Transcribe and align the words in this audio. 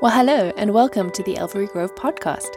Well, 0.00 0.12
hello, 0.12 0.50
and 0.56 0.72
welcome 0.72 1.10
to 1.10 1.22
the 1.22 1.34
Alveary 1.34 1.70
Grove 1.70 1.94
podcast. 1.94 2.54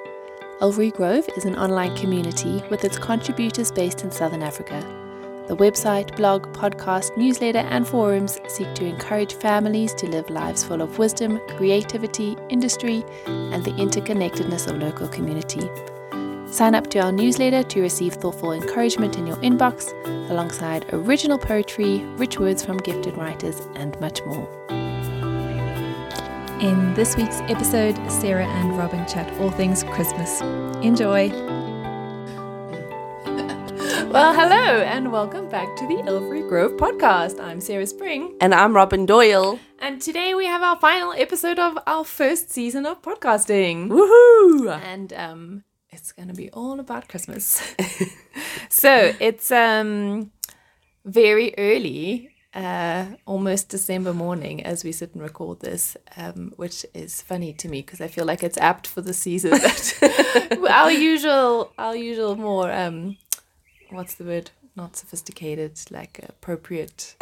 Alveary 0.62 0.94
Grove 0.94 1.28
is 1.36 1.44
an 1.44 1.58
online 1.58 1.94
community 1.98 2.64
with 2.70 2.86
its 2.86 2.98
contributors 2.98 3.70
based 3.70 4.02
in 4.02 4.12
Southern 4.12 4.42
Africa. 4.42 4.80
The 5.50 5.58
website, 5.58 6.16
blog, 6.16 6.48
podcast, 6.54 7.18
newsletter, 7.18 7.60
and 7.60 7.86
forums 7.86 8.40
seek 8.48 8.74
to 8.76 8.86
encourage 8.86 9.34
families 9.34 9.94
to 9.96 10.08
live 10.08 10.30
lives 10.30 10.64
full 10.64 10.82
of 10.82 10.98
wisdom, 10.98 11.42
creativity, 11.58 12.38
industry, 12.48 13.04
and 13.26 13.62
the 13.66 13.72
interconnectedness 13.72 14.70
of 14.70 14.78
local 14.78 15.10
community. 15.10 15.70
Sign 16.50 16.76
up 16.76 16.90
to 16.92 17.00
our 17.00 17.12
newsletter 17.12 17.64
to 17.64 17.82
receive 17.82 18.14
thoughtful 18.14 18.54
encouragement 18.54 19.18
in 19.18 19.28
your 19.28 19.36
inbox, 19.38 19.92
alongside 20.30 20.86
original 20.94 21.38
poetry, 21.38 22.06
rich 22.16 22.40
words 22.40 22.64
from 22.64 22.78
gifted 22.78 23.18
writers, 23.18 23.60
and 23.76 24.00
much 24.00 24.24
more. 24.24 24.48
In 26.64 26.94
this 26.94 27.18
week's 27.18 27.42
episode, 27.50 28.00
Sarah 28.10 28.48
and 28.48 28.78
Robyn 28.78 29.06
chat 29.06 29.30
all 29.42 29.52
things 29.52 29.84
Christmas. 29.84 30.40
Enjoy! 30.82 31.28
Well, 34.10 34.34
hello, 34.34 34.82
and 34.82 35.12
welcome 35.12 35.50
back 35.50 35.76
to 35.76 35.88
the 35.88 35.96
Alveary 35.96 36.48
Grove 36.48 36.72
podcast. 36.78 37.44
I'm 37.44 37.60
Sarah 37.60 37.86
Spring. 37.86 38.38
And 38.40 38.56
I'm 38.56 38.74
Robyn 38.74 39.06
Doyle. 39.06 39.60
And 39.80 40.02
today 40.02 40.36
we 40.36 40.46
have 40.46 40.62
our 40.62 40.78
final 40.78 41.12
episode 41.12 41.60
of 41.60 41.78
our 41.86 42.06
first 42.06 42.50
season 42.50 42.86
of 42.86 43.02
podcasting. 43.02 43.90
Woohoo! 43.90 44.80
And 44.86 45.12
um, 45.12 45.64
it's 45.90 46.14
going 46.14 46.30
to 46.30 46.34
be 46.34 46.50
all 46.52 46.80
about 46.80 47.10
Christmas. 47.10 47.76
so 48.70 49.14
it's 49.20 49.52
um, 49.52 50.32
very 51.04 51.54
early 51.58 52.33
uh, 52.56 53.06
almost 53.26 53.70
December 53.70 54.14
morning 54.14 54.64
as 54.64 54.84
we 54.84 54.92
sit 54.92 55.14
and 55.14 55.24
record 55.24 55.60
this, 55.62 55.98
um, 56.18 56.54
which 56.56 56.86
is 56.94 57.22
funny 57.22 57.54
to 57.54 57.68
me 57.68 57.82
because 57.82 58.02
I 58.02 58.08
feel 58.08 58.26
like 58.26 58.44
it's 58.44 58.58
apt 58.58 58.88
for 58.88 59.02
the 59.02 59.14
season. 59.14 59.52
But 59.52 60.60
our 60.70 60.92
usual, 60.92 61.72
our 61.78 61.96
usual 61.96 62.36
more, 62.36 62.72
um, 62.72 63.18
what's 63.90 64.16
the 64.16 64.24
word? 64.24 64.52
Not 64.76 64.96
sophisticated, 64.96 65.80
like 65.92 66.20
appropriate. 66.28 67.16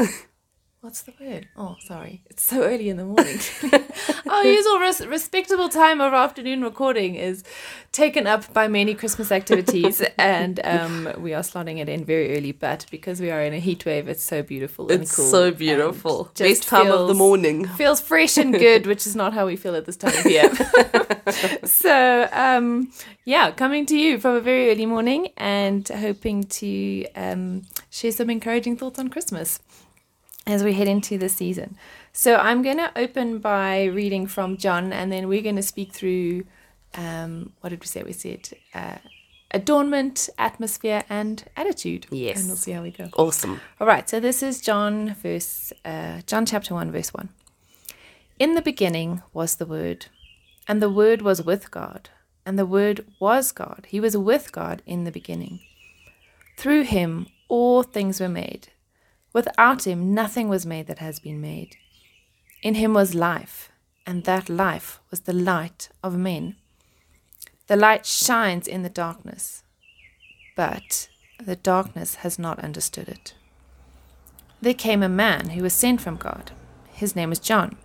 What's 0.82 1.04
the 1.04 1.14
word? 1.22 1.48
Oh, 1.56 1.76
sorry. 1.80 2.24
It's 2.32 2.42
so 2.42 2.64
early 2.64 2.90
in 2.90 2.98
the 2.98 3.06
morning. 3.06 3.38
Our 4.28 4.44
usual 4.44 4.80
res- 4.80 5.06
respectable 5.06 5.70
time 5.70 6.02
of 6.02 6.12
afternoon 6.12 6.64
recording 6.64 7.14
is 7.14 7.44
taken 7.92 8.26
up 8.26 8.52
by 8.52 8.68
many 8.68 8.96
Christmas 8.96 9.32
activities, 9.32 10.02
and 10.18 10.60
um, 10.64 11.14
we 11.20 11.36
are 11.36 11.44
slotting 11.44 11.78
it 11.78 11.88
in 11.88 12.04
very 12.04 12.36
early. 12.36 12.52
But 12.52 12.88
because 12.90 13.22
we 13.22 13.30
are 13.30 13.44
in 13.44 13.54
a 13.54 13.60
heat 13.60 13.86
wave, 13.86 14.08
it's 14.08 14.24
so 14.24 14.42
beautiful 14.42 14.92
and 14.92 15.04
It's 15.04 15.16
cool. 15.16 15.26
so 15.26 15.52
beautiful. 15.52 16.32
Best 16.36 16.64
time 16.68 16.92
of 16.92 17.08
the 17.08 17.14
morning. 17.14 17.68
Feels 17.68 18.02
fresh 18.02 18.40
and 18.40 18.52
good, 18.52 18.88
which 18.88 19.06
is 19.06 19.16
not 19.16 19.34
how 19.34 19.46
we 19.46 19.58
feel 19.58 19.76
at 19.76 19.86
this 19.86 19.98
time 19.98 20.18
of 20.18 20.26
year. 20.26 20.52
so, 21.64 22.28
um, 22.32 22.92
yeah, 23.24 23.52
coming 23.52 23.86
to 23.86 23.96
you 23.96 24.18
from 24.18 24.36
a 24.36 24.42
very 24.42 24.72
early 24.72 24.88
morning 24.88 25.28
and 25.38 25.88
hoping 25.88 26.46
to 26.46 27.06
um, 27.16 27.62
share 27.92 28.12
some 28.12 28.32
encouraging 28.32 28.78
thoughts 28.78 28.98
on 28.98 29.10
Christmas 29.10 29.60
as 30.48 30.64
we 30.64 30.74
head 30.74 30.88
into 30.88 31.18
the 31.18 31.30
season. 31.30 31.78
So, 32.14 32.36
I'm 32.36 32.62
going 32.62 32.78
to 32.78 32.92
open 32.98 33.40
by 33.40 33.86
reading 33.86 34.28
from 34.28 34.58
John, 34.58 34.92
and 34.92 35.12
then 35.12 35.28
we're 35.28 35.42
going 35.42 35.56
to 35.56 35.64
speak 35.64 35.94
through 35.94 36.44
um, 36.96 37.54
what 37.62 37.70
did 37.70 37.80
we 37.80 37.88
say? 37.88 38.04
We 38.04 38.14
said 38.14 38.50
uh, 38.74 38.98
adornment, 39.52 40.30
atmosphere, 40.38 41.04
and 41.10 41.44
attitude. 41.56 42.08
Yes. 42.10 42.40
And 42.40 42.48
we'll 42.48 42.58
see 42.58 42.72
how 42.72 42.82
we 42.82 42.92
go. 42.92 43.10
Awesome. 43.18 43.62
All 43.80 43.88
right, 43.88 44.10
so 44.10 44.20
this 44.20 44.44
is 44.44 44.62
John 44.62 45.16
verse 45.16 45.72
uh, 45.86 46.22
John 46.26 46.46
chapter 46.46 46.74
1 46.74 46.92
verse 46.92 47.14
1. 47.14 47.30
In 48.40 48.56
the 48.56 48.62
beginning 48.62 49.22
was 49.34 49.56
the 49.56 49.66
word, 49.66 50.08
and 50.68 50.82
the 50.82 50.90
word 50.90 51.22
was 51.22 51.44
with 51.44 51.72
God, 51.72 52.10
and 52.46 52.58
the 52.58 52.66
word 52.66 53.06
was 53.20 53.52
God. 53.52 53.86
He 53.88 54.00
was 54.00 54.18
with 54.18 54.52
God 54.52 54.82
in 54.86 55.04
the 55.04 55.12
beginning. 55.12 55.60
Through 56.58 56.84
him 56.84 57.28
all 57.48 57.84
things 57.84 58.20
were 58.20 58.30
made. 58.30 58.70
Without 59.34 59.88
him 59.88 60.14
nothing 60.14 60.50
was 60.50 60.66
made 60.66 60.88
that 60.88 61.00
has 61.00 61.20
been 61.20 61.40
made. 61.40 61.78
In 62.62 62.76
him 62.76 62.94
was 62.94 63.16
life, 63.16 63.72
and 64.06 64.24
that 64.26 64.50
life 64.50 65.00
was 65.10 65.22
the 65.22 65.34
light 65.34 65.90
of 66.04 66.18
men. 66.18 66.56
The 67.68 67.76
light 67.76 68.06
shines 68.06 68.68
in 68.68 68.84
the 68.84 68.90
darkness, 68.90 69.64
but 70.56 71.08
the 71.40 71.56
darkness 71.56 72.16
has 72.16 72.38
not 72.38 72.60
understood 72.60 73.08
it. 73.08 73.34
There 74.62 74.74
came 74.74 75.02
a 75.02 75.10
man 75.10 75.52
who 75.52 75.64
was 75.64 75.74
sent 75.74 76.02
from 76.02 76.18
God. 76.18 76.52
His 76.92 77.16
name 77.16 77.30
was 77.30 77.40
John. 77.40 77.78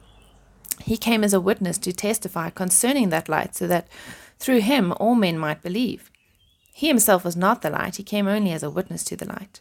He 0.83 0.97
came 0.99 1.25
as 1.25 1.33
a 1.33 1.41
witness 1.41 1.79
to 1.79 1.93
testify 1.93 2.51
concerning 2.51 3.09
that 3.11 3.29
light, 3.29 3.55
so 3.55 3.67
that 3.67 3.89
through 4.39 4.61
him 4.61 4.93
all 4.99 5.15
men 5.15 5.39
might 5.39 5.63
believe. 5.63 6.11
He 6.75 6.89
himself 6.89 7.25
was 7.25 7.37
not 7.37 7.63
the 7.63 7.71
light, 7.71 7.97
he 7.97 8.03
came 8.03 8.27
only 8.29 8.53
as 8.53 8.63
a 8.63 8.71
witness 8.71 9.05
to 9.05 9.17
the 9.17 9.25
light. 9.25 9.61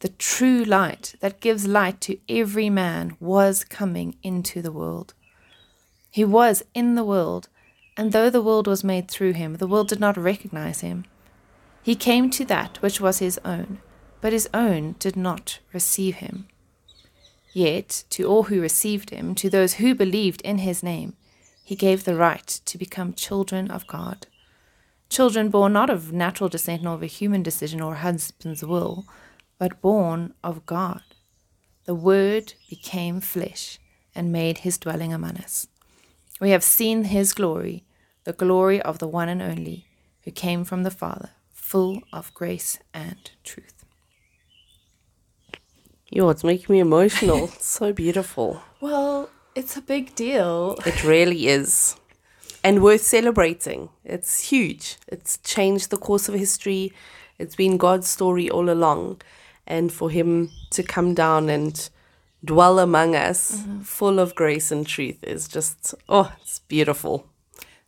The 0.00 0.08
true 0.08 0.64
light 0.64 1.14
that 1.20 1.40
gives 1.40 1.66
light 1.66 2.00
to 2.02 2.18
every 2.28 2.68
man 2.68 3.16
was 3.20 3.64
coming 3.64 4.16
into 4.22 4.60
the 4.60 4.72
world. 4.72 5.14
He 6.10 6.24
was 6.24 6.62
in 6.74 6.94
the 6.94 7.04
world, 7.04 7.48
and 7.96 8.12
though 8.12 8.30
the 8.30 8.42
world 8.42 8.66
was 8.66 8.84
made 8.84 9.10
through 9.10 9.32
him, 9.32 9.54
the 9.56 9.66
world 9.66 9.88
did 9.88 10.00
not 10.00 10.16
recognize 10.16 10.80
him. 10.80 11.04
He 11.82 11.94
came 11.94 12.30
to 12.30 12.44
that 12.46 12.80
which 12.82 13.00
was 13.00 13.18
his 13.18 13.38
own, 13.44 13.78
but 14.20 14.32
his 14.32 14.48
own 14.54 14.96
did 14.98 15.16
not 15.16 15.58
receive 15.72 16.16
him. 16.16 16.46
Yet 17.52 18.04
to 18.10 18.24
all 18.24 18.44
who 18.44 18.60
received 18.60 19.10
him, 19.10 19.34
to 19.36 19.48
those 19.48 19.74
who 19.74 19.94
believed 19.94 20.40
in 20.40 20.58
his 20.58 20.82
name, 20.82 21.14
he 21.62 21.76
gave 21.76 22.04
the 22.04 22.16
right 22.16 22.46
to 22.46 22.78
become 22.78 23.14
children 23.14 23.70
of 23.70 23.86
God. 23.86 24.26
Children 25.08 25.48
born 25.48 25.72
not 25.72 25.90
of 25.90 26.12
natural 26.12 26.48
descent 26.48 26.82
nor 26.82 26.94
of 26.94 27.02
a 27.02 27.06
human 27.06 27.42
decision 27.42 27.80
or 27.80 27.94
a 27.94 27.98
husband's 27.98 28.64
will, 28.64 29.06
but 29.58 29.80
born 29.80 30.34
of 30.42 30.66
God. 30.66 31.02
The 31.84 31.94
Word 31.94 32.54
became 32.68 33.20
flesh 33.20 33.78
and 34.14 34.32
made 34.32 34.58
his 34.58 34.78
dwelling 34.78 35.12
among 35.12 35.36
us. 35.38 35.66
We 36.40 36.50
have 36.50 36.64
seen 36.64 37.04
his 37.04 37.32
glory, 37.32 37.84
the 38.24 38.32
glory 38.32 38.80
of 38.80 38.98
the 38.98 39.08
one 39.08 39.28
and 39.28 39.42
only, 39.42 39.86
who 40.22 40.30
came 40.30 40.64
from 40.64 40.82
the 40.82 40.90
Father, 40.90 41.30
full 41.52 42.02
of 42.12 42.32
grace 42.34 42.78
and 42.92 43.30
truth. 43.42 43.84
Yo, 46.10 46.28
it's 46.28 46.44
making 46.44 46.72
me 46.72 46.80
emotional. 46.80 47.44
It's 47.54 47.66
so 47.66 47.92
beautiful. 47.92 48.62
Well, 48.80 49.30
it's 49.54 49.76
a 49.76 49.80
big 49.80 50.14
deal. 50.14 50.76
It 50.86 51.04
really 51.04 51.48
is. 51.48 51.96
And 52.62 52.82
worth 52.82 53.02
celebrating. 53.02 53.90
It's 54.04 54.48
huge. 54.50 54.96
It's 55.08 55.38
changed 55.38 55.90
the 55.90 55.96
course 55.96 56.28
of 56.28 56.34
history. 56.34 56.92
It's 57.38 57.56
been 57.56 57.76
God's 57.76 58.08
story 58.08 58.48
all 58.48 58.70
along. 58.70 59.22
And 59.66 59.92
for 59.92 60.10
him 60.10 60.50
to 60.70 60.82
come 60.82 61.14
down 61.14 61.48
and 61.48 61.88
dwell 62.44 62.78
among 62.78 63.16
us, 63.16 63.62
full 63.82 64.18
of 64.18 64.34
grace 64.34 64.70
and 64.70 64.86
truth, 64.86 65.24
is 65.24 65.48
just, 65.48 65.94
oh, 66.08 66.32
it's 66.42 66.58
beautiful. 66.58 67.26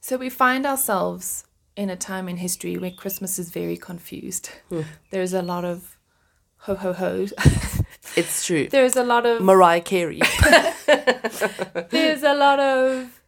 So 0.00 0.16
we 0.16 0.30
find 0.30 0.64
ourselves 0.64 1.44
in 1.76 1.90
a 1.90 1.96
time 1.96 2.28
in 2.28 2.38
history 2.38 2.78
where 2.78 2.90
Christmas 2.90 3.38
is 3.38 3.50
very 3.50 3.76
confused. 3.76 4.50
There's 5.10 5.34
a 5.34 5.42
lot 5.42 5.64
of 5.64 5.98
ho 6.58 6.74
ho 6.74 6.92
ho. 6.92 7.26
It's 8.16 8.46
true. 8.46 8.66
There's 8.68 8.96
a 8.96 9.04
lot 9.04 9.26
of 9.26 9.42
Mariah 9.42 9.82
Carey. 9.82 10.20
there's 10.86 12.22
a 12.22 12.34
lot 12.34 12.58
of 12.58 13.20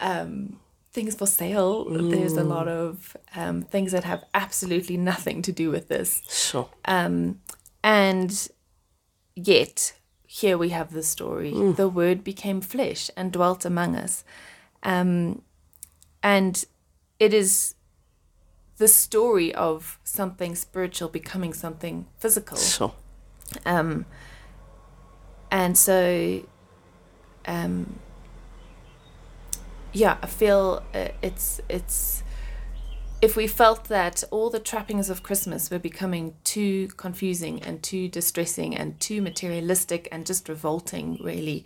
um, 0.00 0.58
things 0.92 1.14
for 1.14 1.26
sale. 1.26 1.84
There's 1.88 2.34
a 2.34 2.44
lot 2.44 2.68
of 2.68 3.16
um, 3.34 3.62
things 3.62 3.92
that 3.92 4.04
have 4.04 4.24
absolutely 4.34 4.96
nothing 4.98 5.40
to 5.42 5.52
do 5.52 5.70
with 5.70 5.88
this. 5.88 6.22
sure. 6.28 6.68
Um, 6.84 7.40
and 7.82 8.48
yet, 9.34 9.94
here 10.26 10.58
we 10.58 10.70
have 10.70 10.92
the 10.92 11.02
story. 11.02 11.52
The 11.72 11.88
Word 11.88 12.22
became 12.22 12.60
flesh 12.60 13.10
and 13.16 13.32
dwelt 13.32 13.64
among 13.64 13.96
us. 13.96 14.24
Um, 14.82 15.42
and 16.22 16.64
it 17.18 17.32
is 17.32 17.74
the 18.76 18.88
story 18.88 19.54
of 19.54 19.98
something 20.04 20.54
spiritual 20.54 21.08
becoming 21.08 21.52
something 21.52 22.06
physical. 22.18 22.56
Sure. 22.56 22.92
Um, 23.64 24.06
and 25.50 25.76
so, 25.76 26.42
um, 27.46 27.98
yeah, 29.92 30.18
I 30.22 30.26
feel 30.26 30.82
uh, 30.94 31.08
it's 31.22 31.60
it's 31.68 32.22
if 33.20 33.36
we 33.36 33.48
felt 33.48 33.84
that 33.84 34.22
all 34.30 34.48
the 34.48 34.60
trappings 34.60 35.10
of 35.10 35.24
Christmas 35.24 35.70
were 35.70 35.78
becoming 35.78 36.34
too 36.44 36.88
confusing 36.96 37.60
and 37.62 37.82
too 37.82 38.08
distressing 38.08 38.76
and 38.76 38.98
too 39.00 39.20
materialistic 39.20 40.08
and 40.12 40.24
just 40.24 40.48
revolting, 40.48 41.18
really, 41.20 41.64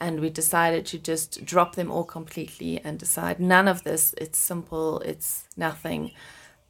and 0.00 0.20
we 0.20 0.28
decided 0.28 0.86
to 0.86 0.98
just 0.98 1.44
drop 1.44 1.76
them 1.76 1.90
all 1.90 2.04
completely 2.04 2.80
and 2.82 2.98
decide 2.98 3.38
none 3.38 3.68
of 3.68 3.84
this, 3.84 4.12
it's 4.18 4.38
simple, 4.38 4.98
it's 5.00 5.44
nothing. 5.56 6.10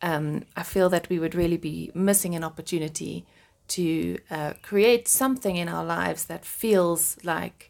Um, 0.03 0.45
I 0.57 0.63
feel 0.63 0.91
that 0.91 1.09
we 1.09 1.19
would 1.19 1.35
really 1.35 1.57
be 1.57 1.91
missing 1.95 2.35
an 2.35 2.45
opportunity 2.45 3.27
to 3.69 4.19
uh, 4.31 4.53
create 4.63 5.09
something 5.09 5.57
in 5.57 5.69
our 5.69 5.85
lives 5.85 6.27
that 6.27 6.45
feels 6.45 7.17
like 7.25 7.68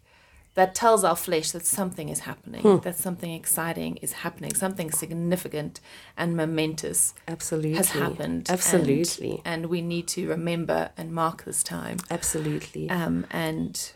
that 0.59 0.75
tells 0.75 1.05
our 1.05 1.15
flesh 1.15 1.53
that 1.53 1.65
something 1.65 2.09
is 2.09 2.21
happening, 2.31 2.63
Hmm. 2.63 2.79
that 2.87 2.97
something 2.99 3.33
exciting 3.33 3.93
is 4.07 4.13
happening, 4.25 4.53
something 4.55 4.91
significant 4.91 5.79
and 6.17 6.37
momentous 6.37 7.15
Absolutely. 7.29 7.75
has 7.77 7.91
happened. 7.91 8.49
and- 8.49 8.51
Absolutely. 8.51 9.41
And, 9.45 9.67
we 9.67 9.81
need 9.83 10.09
to 10.17 10.29
remember 10.29 10.91
and 10.97 11.13
mark 11.13 11.45
this 11.45 11.63
time 11.63 11.99
Absolutely. 12.11 12.91
um, 12.91 13.25
and 13.31 13.93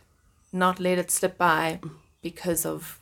not 0.53 0.79
let 0.79 0.99
it 0.99 1.11
slip 1.11 1.37
by 1.37 1.81
because 2.23 2.65
of 2.65 3.01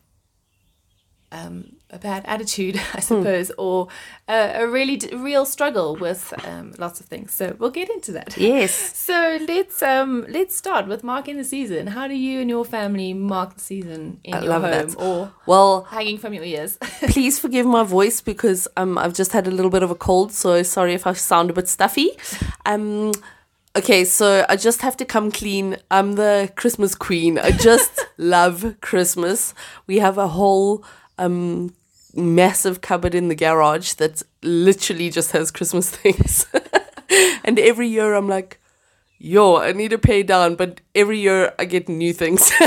um, 1.32 1.76
a 1.90 1.98
bad 1.98 2.22
attitude, 2.26 2.76
Hmm. 2.80 2.96
I 2.96 3.00
suppose, 3.00 3.50
or 3.58 3.88
a, 4.28 4.62
a 4.62 4.68
really 4.68 4.96
d- 4.96 5.14
real 5.14 5.44
struggle 5.44 5.96
with 5.96 6.32
um, 6.46 6.72
lots 6.78 7.00
of 7.00 7.06
things. 7.06 7.32
So 7.32 7.54
we'll 7.58 7.70
get 7.70 7.88
into 7.90 8.12
that. 8.12 8.36
yes. 8.36 8.72
So 9.10 9.38
let's 9.48 9.82
um 9.82 10.24
let's 10.28 10.54
start 10.56 10.86
with 10.86 11.02
marking 11.02 11.36
the 11.36 11.44
season. 11.44 11.88
How 11.88 12.06
do 12.08 12.14
you 12.14 12.40
and 12.40 12.48
your 12.50 12.64
family 12.64 13.12
mark 13.14 13.54
the 13.54 13.60
season 13.60 14.20
in 14.24 14.34
I 14.34 14.40
your 14.42 14.50
love 14.50 14.62
home 14.62 14.70
that. 14.88 14.96
or 14.98 15.32
Well, 15.46 15.82
hanging 15.90 16.18
from 16.18 16.32
your 16.34 16.44
ears? 16.44 16.78
please 17.14 17.38
forgive 17.40 17.66
my 17.66 17.82
voice 17.82 18.20
because 18.20 18.68
um, 18.76 18.98
I've 18.98 19.14
just 19.14 19.32
had 19.32 19.46
a 19.46 19.50
little 19.50 19.70
bit 19.70 19.82
of 19.82 19.90
a 19.90 19.96
cold, 19.96 20.32
so 20.32 20.62
sorry 20.62 20.94
if 20.94 21.06
I 21.06 21.12
sound 21.14 21.50
a 21.50 21.52
bit 21.52 21.66
stuffy. 21.68 22.10
Um, 22.66 23.12
okay, 23.76 24.04
so 24.04 24.44
I 24.48 24.56
just 24.56 24.82
have 24.82 24.96
to 24.98 25.04
come 25.04 25.30
clean. 25.32 25.76
I'm 25.90 26.14
the 26.14 26.50
Christmas 26.56 26.94
queen. 26.94 27.38
I 27.38 27.50
just 27.50 28.00
love 28.18 28.76
Christmas. 28.80 29.54
We 29.86 29.98
have 29.98 30.18
a 30.18 30.28
whole 30.28 30.84
um, 31.20 31.74
massive 32.14 32.80
cupboard 32.80 33.14
in 33.14 33.28
the 33.28 33.34
garage 33.34 33.92
that 33.94 34.22
literally 34.42 35.10
just 35.10 35.32
has 35.32 35.50
Christmas 35.50 35.90
things. 35.96 36.46
and 37.44 37.58
every 37.58 37.88
year 37.88 38.14
I'm 38.14 38.28
like, 38.28 38.60
yo, 39.18 39.56
I 39.56 39.72
need 39.72 39.90
to 39.90 39.98
pay 39.98 40.22
down, 40.22 40.56
but 40.56 40.80
every 40.94 41.20
year 41.20 41.52
I 41.58 41.64
get 41.66 41.88
new 41.88 42.12
things. 42.12 42.50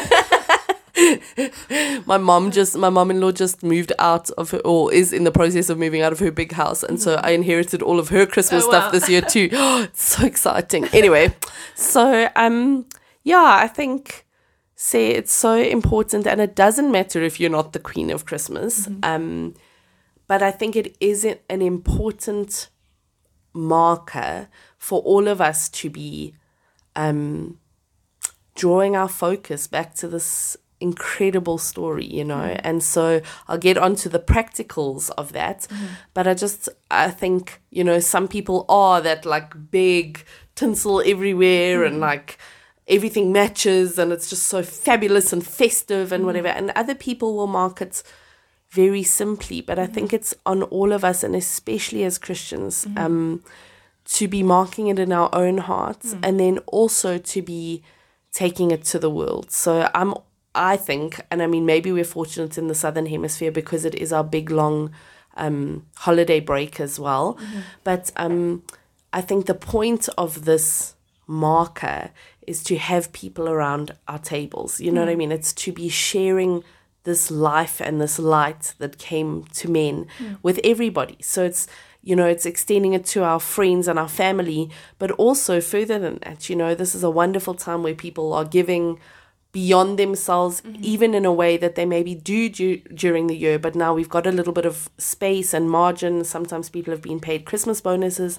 my 2.05 2.17
mom 2.19 2.51
just 2.51 2.77
my 2.77 2.89
mom-in-law 2.89 3.31
just 3.31 3.63
moved 3.63 3.91
out 3.97 4.29
of 4.31 4.51
her 4.51 4.59
or 4.59 4.93
is 4.93 5.11
in 5.11 5.23
the 5.23 5.31
process 5.31 5.69
of 5.69 5.77
moving 5.79 6.03
out 6.03 6.11
of 6.11 6.19
her 6.19 6.29
big 6.31 6.51
house 6.51 6.83
and 6.83 7.01
so 7.01 7.15
i 7.23 7.31
inherited 7.31 7.81
all 7.81 7.97
of 7.99 8.09
her 8.09 8.27
christmas 8.27 8.63
Oh, 8.65 8.69
stuff 8.69 8.91
this 8.91 9.09
year 9.09 9.21
too 9.21 9.49
it's 9.51 10.03
so 10.03 10.23
exciting 10.25 10.85
anyway 10.93 11.33
so 11.73 12.29
um 12.35 12.85
yeah 13.23 13.57
i 13.59 13.67
think 13.67 14.25
say 14.75 15.11
it's 15.11 15.31
so 15.31 15.55
important 15.55 16.25
and 16.27 16.41
it 16.41 16.55
doesn't 16.55 16.91
matter 16.91 17.21
if 17.21 17.39
you're 17.39 17.49
not 17.49 17.73
the 17.73 17.79
queen 17.79 18.09
of 18.09 18.25
christmas 18.25 18.87
um 19.03 19.53
but 20.27 20.41
i 20.41 20.51
think 20.51 20.75
it 20.75 20.95
is 20.99 21.23
an 21.23 21.37
an 21.49 21.61
important 21.61 22.69
marker 23.53 24.47
for 24.77 25.01
all 25.01 25.27
of 25.27 25.39
us 25.39 25.69
to 25.69 25.89
be 25.89 26.33
um 26.95 27.57
drawing 28.55 28.95
our 28.95 29.09
focus 29.09 29.67
back 29.67 29.93
to 29.95 30.07
this 30.07 30.57
incredible 30.83 31.57
story, 31.57 32.05
you 32.05 32.25
know. 32.25 32.57
And 32.59 32.83
so 32.83 33.21
I'll 33.47 33.57
get 33.57 33.77
onto 33.77 34.09
the 34.09 34.19
practicals 34.19 35.09
of 35.17 35.31
that. 35.31 35.65
But 36.13 36.27
I 36.27 36.33
just 36.33 36.69
I 36.91 37.09
think, 37.09 37.61
you 37.71 37.83
know, 37.83 37.99
some 37.99 38.27
people 38.27 38.65
are 38.67 39.01
that 39.01 39.25
like 39.25 39.71
big 39.71 40.25
tinsel 40.55 41.01
everywhere 41.05 41.83
and 41.83 41.99
like 41.99 42.37
everything 42.87 43.31
matches 43.31 43.97
and 43.97 44.11
it's 44.11 44.29
just 44.29 44.43
so 44.43 44.63
fabulous 44.63 45.31
and 45.31 45.45
festive 45.45 46.11
and 46.11 46.25
whatever. 46.25 46.49
And 46.49 46.71
other 46.75 46.95
people 46.95 47.35
will 47.35 47.47
mark 47.47 47.81
it 47.81 48.03
very 48.69 49.03
simply. 49.03 49.61
But 49.61 49.79
I 49.79 49.85
think 49.85 50.13
it's 50.13 50.33
on 50.45 50.63
all 50.63 50.91
of 50.91 51.03
us 51.03 51.23
and 51.23 51.35
especially 51.35 52.03
as 52.03 52.17
Christians, 52.17 52.87
um, 52.97 53.43
to 54.05 54.27
be 54.27 54.43
marking 54.43 54.87
it 54.87 54.99
in 54.99 55.13
our 55.13 55.29
own 55.33 55.59
hearts 55.59 56.15
and 56.21 56.39
then 56.39 56.57
also 56.67 57.17
to 57.17 57.41
be 57.41 57.83
taking 58.33 58.71
it 58.71 58.83
to 58.83 58.99
the 58.99 59.09
world. 59.09 59.51
So 59.51 59.89
I'm 59.93 60.13
I 60.55 60.77
think, 60.77 61.19
and 61.31 61.41
I 61.41 61.47
mean 61.47 61.65
maybe 61.65 61.91
we're 61.91 62.03
fortunate 62.03 62.57
in 62.57 62.67
the 62.67 62.75
southern 62.75 63.07
hemisphere 63.07 63.51
because 63.51 63.85
it 63.85 63.95
is 63.95 64.13
our 64.13 64.23
big 64.23 64.51
long 64.51 64.91
um, 65.35 65.87
holiday 65.95 66.39
break 66.39 66.79
as 66.79 66.99
well. 66.99 67.37
But 67.83 68.11
um, 68.17 68.63
I 69.11 69.21
think 69.21 69.45
the 69.45 69.55
point 69.55 70.09
of 70.17 70.45
this 70.45 70.95
marker 71.25 72.11
is 72.47 72.63
to 72.63 72.77
have 72.77 73.13
people 73.13 73.49
around 73.49 73.91
our 74.07 74.19
tables. 74.19 74.79
You 74.79 74.91
know 74.91 75.01
what 75.01 75.09
I 75.09 75.13
hmm. 75.13 75.19
mean? 75.19 75.31
It's 75.31 75.53
to 75.53 75.71
be 75.71 75.89
sharing 75.89 76.63
this 77.03 77.29
life 77.29 77.81
and 77.81 77.99
this 77.99 78.17
light 78.17 78.73
that 78.79 78.97
came 78.97 79.43
to 79.55 79.69
men 79.69 80.07
hmm. 80.17 80.33
with 80.41 80.59
everybody. 80.63 81.17
So 81.21 81.43
it's 81.43 81.67
you 82.05 82.17
know, 82.17 82.27
it's 82.27 82.45
extending 82.45 82.91
it 82.91 83.05
to 83.05 83.23
our 83.23 83.39
friends 83.39 83.87
and 83.87 83.97
our 83.97 84.09
family, 84.09 84.69
but 84.99 85.09
also 85.11 85.61
further 85.61 85.97
than 85.97 86.19
that, 86.23 86.49
you 86.49 86.55
know, 86.55 86.75
this 86.75 86.93
is 86.93 87.01
a 87.01 87.09
wonderful 87.09 87.53
time 87.53 87.81
where 87.81 87.95
people 87.95 88.33
are 88.33 88.43
giving 88.43 88.99
beyond 89.53 89.97
themselves, 89.97 90.59
hmm. 90.59 90.75
even 90.81 91.13
in 91.13 91.23
a 91.23 91.31
way 91.31 91.55
that 91.55 91.75
they 91.75 91.85
maybe 91.85 92.13
do 92.13 92.49
du- 92.49 92.81
during 92.93 93.27
the 93.27 93.37
year. 93.37 93.57
But 93.57 93.73
now 93.73 93.93
we've 93.93 94.09
got 94.09 94.27
a 94.27 94.31
little 94.31 94.51
bit 94.51 94.65
of 94.65 94.89
space 94.97 95.53
and 95.53 95.69
margin. 95.69 96.25
Sometimes 96.25 96.69
people 96.69 96.91
have 96.91 97.01
been 97.01 97.21
paid 97.21 97.45
Christmas 97.45 97.79
bonuses 97.79 98.37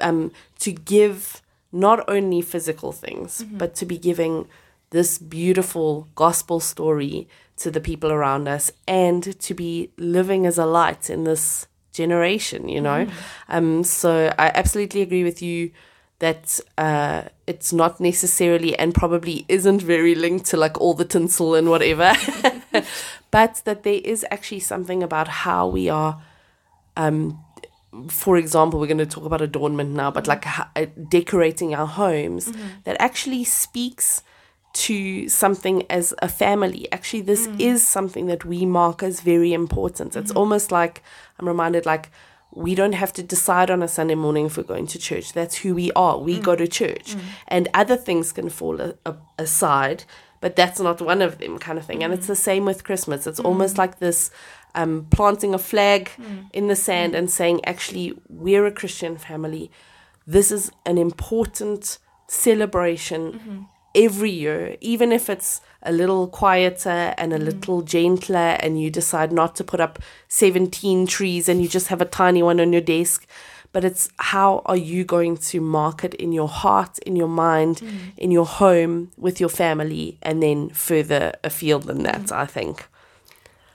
um, 0.00 0.32
to 0.58 0.72
give 0.72 1.40
not 1.72 2.04
only 2.08 2.40
physical 2.40 2.92
things, 2.92 3.44
but 3.50 3.74
to 3.76 3.86
be 3.86 3.98
giving 3.98 4.48
this 4.90 5.18
beautiful 5.18 6.08
gospel 6.14 6.60
story 6.60 7.28
to 7.56 7.70
the 7.70 7.80
people 7.80 8.10
around 8.10 8.48
us 8.48 8.70
and 8.86 9.38
to 9.40 9.54
be 9.54 9.90
living 9.96 10.46
as 10.46 10.58
a 10.58 10.64
light 10.64 11.10
in 11.10 11.24
this 11.24 11.66
generation, 11.92 12.68
you 12.68 12.80
know? 12.80 13.06
Um, 13.48 13.84
so 13.84 14.32
I 14.38 14.50
absolutely 14.54 15.02
agree 15.02 15.24
with 15.24 15.42
you 15.42 15.72
that 16.20 16.58
uh, 16.76 17.24
it's 17.46 17.72
not 17.72 18.00
necessarily 18.00 18.76
and 18.78 18.94
probably 18.94 19.44
isn't 19.48 19.82
very 19.82 20.14
linked 20.14 20.46
to 20.46 20.56
like 20.56 20.80
all 20.80 20.94
the 20.94 21.04
tinsel 21.04 21.54
and 21.54 21.68
whatever, 21.68 22.12
but 23.30 23.62
that 23.64 23.82
there 23.82 24.00
is 24.04 24.24
actually 24.30 24.60
something 24.60 25.02
about 25.02 25.28
how 25.28 25.68
we 25.68 25.88
are. 25.88 26.20
Um, 26.96 27.44
for 28.08 28.36
example, 28.36 28.78
we're 28.78 28.86
going 28.86 28.98
to 28.98 29.06
talk 29.06 29.24
about 29.24 29.40
adornment 29.40 29.90
now, 29.90 30.10
but 30.10 30.26
like 30.26 30.46
uh, 30.46 30.86
decorating 31.08 31.74
our 31.74 31.86
homes 31.86 32.48
mm-hmm. 32.48 32.66
that 32.84 32.96
actually 33.00 33.44
speaks 33.44 34.22
to 34.74 35.28
something 35.28 35.84
as 35.90 36.14
a 36.20 36.28
family. 36.28 36.90
Actually, 36.92 37.22
this 37.22 37.46
mm. 37.46 37.58
is 37.58 37.86
something 37.86 38.26
that 38.26 38.44
we 38.44 38.66
mark 38.66 39.02
as 39.02 39.20
very 39.20 39.52
important. 39.52 40.14
It's 40.14 40.30
mm-hmm. 40.30 40.38
almost 40.38 40.70
like 40.70 41.02
I'm 41.38 41.48
reminded, 41.48 41.86
like, 41.86 42.10
we 42.52 42.74
don't 42.74 42.92
have 42.92 43.12
to 43.14 43.22
decide 43.22 43.70
on 43.70 43.82
a 43.82 43.88
Sunday 43.88 44.14
morning 44.14 44.46
if 44.46 44.56
we're 44.56 44.62
going 44.62 44.86
to 44.88 44.98
church. 44.98 45.32
That's 45.32 45.56
who 45.56 45.74
we 45.74 45.90
are. 45.92 46.18
We 46.18 46.38
mm. 46.38 46.42
go 46.42 46.56
to 46.56 46.68
church, 46.68 47.14
mm. 47.14 47.20
and 47.48 47.68
other 47.74 47.96
things 47.96 48.32
can 48.32 48.48
fall 48.50 48.80
a- 48.80 48.94
a- 49.04 49.16
aside, 49.38 50.04
but 50.40 50.56
that's 50.56 50.80
not 50.80 51.00
one 51.00 51.22
of 51.22 51.38
them, 51.38 51.58
kind 51.58 51.78
of 51.78 51.84
thing. 51.84 52.02
And 52.04 52.12
it's 52.12 52.26
the 52.26 52.36
same 52.36 52.64
with 52.64 52.84
Christmas. 52.84 53.26
It's 53.26 53.40
almost 53.40 53.76
like 53.76 53.98
this 53.98 54.30
um, 54.78 55.06
planting 55.10 55.54
a 55.54 55.58
flag 55.58 56.10
mm. 56.16 56.48
in 56.52 56.68
the 56.68 56.76
sand 56.76 57.14
and 57.14 57.28
saying, 57.28 57.64
actually, 57.64 58.14
we're 58.28 58.64
a 58.64 58.72
Christian 58.72 59.18
family. 59.18 59.70
This 60.26 60.52
is 60.52 60.70
an 60.86 60.98
important 60.98 61.98
celebration 62.28 63.32
mm-hmm. 63.32 63.62
every 63.94 64.30
year, 64.30 64.76
even 64.80 65.10
if 65.10 65.28
it's 65.28 65.60
a 65.82 65.90
little 65.90 66.28
quieter 66.28 67.14
and 67.18 67.32
a 67.32 67.36
mm-hmm. 67.36 67.46
little 67.46 67.82
gentler, 67.82 68.56
and 68.60 68.80
you 68.80 68.88
decide 68.90 69.32
not 69.32 69.56
to 69.56 69.64
put 69.64 69.80
up 69.80 69.98
17 70.28 71.06
trees 71.08 71.48
and 71.48 71.60
you 71.60 71.68
just 71.68 71.88
have 71.88 72.00
a 72.00 72.04
tiny 72.04 72.42
one 72.42 72.60
on 72.60 72.72
your 72.72 72.82
desk. 72.82 73.26
But 73.72 73.84
it's 73.84 74.08
how 74.18 74.62
are 74.64 74.76
you 74.76 75.04
going 75.04 75.36
to 75.50 75.60
mark 75.60 76.04
it 76.04 76.14
in 76.14 76.32
your 76.32 76.48
heart, 76.48 76.98
in 77.00 77.16
your 77.16 77.28
mind, 77.28 77.78
mm. 77.78 78.12
in 78.16 78.30
your 78.30 78.46
home, 78.46 79.10
with 79.16 79.40
your 79.40 79.50
family, 79.50 80.18
and 80.22 80.42
then 80.42 80.70
further 80.70 81.34
afield 81.42 81.82
than 81.82 82.04
that, 82.04 82.26
mm. 82.26 82.32
I 82.32 82.46
think. 82.46 82.86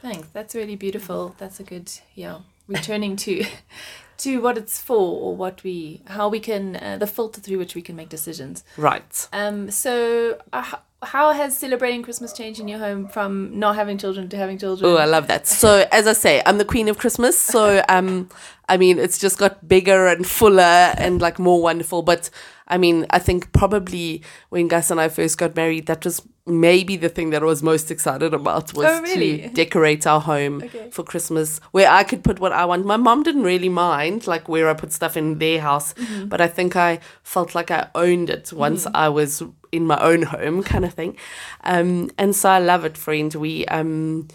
Thanks. 0.04 0.28
That's 0.34 0.54
really 0.54 0.76
beautiful. 0.76 1.34
That's 1.38 1.62
a 1.62 1.64
good, 1.64 1.90
yeah, 2.14 2.40
returning 2.68 3.16
to 3.16 3.46
to 4.18 4.42
what 4.42 4.58
it's 4.58 4.82
for 4.82 5.20
or 5.22 5.36
what 5.36 5.64
we 5.64 6.02
how 6.06 6.28
we 6.28 6.42
can 6.42 6.76
uh, 6.76 6.98
the 6.98 7.08
filter 7.08 7.40
through 7.40 7.58
which 7.58 7.74
we 7.74 7.82
can 7.82 7.96
make 7.96 8.10
decisions. 8.10 8.66
Right. 8.78 9.28
Um 9.32 9.72
so 9.72 10.38
uh, 10.52 10.76
how 11.04 11.32
has 11.32 11.58
celebrating 11.58 12.04
Christmas 12.04 12.34
changed 12.34 12.60
in 12.60 12.68
your 12.68 12.80
home 12.80 13.08
from 13.08 13.58
not 13.60 13.76
having 13.76 13.98
children 13.98 14.30
to 14.30 14.38
having 14.38 14.58
children? 14.58 14.90
Oh, 14.90 14.98
I 14.98 15.06
love 15.06 15.28
that. 15.28 15.48
So, 15.48 15.86
as 15.92 16.08
I 16.08 16.14
say, 16.14 16.42
I'm 16.46 16.58
the 16.58 16.66
queen 16.66 16.88
of 16.88 16.98
Christmas. 16.98 17.40
So, 17.40 17.84
um, 17.90 18.30
I 18.70 18.78
mean, 18.78 19.00
it's 19.00 19.18
just 19.18 19.38
got 19.38 19.68
bigger 19.68 20.08
and 20.08 20.26
fuller 20.28 20.94
and 20.98 21.22
like 21.22 21.40
more 21.40 21.62
wonderful. 21.62 22.02
But 22.02 22.30
I 22.68 22.78
mean, 22.78 23.06
I 23.10 23.20
think 23.20 23.52
probably 23.52 24.22
when 24.50 24.68
Gus 24.68 24.90
and 24.92 25.00
I 25.00 25.10
first 25.10 25.38
got 25.38 25.56
married, 25.56 25.86
that 25.88 26.04
was 26.06 26.22
maybe 26.46 26.98
the 26.98 27.08
thing 27.08 27.30
that 27.30 27.42
I 27.42 27.46
was 27.46 27.64
most 27.64 27.90
excited 27.90 28.34
about 28.34 28.74
was 28.74 28.86
Oh, 28.90 29.02
really? 29.02 29.44
to 29.44 29.50
decorate 29.50 30.06
our 30.06 30.20
home 30.20 30.62
Okay. 30.64 30.90
for 30.92 31.02
Christmas, 31.04 31.60
where 31.72 31.90
I 31.90 32.04
could 32.04 32.22
put 32.24 32.40
what 32.42 32.52
I 32.52 32.66
want. 32.66 32.86
My 32.86 32.98
mom 32.98 33.24
didn't 33.24 33.44
really 33.44 33.70
mind, 33.70 34.28
like 34.28 34.50
where 34.50 34.70
I 34.70 34.74
put 34.74 34.92
stuff 34.92 35.16
in 35.16 35.40
their 35.40 35.62
house, 35.62 35.94
Mm-hmm. 35.94 36.26
but 36.28 36.42
I 36.42 36.48
think 36.48 36.76
I 36.76 37.00
felt 37.24 37.56
like 37.56 37.72
I 37.72 37.88
owned 37.96 38.30
it 38.30 38.52
once 38.52 38.86
I 38.94 39.08
was 39.08 39.42
in 39.74 39.86
my 39.88 40.00
own 40.00 40.24
home, 40.24 40.64
kind 40.64 40.86
of 40.86 40.94
thing. 40.94 41.18
Um, 41.64 42.12
and 42.18 42.36
so 42.36 42.50
I 42.50 42.60
love 42.60 42.86
it, 42.86 42.98
friend. 42.98 43.34
We 43.34 43.66
um, 43.66 44.28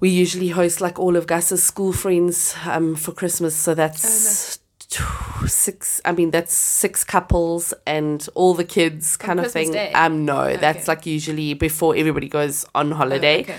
we 0.00 0.08
usually 0.08 0.48
host 0.48 0.80
like 0.80 0.98
all 0.98 1.16
of 1.16 1.26
Gus's 1.26 1.62
school 1.62 1.92
friends 1.92 2.56
um, 2.66 2.96
for 2.96 3.12
Christmas. 3.12 3.54
So 3.54 3.74
that's 3.74 4.58
tw- 4.88 5.48
six. 5.48 6.00
I 6.04 6.12
mean, 6.12 6.30
that's 6.30 6.54
six 6.54 7.04
couples 7.04 7.72
and 7.86 8.26
all 8.34 8.54
the 8.54 8.64
kids, 8.64 9.16
kind 9.16 9.38
of 9.38 9.44
Christmas 9.44 9.64
thing. 9.64 9.72
Day? 9.72 9.92
Um, 9.92 10.24
no, 10.24 10.56
that's 10.56 10.88
like 10.88 11.06
usually 11.06 11.54
before 11.54 11.94
everybody 11.94 12.28
goes 12.28 12.64
on 12.74 12.90
holiday. 12.90 13.42
okay. 13.42 13.58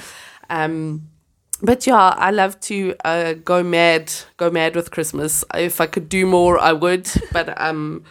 Um, 0.49 1.09
but 1.61 1.87
yeah, 1.87 2.09
I 2.17 2.31
love 2.31 2.59
to 2.61 2.93
uh, 3.05 3.33
go 3.33 3.63
mad, 3.63 4.11
go 4.35 4.51
mad 4.51 4.75
with 4.75 4.91
Christmas. 4.91 5.45
If 5.53 5.79
I 5.79 5.87
could 5.87 6.09
do 6.09 6.25
more, 6.25 6.59
I 6.59 6.73
would. 6.73 7.09
But 7.31 7.59
um, 7.61 8.03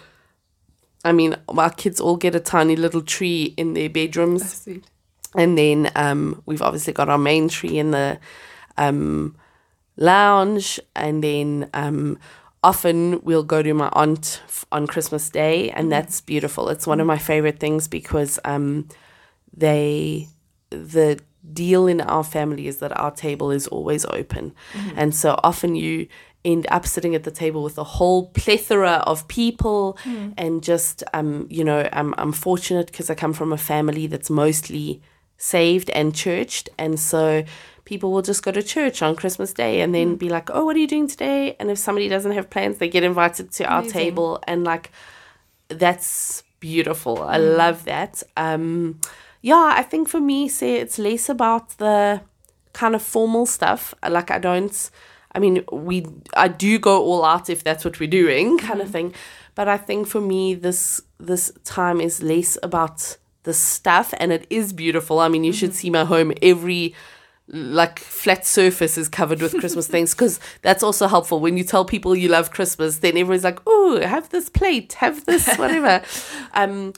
I 1.05 1.13
mean, 1.13 1.37
our 1.49 1.71
kids 1.71 2.01
all 2.01 2.17
get 2.17 2.35
a 2.35 2.41
tiny 2.41 2.77
little 2.77 3.03
tree 3.03 3.55
in 3.57 3.75
their 3.75 3.91
bedrooms, 3.91 4.67
and 5.35 5.59
then 5.59 5.91
um, 5.97 6.43
we've 6.47 6.63
obviously 6.63 6.93
got 6.93 7.09
our 7.09 7.19
main 7.19 7.49
tree 7.49 7.79
in 7.79 7.91
the 7.91 8.19
um, 8.77 9.35
lounge, 9.97 10.79
and 10.95 11.23
then 11.25 11.69
um, 11.75 12.19
often 12.63 13.21
we'll 13.25 13.43
go 13.43 13.63
to 13.63 13.75
my 13.75 13.89
aunt 13.95 14.41
f- 14.47 14.65
on 14.71 14.87
Christmas 14.87 15.29
Day, 15.29 15.71
and 15.71 15.91
that's 15.91 16.21
beautiful. 16.21 16.69
It's 16.69 16.87
one 16.87 17.01
of 17.01 17.07
my 17.07 17.19
favorite 17.19 17.59
things 17.59 17.89
because 17.89 18.39
um, 18.45 18.89
they 19.53 20.29
the 20.71 21.19
deal 21.53 21.89
in 21.89 22.01
our 22.01 22.23
family 22.23 22.69
is 22.69 22.79
that 22.79 22.97
our 22.99 23.11
table 23.11 23.51
is 23.51 23.67
always 23.67 24.05
open. 24.07 24.55
And 24.97 25.13
so 25.15 25.39
often 25.43 25.75
you 25.75 26.07
end 26.45 26.67
up 26.71 26.87
sitting 26.87 27.15
at 27.15 27.23
the 27.23 27.31
table 27.31 27.63
with 27.63 27.79
a 27.79 27.85
whole 27.85 28.27
plethora 28.35 29.03
of 29.07 29.29
people 29.29 29.97
and 30.37 30.63
just 30.63 31.05
um 31.15 31.47
you 31.51 31.63
know 31.63 31.89
I'm, 31.93 32.15
I'm 32.19 32.33
fortunate 32.33 32.87
because 32.87 33.09
i 33.11 33.15
come 33.15 33.33
from 33.33 33.53
a 33.53 33.59
family 33.59 34.09
that's 34.09 34.29
mostly 34.29 35.01
saved 35.39 35.89
and 35.91 36.15
churched 36.15 36.69
and 36.79 36.99
so 36.99 37.45
people 37.85 38.11
will 38.13 38.23
just 38.23 38.43
go 38.43 38.51
to 38.51 38.63
church 38.63 39.03
on 39.03 39.15
christmas 39.15 39.53
day 39.53 39.81
and 39.81 39.95
then 39.95 40.17
be 40.17 40.29
like 40.29 40.51
oh 40.51 40.65
what 40.65 40.75
are 40.75 40.81
you 40.81 40.89
doing 40.89 41.07
today 41.07 41.57
and 41.61 41.71
if 41.71 41.79
somebody 41.79 42.09
doesn't 42.09 42.33
have 42.33 42.51
plans 42.51 42.79
they 42.79 42.89
get 42.89 43.05
invited 43.05 43.53
to 43.53 43.65
our 43.65 43.83
table 43.85 44.43
and 44.49 44.65
like 44.65 44.91
that's 45.69 46.43
beautiful. 46.63 47.23
I 47.23 47.39
love 47.39 47.85
that. 47.85 48.23
Um, 48.37 49.01
yeah, 49.43 49.75
I 49.77 49.83
think 49.83 50.09
for 50.09 50.21
me, 50.21 50.49
say 50.49 50.77
it's 50.77 50.99
less 50.99 51.29
about 51.29 51.77
the 51.79 52.23
kind 52.73 52.95
of 52.95 53.03
formal 53.03 53.45
stuff. 53.47 53.95
Like 54.09 54.31
I 54.31 54.39
don't. 54.39 54.91
I 55.35 55.39
mean, 55.39 55.65
we 55.73 56.07
I 56.35 56.49
do 56.49 56.79
go 56.79 57.03
all 57.03 57.25
out 57.25 57.49
if 57.49 57.65
that's 57.65 57.85
what 57.85 57.99
we're 57.99 58.09
doing, 58.09 58.59
kind 58.59 58.81
of 58.81 58.91
thing. 58.91 59.15
But 59.55 59.69
I 59.69 59.77
think 59.77 60.07
for 60.07 60.21
me, 60.21 60.55
this 60.55 61.01
this 61.19 61.53
time 61.65 62.01
is 62.01 62.23
less 62.23 62.59
about 62.63 63.17
the 63.45 63.55
stuff, 63.55 64.15
and 64.19 64.33
it 64.33 64.47
is 64.51 64.73
beautiful. 64.73 65.21
I 65.21 65.29
mean, 65.29 65.45
you 65.45 65.53
should 65.53 65.75
see 65.75 65.91
my 65.91 66.05
home 66.05 66.33
every 66.43 66.95
like 67.49 67.99
flat 67.99 68.47
surface 68.47 68.97
is 68.97 69.09
covered 69.09 69.43
with 69.43 69.59
Christmas 69.59 69.87
things 69.89 70.15
because 70.15 70.41
that's 70.63 70.83
also 70.83 71.07
helpful 71.07 71.41
when 71.41 71.57
you 71.57 71.65
tell 71.65 71.85
people 71.85 72.15
you 72.15 72.29
love 72.29 72.51
Christmas. 72.51 72.99
Then 72.99 73.17
everyone's 73.17 73.45
like, 73.45 73.61
"Oh, 73.67 74.01
have 74.01 74.29
this 74.31 74.49
plate, 74.49 74.95
have 74.95 75.25
this 75.27 75.55
whatever." 75.57 76.03
um, 76.55 76.93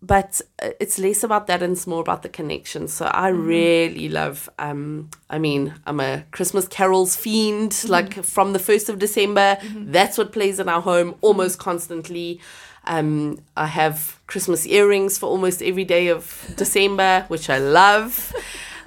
but 0.00 0.40
uh, 0.62 0.70
it's 0.78 0.98
less 0.98 1.24
about 1.24 1.46
that 1.48 1.62
and 1.62 1.72
it's 1.72 1.86
more 1.86 2.00
about 2.00 2.22
the 2.22 2.28
connection. 2.28 2.86
So 2.88 3.06
I 3.06 3.28
really 3.28 4.08
love. 4.08 4.48
Um, 4.58 5.10
I 5.28 5.38
mean, 5.38 5.74
I'm 5.86 6.00
a 6.00 6.24
Christmas 6.30 6.68
carols 6.68 7.16
fiend. 7.16 7.84
Like 7.88 8.22
from 8.24 8.52
the 8.52 8.58
first 8.58 8.88
of 8.88 8.98
December, 8.98 9.58
that's 9.74 10.16
what 10.16 10.32
plays 10.32 10.60
in 10.60 10.68
our 10.68 10.80
home 10.80 11.16
almost 11.20 11.58
constantly. 11.58 12.40
Um, 12.84 13.40
I 13.56 13.66
have 13.66 14.20
Christmas 14.26 14.66
earrings 14.66 15.18
for 15.18 15.26
almost 15.26 15.62
every 15.62 15.84
day 15.84 16.08
of 16.08 16.52
December, 16.56 17.24
which 17.28 17.50
I 17.50 17.58
love. 17.58 18.32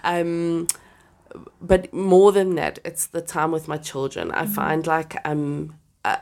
Um, 0.03 0.68
but 1.62 1.94
more 1.94 2.32
than 2.32 2.56
that, 2.56 2.80
it's 2.86 3.06
the 3.08 3.22
time 3.22 3.51
with 3.51 3.68
my 3.68 3.77
children. 3.77 4.32
I 4.32 4.46
find 4.46 4.88
like 4.88 5.15
um, 5.25 5.75
uh, 6.06 6.18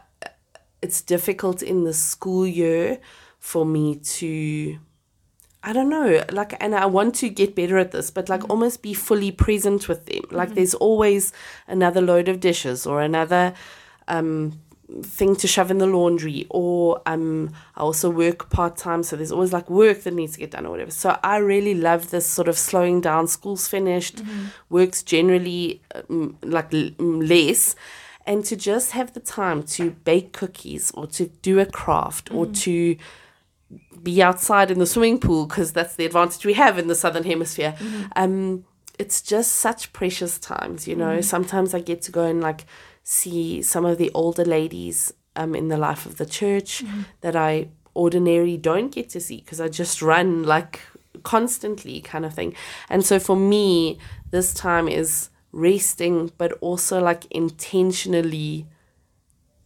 it's 0.81 1.01
difficult 1.01 1.61
in 1.61 1.83
the 1.83 1.93
school 1.93 2.45
year 2.45 2.99
for 3.39 3.65
me 3.65 3.95
to, 3.95 4.77
I 5.63 5.73
don't 5.73 5.89
know, 5.89 6.23
like, 6.31 6.55
and 6.61 6.75
I 6.75 6.85
want 6.85 7.15
to 7.15 7.29
get 7.29 7.55
better 7.55 7.77
at 7.77 7.91
this, 7.91 8.11
but 8.11 8.29
like 8.29 8.49
almost 8.49 8.81
be 8.81 8.93
fully 8.93 9.31
present 9.31 9.87
with 9.87 10.05
them. 10.05 10.23
Like, 10.31 10.53
there's 10.53 10.73
always 10.75 11.33
another 11.67 12.01
load 12.01 12.27
of 12.29 12.39
dishes 12.39 12.85
or 12.85 13.01
another 13.01 13.53
um 14.07 14.59
thing 15.03 15.35
to 15.35 15.47
shove 15.47 15.69
in 15.69 15.77
the 15.77 15.85
laundry 15.85 16.47
or 16.49 16.99
um 17.05 17.51
I 17.75 17.81
also 17.81 18.09
work 18.09 18.49
part 18.49 18.75
time 18.75 19.03
so 19.03 19.15
there's 19.15 19.31
always 19.31 19.53
like 19.53 19.69
work 19.69 20.01
that 20.01 20.15
needs 20.15 20.33
to 20.33 20.39
get 20.39 20.49
done 20.49 20.65
or 20.65 20.71
whatever. 20.71 20.89
So 20.89 21.15
I 21.23 21.37
really 21.37 21.75
love 21.75 22.09
this 22.09 22.25
sort 22.25 22.47
of 22.47 22.57
slowing 22.57 22.99
down 22.99 23.27
school's 23.27 23.67
finished 23.67 24.23
works 24.69 25.03
generally 25.03 25.83
um, 26.09 26.37
like 26.41 26.73
l- 26.73 26.89
mm, 26.97 27.27
less 27.29 27.75
and 28.25 28.43
to 28.45 28.55
just 28.55 28.91
have 28.93 29.13
the 29.13 29.19
time 29.19 29.61
to 29.63 29.91
bake 29.91 30.33
cookies 30.33 30.89
or 30.95 31.05
to 31.07 31.27
do 31.43 31.59
a 31.59 31.67
craft 31.67 32.31
or 32.33 32.47
to 32.47 32.95
be 34.01 34.21
outside 34.21 34.71
in 34.71 34.79
the 34.79 34.85
swimming 34.85 35.19
pool 35.19 35.45
because 35.45 35.71
that's 35.73 35.95
the 35.95 36.05
advantage 36.05 36.45
we 36.45 36.53
have 36.53 36.77
in 36.79 36.87
the 36.87 36.95
southern 36.95 37.23
hemisphere. 37.23 37.75
Um 38.15 38.65
it's 38.97 39.21
just 39.21 39.53
such 39.53 39.93
precious 39.93 40.37
times 40.37 40.87
you 40.87 40.95
know? 40.95 41.21
Sometimes 41.21 41.73
i 41.73 41.79
get 41.79 42.01
to 42.03 42.11
go 42.11 42.25
and 42.25 42.41
like 42.41 42.65
see 43.03 43.61
some 43.61 43.85
of 43.85 43.97
the 43.97 44.11
older 44.13 44.45
ladies 44.45 45.13
um 45.35 45.55
in 45.55 45.67
the 45.69 45.77
life 45.77 46.05
of 46.05 46.17
the 46.17 46.25
church 46.25 46.83
that 47.21 47.35
i 47.35 47.69
ordinarily 47.95 48.57
don't 48.57 48.91
get 48.91 49.09
to 49.09 49.19
see 49.19 49.37
because 49.37 49.59
i 49.61 49.67
just 49.67 50.01
run 50.01 50.43
like 50.43 50.81
constantly 51.23 52.01
kind 52.01 52.25
of 52.25 52.33
thing. 52.33 52.53
And 52.89 53.05
so 53.05 53.19
for 53.19 53.35
me 53.35 53.99
this 54.31 54.53
time 54.53 54.87
is 54.87 55.29
resting 55.51 56.31
but 56.37 56.51
also 56.61 57.01
like 57.01 57.25
intentionally 57.31 58.67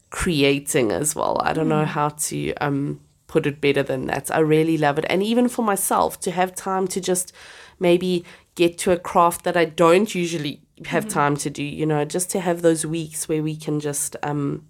creating 0.09 0.91
as 0.91 1.15
well. 1.15 1.41
I 1.43 1.53
don't 1.53 1.69
know 1.69 1.85
how 1.85 2.09
to 2.09 2.53
um 2.55 3.01
put 3.33 3.47
it 3.47 3.59
better 3.59 3.81
than 3.81 4.05
that. 4.05 4.29
I 4.29 4.37
really 4.37 4.77
love 4.77 4.99
it. 4.99 5.05
And 5.09 5.23
even 5.23 5.49
for 5.49 5.63
myself 5.63 6.19
to 6.19 6.29
have 6.29 6.53
time 6.53 6.87
to 6.89 7.01
just 7.01 7.33
maybe 7.79 8.23
get 8.53 8.77
to 8.77 8.91
a 8.91 8.99
craft 8.99 9.43
that 9.43 9.57
I 9.57 9.65
don't 9.65 10.13
usually 10.13 10.61
have 10.85 11.05
mm-hmm. 11.05 11.19
time 11.19 11.37
to 11.37 11.49
do, 11.49 11.63
you 11.63 11.87
know, 11.87 12.05
just 12.05 12.29
to 12.29 12.39
have 12.39 12.61
those 12.61 12.85
weeks 12.85 13.27
where 13.27 13.41
we 13.41 13.55
can 13.55 13.79
just 13.79 14.15
um 14.21 14.67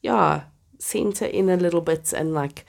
yeah, 0.00 0.44
center 0.78 1.26
in 1.26 1.50
a 1.50 1.58
little 1.58 1.82
bit 1.82 2.14
and 2.14 2.32
like 2.32 2.64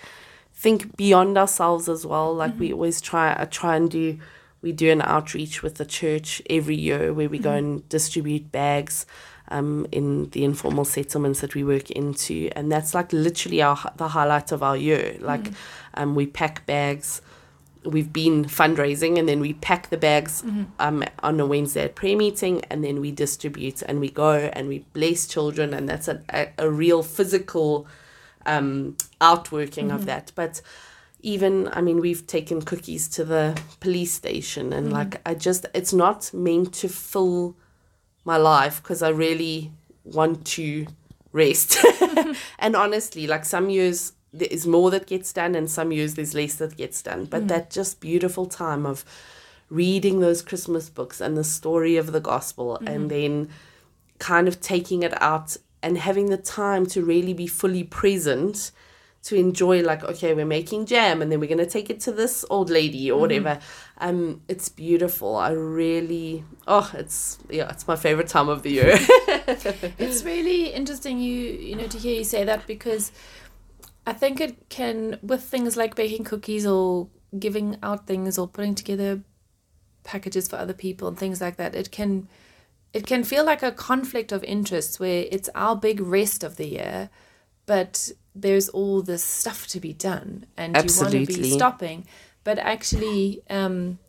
think 0.53 0.97
beyond 0.97 1.37
ourselves 1.37 1.87
as 1.87 2.05
well. 2.05 2.35
Like 2.35 2.59
we 2.59 2.67
mm-hmm. 2.67 2.73
always 2.73 2.99
try 2.99 3.33
I 3.41 3.45
try 3.45 3.77
and 3.77 3.89
do 3.89 4.19
we 4.61 4.73
do 4.73 4.91
an 4.91 5.01
outreach 5.01 5.63
with 5.63 5.75
the 5.75 5.85
church 5.85 6.41
every 6.49 6.75
year 6.75 7.13
where 7.13 7.29
we 7.29 7.39
go 7.39 7.51
mm-hmm. 7.51 7.77
and 7.77 7.89
distribute 7.89 8.51
bags 8.51 9.05
um, 9.49 9.87
in 9.91 10.29
the 10.31 10.43
informal 10.43 10.85
settlements 10.85 11.41
that 11.41 11.55
we 11.55 11.63
work 11.63 11.91
into, 11.91 12.49
and 12.55 12.71
that's 12.71 12.93
like 12.93 13.13
literally 13.13 13.61
our 13.61 13.77
the 13.97 14.09
highlight 14.09 14.51
of 14.51 14.61
our 14.63 14.77
year. 14.77 15.17
Like, 15.19 15.47
um, 15.93 16.15
we 16.15 16.27
pack 16.27 16.65
bags. 16.65 17.21
We've 17.83 18.11
been 18.11 18.45
fundraising, 18.45 19.17
and 19.17 19.29
then 19.29 19.39
we 19.39 19.53
pack 19.53 19.89
the 19.89 19.97
bags 19.97 20.43
um, 20.79 21.03
on 21.23 21.39
a 21.39 21.45
Wednesday 21.45 21.85
at 21.85 21.95
prayer 21.95 22.17
meeting, 22.17 22.63
and 22.69 22.83
then 22.83 22.99
we 22.99 23.11
distribute, 23.11 23.81
and 23.83 23.99
we 23.99 24.09
go 24.09 24.33
and 24.33 24.67
we 24.67 24.79
bless 24.93 25.27
children, 25.27 25.73
and 25.73 25.87
that's 25.87 26.07
a 26.07 26.21
a, 26.33 26.49
a 26.57 26.69
real 26.69 27.01
physical 27.01 27.87
um, 28.45 28.97
outworking 29.21 29.91
of 29.91 30.05
that. 30.05 30.31
But 30.35 30.61
even 31.21 31.69
I 31.71 31.81
mean, 31.81 31.99
we've 32.01 32.27
taken 32.27 32.61
cookies 32.61 33.07
to 33.09 33.23
the 33.23 33.59
police 33.79 34.11
station, 34.13 34.73
and 34.73 34.91
like 34.91 35.21
I 35.25 35.33
just, 35.33 35.65
it's 35.73 35.93
not 35.93 36.33
meant 36.33 36.73
to 36.75 36.89
fill 36.89 37.55
my 38.27 38.37
life 38.37 38.83
because 38.83 39.01
I 39.01 39.09
really 39.09 39.71
want 40.03 40.45
to 40.45 40.85
rest. 41.31 41.83
and 42.59 42.75
honestly, 42.75 43.25
like 43.25 43.45
some 43.45 43.69
years 43.69 44.13
there 44.33 44.49
is 44.51 44.67
more 44.67 44.91
that 44.91 45.07
gets 45.07 45.33
done, 45.33 45.55
and 45.55 45.71
some 45.71 45.91
years 45.91 46.13
there's 46.13 46.35
less 46.35 46.55
that 46.55 46.77
gets 46.77 47.01
done. 47.01 47.25
But 47.25 47.45
mm. 47.45 47.47
that 47.47 47.71
just 47.71 48.01
beautiful 48.01 48.45
time 48.45 48.85
of 48.85 49.05
reading 49.69 50.19
those 50.19 50.41
Christmas 50.41 50.89
books 50.89 51.19
and 51.21 51.35
the 51.35 51.43
story 51.43 51.97
of 51.97 52.11
the 52.11 52.19
gospel, 52.19 52.75
mm-hmm. 52.75 52.87
and 52.87 53.09
then 53.09 53.49
kind 54.19 54.47
of 54.47 54.59
taking 54.59 55.01
it 55.03 55.19
out 55.21 55.57
and 55.81 55.97
having 55.97 56.29
the 56.29 56.37
time 56.37 56.85
to 56.87 57.03
really 57.03 57.33
be 57.33 57.47
fully 57.47 57.83
present 57.83 58.71
to 59.23 59.35
enjoy 59.35 59.81
like 59.81 60.03
okay 60.03 60.33
we're 60.33 60.45
making 60.45 60.85
jam 60.85 61.21
and 61.21 61.31
then 61.31 61.39
we're 61.39 61.47
going 61.47 61.57
to 61.57 61.65
take 61.65 61.89
it 61.89 61.99
to 61.99 62.11
this 62.11 62.45
old 62.49 62.69
lady 62.69 63.11
or 63.11 63.15
mm-hmm. 63.15 63.43
whatever 63.43 63.59
um 63.99 64.41
it's 64.47 64.69
beautiful. 64.69 65.35
I 65.35 65.51
really 65.51 66.43
oh 66.67 66.91
it's 66.93 67.39
yeah 67.49 67.69
it's 67.69 67.87
my 67.87 67.95
favorite 67.95 68.27
time 68.27 68.49
of 68.49 68.63
the 68.63 68.71
year. 68.71 68.97
It's 69.97 70.23
really 70.23 70.67
interesting 70.73 71.19
you 71.19 71.33
you 71.33 71.75
know 71.75 71.87
to 71.87 71.97
hear 71.97 72.15
you 72.15 72.23
say 72.23 72.43
that 72.43 72.67
because 72.67 73.11
I 74.05 74.13
think 74.13 74.39
it 74.39 74.69
can 74.69 75.19
with 75.21 75.43
things 75.43 75.75
like 75.75 75.95
baking 75.95 76.23
cookies 76.25 76.65
or 76.65 77.09
giving 77.37 77.77
out 77.83 78.07
things 78.07 78.37
or 78.37 78.47
putting 78.47 78.75
together 78.75 79.21
packages 80.03 80.47
for 80.47 80.55
other 80.55 80.73
people 80.73 81.07
and 81.07 81.17
things 81.17 81.41
like 81.41 81.57
that 81.57 81.75
it 81.75 81.91
can 81.91 82.27
it 82.93 83.05
can 83.05 83.23
feel 83.23 83.43
like 83.43 83.61
a 83.61 83.71
conflict 83.71 84.31
of 84.31 84.43
interests 84.45 84.99
where 84.99 85.25
it's 85.29 85.49
our 85.53 85.75
big 85.75 85.99
rest 85.99 86.43
of 86.43 86.55
the 86.55 86.67
year 86.67 87.09
but 87.65 88.11
there's 88.33 88.69
all 88.69 89.01
this 89.01 89.23
stuff 89.23 89.67
to 89.67 89.79
be 89.79 89.91
done 89.93 90.45
and 90.55 90.75
you 90.75 90.95
want 90.97 91.11
to 91.11 91.25
be 91.25 91.51
stopping 91.51 92.07
but 92.47 92.57
actually 92.59 93.41
um 93.49 93.99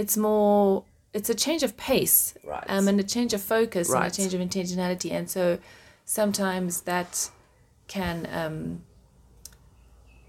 it's 0.00 0.16
more 0.16 0.84
it's 1.12 1.28
a 1.28 1.34
change 1.44 1.62
of 1.62 1.76
pace 1.76 2.34
Right. 2.42 2.64
um, 2.74 2.88
and 2.88 2.98
a 2.98 3.08
change 3.14 3.32
of 3.34 3.42
focus 3.42 3.92
and 3.92 4.04
a 4.04 4.10
change 4.10 4.32
of 4.36 4.40
intentionality 4.40 5.10
and 5.12 5.28
so 5.28 5.58
sometimes 6.04 6.72
that 6.92 7.30
can 7.88 8.16
um, 8.32 8.82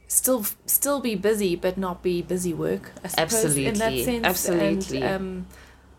still 0.08 0.46
still 0.66 1.00
be 1.00 1.16
busy 1.16 1.56
but 1.56 1.78
not 1.78 2.04
be 2.04 2.22
busy 2.22 2.54
work. 2.54 2.92
I 3.04 3.08
suppose, 3.08 3.58
in 3.58 3.74
that 3.76 3.94
Absolutely. 3.94 4.04
sense. 4.04 4.26
Absolutely. 4.26 5.02
And, 5.02 5.16
um, 5.16 5.48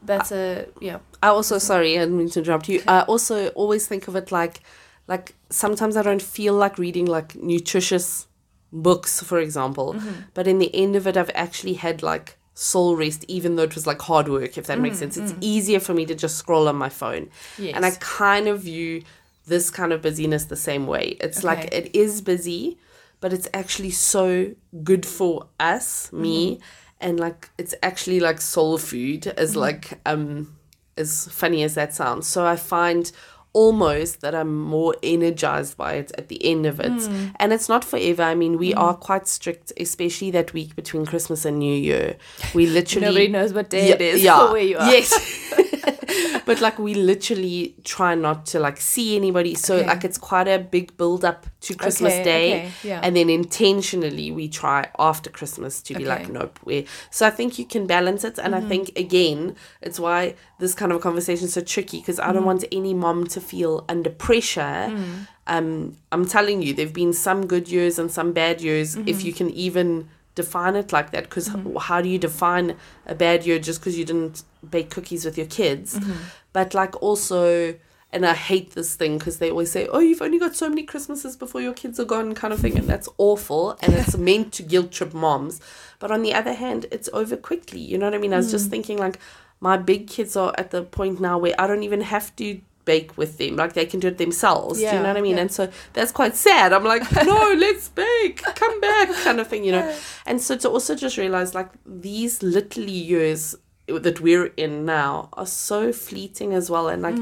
that's 0.03 0.31
a 0.33 0.67
yeah. 0.81 0.99
I 1.23 1.29
also 1.29 1.59
sorry, 1.59 1.97
I 1.97 2.01
didn't 2.01 2.19
mean 2.19 2.29
to 2.31 2.41
interrupt 2.41 2.69
you. 2.69 2.83
I 2.87 3.01
also 3.03 3.49
always 3.49 3.87
think 3.87 4.07
of 4.09 4.17
it 4.17 4.31
like 4.31 4.61
like 5.09 5.35
sometimes 5.51 5.97
I 5.97 6.03
don't 6.03 6.23
feel 6.23 6.55
like 6.55 6.79
reading 6.79 7.07
like 7.07 7.35
nutritious 7.37 8.27
books, 8.75 9.23
for 9.23 9.39
example. 9.39 9.95
Mm-hmm. 9.95 10.13
But 10.35 10.47
in 10.47 10.59
the 10.59 10.75
end 10.75 10.97
of 10.97 11.07
it 11.07 11.17
I've 11.17 11.31
actually 11.35 11.75
had 11.75 12.03
like 12.03 12.37
soul 12.55 12.95
rest 12.97 13.25
even 13.27 13.57
though 13.57 13.65
it 13.65 13.75
was 13.75 13.87
like 13.87 14.03
hard 14.03 14.29
work, 14.29 14.59
if 14.59 14.67
that 14.67 14.81
makes 14.81 14.97
mm, 14.97 15.01
sense. 15.01 15.17
It's 15.17 15.33
mm. 15.33 15.39
easier 15.41 15.81
for 15.81 15.95
me 15.95 16.07
to 16.07 16.15
just 16.15 16.37
scroll 16.37 16.69
on 16.69 16.77
my 16.77 16.89
phone. 16.89 17.31
Yes. 17.59 17.75
And 17.75 17.85
I 17.87 17.93
kind 18.01 18.49
of 18.49 18.61
view 18.63 19.03
this 19.47 19.71
kind 19.71 19.93
of 19.93 20.03
busyness 20.03 20.45
the 20.45 20.57
same 20.57 20.87
way. 20.87 21.17
It's 21.21 21.45
like 21.45 21.73
it 21.73 21.95
is 21.95 22.21
busy, 22.23 22.79
but 23.21 23.33
it's 23.33 23.49
actually 23.53 23.91
so 23.91 24.55
good 24.83 25.05
for 25.05 25.47
us, 25.61 26.13
me, 26.13 26.57
mm-hmm. 26.57 26.63
and 27.01 27.21
like 27.21 27.51
it's 27.59 27.75
actually 27.83 28.21
like 28.21 28.41
soul 28.41 28.79
food 28.79 29.27
as 29.27 29.51
mm-hmm. 29.51 29.61
like 29.61 30.01
um 30.07 30.57
as 30.97 31.29
funny 31.29 31.63
as 31.63 31.75
that 31.75 31.95
sounds. 31.95 32.27
So 32.27 32.47
I 32.47 32.57
find 32.57 33.11
almost 33.55 34.21
that 34.21 34.35
I'm 34.35 34.63
more 34.63 34.95
energized 35.03 35.77
by 35.79 35.95
it 35.95 36.13
at 36.19 36.29
the 36.29 36.45
end 36.45 36.67
of 36.67 36.81
it. 36.81 36.93
Hmm. 36.93 37.29
And 37.37 37.53
it's 37.53 37.69
not 37.69 37.85
forever. 37.85 38.23
I 38.23 38.35
mean, 38.35 38.59
we 38.59 38.73
hmm. 38.73 38.79
are 38.79 38.95
quite 38.95 39.27
strict, 39.27 39.73
especially 39.79 40.31
that 40.33 40.53
week 40.53 40.77
between 40.77 41.07
Christmas 41.07 41.45
and 41.47 41.59
New 41.59 41.75
Year. 41.75 42.17
We 42.53 42.67
literally 42.79 43.07
Nobody 43.07 43.29
knows 43.29 43.55
what 43.55 43.71
day 43.71 43.89
yeah, 43.89 43.95
it 43.95 44.01
is 44.03 44.23
yeah. 44.29 44.43
or 44.43 44.53
where 44.53 44.63
you 44.63 44.77
are. 44.77 44.91
Yes. 44.91 45.53
but 46.47 46.61
like 46.61 46.79
we 46.79 46.95
literally 46.95 47.75
try 47.85 48.15
not 48.15 48.47
to 48.47 48.59
like 48.61 48.79
see 48.79 49.17
anybody. 49.17 49.55
So 49.55 49.77
Okay. 49.77 49.87
like 49.87 50.05
it's 50.05 50.19
quite 50.19 50.49
a 50.49 50.59
big 50.59 50.97
build 50.97 51.25
up 51.25 51.47
to 51.63 51.75
Christmas 51.75 52.13
Okay, 52.15 52.25
Day. 52.25 52.53
okay, 52.53 52.71
yeah. 52.83 53.01
And 53.03 53.17
then 53.17 53.29
intentionally 53.31 54.31
we 54.31 54.49
try 54.49 54.89
after 54.99 55.31
Christmas 55.31 55.81
to 55.83 55.95
be 55.95 56.05
like, 56.05 56.29
nope. 56.29 56.59
we 56.65 56.87
so 57.11 57.27
I 57.27 57.31
think 57.31 57.59
you 57.59 57.65
can 57.65 57.87
balance 57.87 58.25
it. 58.25 58.39
And 58.39 58.55
Mm-hmm. 58.55 58.67
I 58.67 58.69
think 58.69 58.93
again, 58.97 59.57
it's 59.83 59.99
why 59.99 60.35
this 60.59 60.75
kind 60.75 60.93
of 60.93 61.01
conversation 61.01 61.47
is 61.47 61.55
so 61.55 61.61
tricky 61.61 61.99
because 62.01 62.19
I 62.21 62.29
Mm. 62.29 62.35
don't 62.35 62.45
want 62.47 62.65
any 62.73 62.95
mom 62.95 63.27
to 63.29 63.41
feel 63.41 63.85
under 63.89 64.11
pressure. 64.11 64.61
Mm. 64.91 65.27
Um, 65.47 65.97
I'm 66.13 66.27
telling 66.27 66.63
you, 66.63 66.73
there've 66.75 66.93
been 66.93 67.13
some 67.13 67.47
good 67.47 67.69
years 67.69 67.99
and 67.99 68.11
some 68.11 68.33
bad 68.33 68.61
years, 68.61 68.97
Mm-hmm. 68.97 69.09
if 69.09 69.25
you 69.25 69.33
can 69.33 69.51
even 69.51 70.09
define 70.35 70.77
it 70.77 70.93
like 70.93 71.11
that. 71.13 71.25
Because 71.25 71.51
how 71.83 72.01
do 72.01 72.09
you 72.09 72.19
define 72.19 72.77
a 73.07 73.15
bad 73.15 73.47
year 73.47 73.59
just 73.59 73.81
because 73.81 73.99
you 73.99 74.05
didn't 74.05 74.43
bake 74.69 74.91
cookies 74.91 75.25
with 75.25 75.37
your 75.39 75.47
kids? 75.47 75.99
Mm-hmm. 75.99 76.13
But 76.53 76.75
like 76.75 77.01
also, 77.03 77.75
and 78.13 78.25
I 78.25 78.35
hate 78.35 78.73
this 78.73 78.95
thing 78.95 79.19
because 79.19 79.39
they 79.39 79.51
always 79.51 79.73
say, 79.73 79.89
"Oh, 79.89 79.99
you've 79.99 80.23
only 80.23 80.39
got 80.39 80.55
so 80.55 80.69
many 80.69 80.85
Christmases 80.85 81.37
before 81.37 81.61
your 81.61 81.73
kids 81.75 81.99
are 81.99 82.05
gone," 82.05 82.35
kind 82.35 82.53
of 82.55 82.61
thing, 82.61 82.79
and 82.79 82.87
that's 82.89 83.09
awful. 83.19 83.77
And 83.83 83.93
it's 84.01 84.17
meant 84.17 84.53
to 84.55 84.63
guilt 84.63 84.93
trip 84.93 85.13
moms. 85.15 85.61
But 85.99 86.11
on 86.11 86.23
the 86.23 86.33
other 86.35 86.53
hand, 86.55 86.87
it's 86.93 87.09
over 87.13 87.37
quickly. 87.37 87.81
You 87.81 87.99
know 87.99 88.07
what 88.07 88.15
I 88.15 88.19
mean? 88.19 88.33
I 88.33 88.37
was 88.39 88.49
Mm. 88.49 88.53
just 88.53 88.71
thinking 88.71 88.99
like, 88.99 89.19
my 89.61 89.77
big 89.77 90.07
kids 90.09 90.37
are 90.37 90.53
at 90.59 90.71
the 90.71 90.83
point 90.83 91.21
now 91.21 91.39
where 91.39 91.55
I 91.59 91.67
don't 91.67 91.83
even 91.83 92.03
have 92.03 92.35
to 92.37 92.61
bake 92.85 93.17
with 93.17 93.39
them 93.39 93.57
like 93.57 93.73
they 93.73 93.87
can 93.87 94.01
do 94.01 94.09
it 94.09 94.19
themselves 94.19 94.79
do 94.79 94.85
you 94.85 94.93
know 94.93 95.03
what 95.09 95.17
i 95.17 95.21
mean? 95.21 95.37
yeah. 95.37 95.43
and 95.43 95.53
so 95.53 95.71
that's 95.93 96.13
quite 96.13 96.37
sad. 96.37 96.73
I'm 96.73 96.85
like 96.85 97.03
no 97.25 97.55
let's 97.57 97.89
bake 97.89 98.43
come 98.43 98.81
back 98.81 99.13
kind 99.25 99.41
of 99.41 99.49
thing 99.49 99.65
you 99.65 99.73
know? 99.73 99.97
And 100.27 100.41
so 100.41 100.57
to 100.57 100.69
also 100.69 100.95
just 100.95 101.17
realize 101.17 101.55
like 101.55 101.71
these 101.87 102.43
little 102.43 102.85
years 102.85 103.55
that 103.87 104.21
we're 104.21 104.47
in 104.57 104.85
now 104.85 105.29
are 105.35 105.47
so 105.47 105.93
fleeting 105.93 106.53
as 106.55 106.71
well. 106.71 106.89
And 106.89 107.03
like 107.03 107.17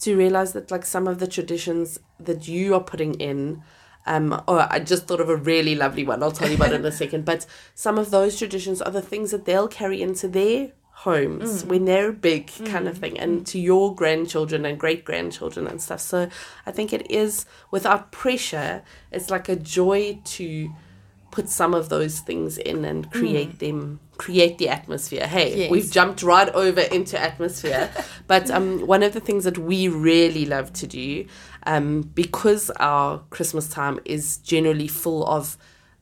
to 0.00 0.16
realize 0.16 0.52
that 0.52 0.70
like 0.70 0.84
some 0.84 1.06
of 1.06 1.18
the 1.18 1.26
traditions 1.26 1.98
that 2.18 2.48
you 2.48 2.74
are 2.74 2.80
putting 2.82 3.14
in 3.14 3.62
um 4.04 4.42
oh 4.48 4.66
i 4.68 4.80
just 4.80 5.06
thought 5.06 5.20
of 5.20 5.28
a 5.28 5.36
really 5.36 5.74
lovely 5.74 6.04
one. 6.04 6.22
I'll 6.22 6.32
tell 6.32 6.48
you 6.48 6.56
about 6.56 6.72
it 6.72 6.80
in 6.80 6.84
a 6.84 6.92
second. 7.02 7.24
But 7.24 7.46
some 7.74 7.98
of 7.98 8.10
those 8.10 8.36
traditions 8.38 8.82
are 8.82 8.90
the 8.90 9.02
things 9.02 9.30
that 9.30 9.44
they'll 9.44 9.68
carry 9.68 10.02
into 10.02 10.26
their 10.28 10.72
homes 11.04 11.64
when 11.64 11.84
they're 11.84 12.12
big 12.12 12.46
kind 12.66 12.86
of 12.86 12.96
thing 12.98 13.18
and 13.18 13.44
to 13.46 13.58
your 13.58 13.92
grandchildren 13.94 14.64
and 14.64 14.78
great 14.78 15.04
grandchildren 15.04 15.66
and 15.66 15.80
stuff. 15.82 16.00
So 16.00 16.28
i 16.64 16.70
think 16.70 16.92
it 16.92 17.10
is 17.10 17.44
without 17.70 18.12
pressure 18.12 18.82
it's 19.10 19.28
like 19.28 19.48
a 19.48 19.56
joy 19.56 20.18
to 20.36 20.70
put 21.32 21.48
some 21.48 21.72
of 21.74 21.88
those 21.88 22.20
things 22.20 22.56
in 22.58 22.84
and 22.84 23.10
create 23.10 23.58
them 23.58 23.98
create 24.18 24.58
the 24.58 24.68
atmosphere. 24.68 25.26
Hey 25.26 25.48
Yes. 25.62 25.70
we've 25.72 25.90
jumped 25.90 26.22
right 26.22 26.48
over 26.50 26.82
into 26.98 27.18
atmosphere. 27.30 27.90
But 28.32 28.50
um 28.56 28.86
one 28.86 29.02
of 29.02 29.12
the 29.16 29.20
things 29.28 29.42
that 29.48 29.58
we 29.58 29.88
really 29.88 30.44
love 30.46 30.72
to 30.80 30.86
do 30.86 31.26
um 31.66 31.86
because 32.22 32.64
our 32.92 33.08
christmas 33.30 33.66
time 33.68 33.96
is 34.04 34.24
generally 34.52 34.88
full 34.88 35.22
of 35.26 35.56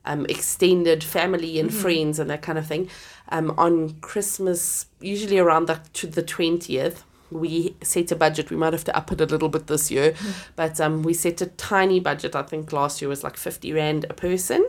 um, 0.05 0.25
extended 0.29 1.03
family 1.03 1.59
and 1.59 1.71
friends 1.73 2.19
and 2.19 2.29
that 2.29 2.41
kind 2.41 2.57
of 2.57 2.65
thing. 2.67 2.89
Um, 3.31 3.53
on 3.57 3.95
Christmas, 4.01 4.85
usually 4.99 5.39
around 5.39 5.67
the 5.67 5.79
to 5.93 6.07
the 6.07 6.21
twentieth, 6.23 7.03
we 7.31 7.75
set 7.81 8.11
a 8.11 8.15
budget. 8.15 8.49
We 8.51 8.57
might 8.57 8.73
have 8.73 8.83
to 8.85 8.95
up 8.97 9.11
it 9.11 9.21
a 9.21 9.25
little 9.25 9.47
bit 9.49 9.67
this 9.67 9.89
year, 9.89 10.13
but 10.55 10.81
um, 10.81 11.01
we 11.03 11.13
set 11.13 11.41
a 11.41 11.45
tiny 11.45 11.99
budget. 12.01 12.35
I 12.35 12.43
think 12.43 12.73
last 12.73 13.01
year 13.01 13.09
was 13.09 13.23
like 13.23 13.37
fifty 13.37 13.71
rand 13.73 14.05
a 14.09 14.13
person, 14.13 14.65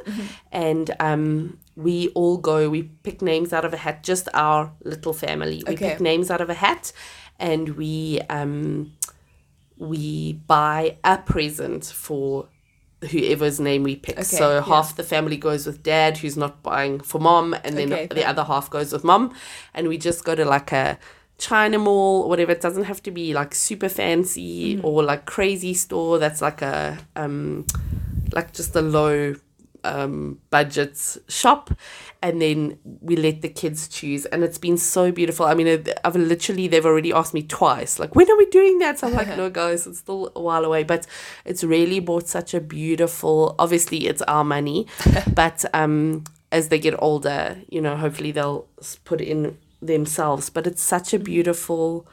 and 0.53 0.91
um, 1.01 1.59
we 1.77 2.09
all 2.15 2.39
go. 2.39 2.71
We 2.71 2.85
pick 3.03 3.21
names 3.21 3.53
out 3.53 3.65
of 3.65 3.73
a 3.75 3.77
hat. 3.79 4.05
Just 4.05 4.29
our 4.33 4.71
little 4.85 5.13
family. 5.13 5.63
We 5.67 5.75
Okay. 5.75 5.91
pick 5.91 6.01
names 6.01 6.31
out 6.31 6.41
of 6.41 6.49
a 6.51 6.55
hat, 6.55 6.93
and 7.41 7.71
we 7.71 8.21
um, 8.31 8.93
we 9.77 10.35
buy 10.47 10.99
a 11.03 11.19
present 11.19 11.85
for 11.87 12.49
whoever's 13.11 13.59
name 13.61 13.83
we 13.83 13.97
pick. 13.97 14.15
Okay, 14.17 14.23
so 14.23 14.55
yeah. 14.57 14.63
half 14.63 14.97
the 14.97 15.03
family 15.03 15.37
goes 15.37 15.67
with 15.67 15.83
dad, 15.83 16.19
who's 16.19 16.37
not 16.37 16.63
buying 16.63 17.01
for 17.01 17.21
mom, 17.21 17.55
and 17.65 17.77
then 17.77 17.93
Okay, 17.93 18.07
the 18.07 18.15
fine. 18.17 18.25
other 18.25 18.45
half 18.45 18.71
goes 18.71 18.93
with 18.93 19.05
mom. 19.05 19.35
And 19.75 19.89
we 19.89 19.99
just 19.99 20.25
go 20.25 20.35
to 20.35 20.45
like 20.45 20.73
a 20.73 20.99
China 21.39 21.79
mall 21.79 22.23
or 22.23 22.29
whatever. 22.29 22.53
It 22.53 22.61
doesn't 22.61 22.85
have 22.85 23.03
to 23.05 23.11
be 23.11 23.35
like 23.35 23.55
super 23.55 23.89
fancy 23.89 24.77
Mm. 24.77 24.85
or 24.85 25.03
like 25.03 25.27
crazy 25.27 25.75
store 25.75 26.19
that's 26.19 26.41
like 26.41 26.63
a 26.63 26.99
um 27.17 27.67
like 28.33 28.53
just 28.53 28.77
a 28.77 28.83
low 28.83 29.35
um 29.85 30.39
budget 30.51 30.97
shop 31.29 31.71
and 32.23 32.41
then 32.41 32.79
we 33.01 33.17
let 33.17 33.43
the 33.43 33.49
kids 33.49 33.89
choose 33.89 34.25
and 34.27 34.45
it's 34.45 34.59
been 34.59 34.79
so 34.79 35.11
beautiful. 35.11 35.47
I 35.47 35.55
mean 35.55 35.85
i've 36.05 36.17
literally 36.17 36.69
they've 36.69 36.87
already 36.87 37.13
asked 37.13 37.35
me 37.35 37.43
twice 37.43 37.99
like 37.99 38.15
when 38.15 38.31
are 38.31 38.37
we 38.37 38.47
doing 38.47 38.79
that? 38.79 38.99
So 38.99 39.09
i'm 39.09 39.15
like 39.15 39.29
no 39.37 39.51
guys 39.51 39.87
it's 39.87 39.99
still 39.99 40.31
a 40.37 40.41
while 40.41 40.65
away. 40.65 40.85
But 40.85 41.07
it's 41.45 41.65
really 41.65 42.01
brought 42.01 42.29
such 42.29 42.55
a 42.55 42.61
beautiful 42.61 43.55
obviously 43.59 44.07
it's 44.07 44.23
our 44.23 44.45
money 44.45 44.87
but 45.35 45.65
um 45.75 46.25
as 46.51 46.69
they 46.69 46.79
get 46.79 46.95
older 47.03 47.57
you 47.69 47.81
know 47.81 47.97
hopefully 47.97 48.31
they'll 48.31 48.67
put 49.05 49.21
it 49.21 49.29
in 49.29 49.59
themselves 49.81 50.49
but 50.51 50.67
it's 50.67 50.83
such 50.83 51.13
a 51.13 51.19
beautiful 51.19 52.07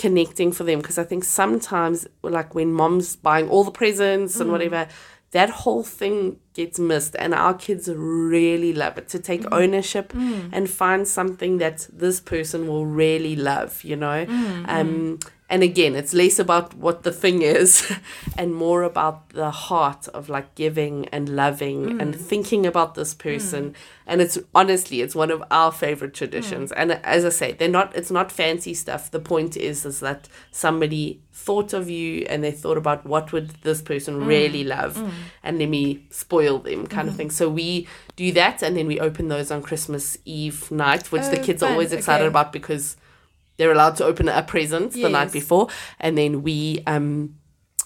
connecting 0.00 0.50
for 0.50 0.64
them 0.64 0.80
because 0.80 0.96
I 0.96 1.04
think 1.04 1.24
sometimes 1.24 2.06
like 2.22 2.54
when 2.54 2.72
mom's 2.72 3.16
buying 3.16 3.50
all 3.50 3.64
the 3.64 3.70
presents 3.70 4.40
and 4.40 4.50
whatever 4.50 4.88
that 5.32 5.50
whole 5.50 5.84
thing 5.84 6.38
gets 6.54 6.78
missed 6.78 7.14
and 7.18 7.32
our 7.34 7.54
kids 7.54 7.88
really 7.88 8.72
love 8.72 8.98
it. 8.98 9.08
To 9.08 9.18
take 9.18 9.42
mm. 9.42 9.48
ownership 9.52 10.12
mm. 10.12 10.48
and 10.52 10.68
find 10.68 11.06
something 11.06 11.58
that 11.58 11.86
this 11.92 12.20
person 12.20 12.66
will 12.66 12.86
really 12.86 13.36
love 13.36 13.84
you 13.84 13.96
know? 13.96 14.26
Mm, 14.26 14.68
um 14.68 15.18
and 15.50 15.64
again 15.64 15.96
it's 15.96 16.14
less 16.14 16.38
about 16.38 16.72
what 16.74 17.02
the 17.02 17.12
thing 17.12 17.42
is 17.42 17.92
and 18.38 18.54
more 18.54 18.82
about 18.84 19.28
the 19.30 19.50
heart 19.50 20.06
of 20.08 20.28
like 20.28 20.54
giving 20.54 21.06
and 21.08 21.28
loving 21.28 21.90
hmm. 21.90 22.00
and 22.00 22.16
thinking 22.16 22.64
about 22.64 22.94
this 22.94 23.12
person. 23.12 23.70
Hmm. 23.70 23.74
And 24.06 24.20
it's 24.20 24.38
honestly 24.54 25.00
it's 25.02 25.14
one 25.14 25.30
of 25.30 25.42
our 25.50 25.72
favorite 25.72 26.14
traditions. 26.14 26.70
Hmm. 26.72 26.80
And 26.80 26.92
as 27.04 27.24
i 27.24 27.28
say 27.28 27.52
they're 27.52 27.68
not 27.68 27.94
it's 27.96 28.10
not 28.10 28.30
fancy 28.30 28.74
stuff. 28.74 29.10
The 29.10 29.20
point 29.20 29.56
is 29.56 29.84
is 29.84 30.00
that 30.00 30.28
somebody 30.52 31.20
thought 31.32 31.72
of 31.72 31.88
you 31.88 32.26
and 32.28 32.44
they 32.44 32.52
thought 32.52 32.76
about 32.76 33.04
what 33.06 33.32
would 33.32 33.50
this 33.62 33.82
person 33.82 34.24
really 34.26 34.62
love. 34.62 35.02
And 35.42 35.58
let 35.58 35.68
me 35.68 36.06
spoil 36.10 36.58
them 36.58 36.86
kind 36.86 37.08
of 37.08 37.16
thing. 37.16 37.30
So 37.30 37.48
we 37.48 37.88
do 38.16 38.32
that 38.32 38.62
and 38.62 38.76
then 38.76 38.86
we 38.86 39.00
open 39.00 39.28
those 39.28 39.50
on 39.50 39.62
christmas 39.62 40.18
eve 40.26 40.70
night 40.70 41.10
which 41.10 41.22
the 41.30 41.40
Oh, 41.40 41.42
kids 41.42 41.62
are 41.62 41.70
oh, 41.70 41.72
always 41.72 41.90
excited 41.90 42.24
Okay. 42.24 42.28
about 42.28 42.52
because 42.52 42.96
they're 43.60 43.72
allowed 43.72 43.94
to 43.94 44.04
open 44.04 44.26
a 44.26 44.42
present 44.42 44.92
the 44.92 45.08
night 45.10 45.30
before 45.30 45.68
and 46.00 46.16
then 46.16 46.42
we 46.42 46.82
um 46.86 47.34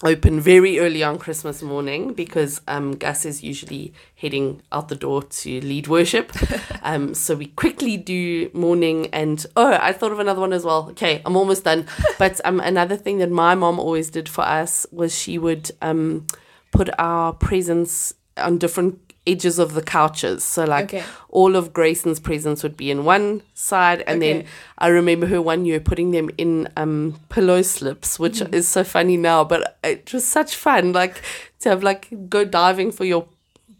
open 0.03 0.39
very 0.39 0.79
early 0.79 1.03
on 1.03 1.17
christmas 1.17 1.61
morning 1.61 2.13
because 2.13 2.61
um 2.67 2.95
gus 2.95 3.25
is 3.25 3.43
usually 3.43 3.93
heading 4.15 4.61
out 4.71 4.87
the 4.87 4.95
door 4.95 5.21
to 5.23 5.59
lead 5.61 5.87
worship. 5.87 6.31
Um 6.81 7.15
so 7.15 7.35
we 7.35 7.47
quickly 7.47 7.97
do 7.97 8.51
morning 8.53 9.07
and 9.11 9.43
oh 9.55 9.73
i 9.81 9.91
thought 9.91 10.11
of 10.11 10.19
another 10.19 10.39
one 10.39 10.53
as 10.53 10.63
well. 10.63 10.87
Okay 10.91 11.21
i'm 11.25 11.35
almost 11.35 11.63
done. 11.63 11.87
But 12.19 12.39
um 12.45 12.59
another 12.59 12.95
thing 12.95 13.17
that 13.17 13.31
my 13.31 13.55
mom 13.55 13.79
always 13.79 14.09
did 14.11 14.29
for 14.29 14.43
us 14.43 14.85
was 14.91 15.17
she 15.17 15.37
would 15.39 15.71
um 15.81 16.27
put 16.71 16.89
our 16.99 17.33
presents 17.33 18.13
on 18.37 18.57
different 18.59 19.04
edges 19.27 19.57
of 19.59 19.73
the 19.73 19.81
couches. 19.81 20.43
So 20.43 20.63
like 20.65 20.85
Okay. 20.93 21.03
all 21.29 21.55
of 21.55 21.73
Grayson's 21.73 22.19
presents 22.19 22.61
would 22.63 22.77
be 22.77 22.91
in 22.91 23.05
one 23.05 23.41
side, 23.53 24.03
and 24.07 24.21
then 24.21 24.45
I 24.77 24.87
remember 24.87 25.25
her 25.27 25.41
one 25.41 25.65
year 25.65 25.79
putting 25.79 26.11
them 26.11 26.29
in 26.37 26.67
um, 26.77 27.19
pillow 27.29 27.61
slips, 27.61 28.19
which 28.19 28.39
Mm. 28.39 28.53
is 28.53 28.67
so 28.67 28.83
funny 28.83 29.17
now, 29.17 29.43
but 29.43 29.77
it 29.83 30.11
was 30.13 30.25
such 30.27 30.55
fun, 30.55 30.93
like 30.93 31.21
to 31.61 31.69
have 31.69 31.81
like 31.83 32.07
go 32.29 32.45
diving 32.45 32.91
for 32.91 33.05
your 33.05 33.25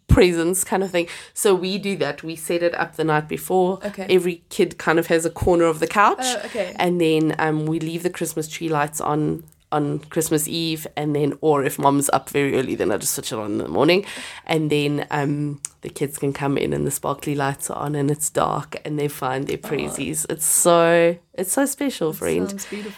presents 0.08 0.64
kind 0.64 0.84
of 0.84 0.92
thing. 0.92 1.08
So 1.34 1.54
we 1.56 1.78
do 1.78 1.96
that. 1.98 2.24
We 2.24 2.36
set 2.36 2.62
it 2.64 2.74
up 2.76 2.96
the 2.96 3.04
night 3.04 3.28
before. 3.28 3.80
Okay. 3.86 4.06
Every 4.10 4.44
kid 4.50 4.78
kind 4.78 5.00
of 5.00 5.08
has 5.08 5.26
a 5.26 5.30
corner 5.30 5.66
of 5.66 5.80
the 5.80 5.88
couch, 5.88 6.20
Oh, 6.22 6.42
okay. 6.46 6.76
and 6.78 7.02
then 7.02 7.36
um, 7.40 7.66
we 7.66 7.80
leave 7.80 8.04
the 8.04 8.10
Christmas 8.10 8.48
tree 8.48 8.70
lights 8.70 9.02
on 9.02 9.44
on 9.72 10.00
Christmas 10.00 10.48
Eve, 10.48 10.88
and 10.96 11.16
then 11.16 11.38
or 11.42 11.64
if 11.64 11.78
mom's 11.78 12.10
up 12.12 12.30
very 12.30 12.56
early, 12.58 12.76
then 12.76 12.92
I 12.92 12.98
just 12.98 13.14
switch 13.14 13.32
it 13.32 13.40
on 13.40 13.54
in 13.54 13.58
the 13.58 13.68
morning, 13.68 14.06
and 14.46 14.70
then 14.70 15.06
um, 15.12 15.62
the 15.82 15.90
kids 15.90 16.18
can 16.18 16.34
come 16.34 16.58
in 16.58 16.74
and 16.74 16.86
the 16.88 16.92
sparkly 16.92 17.36
lights 17.36 17.70
are 17.70 17.78
on 17.78 17.94
and 17.96 18.10
it's 18.10 18.30
dark 18.32 18.78
and 18.84 18.98
they 18.98 19.08
find 19.08 19.48
their 19.48 19.58
prezies. 19.58 20.26
It's 20.30 20.46
so 20.46 21.18
it's 21.34 21.52
so 21.52 21.66
special, 21.66 22.12
friend. 22.14 22.50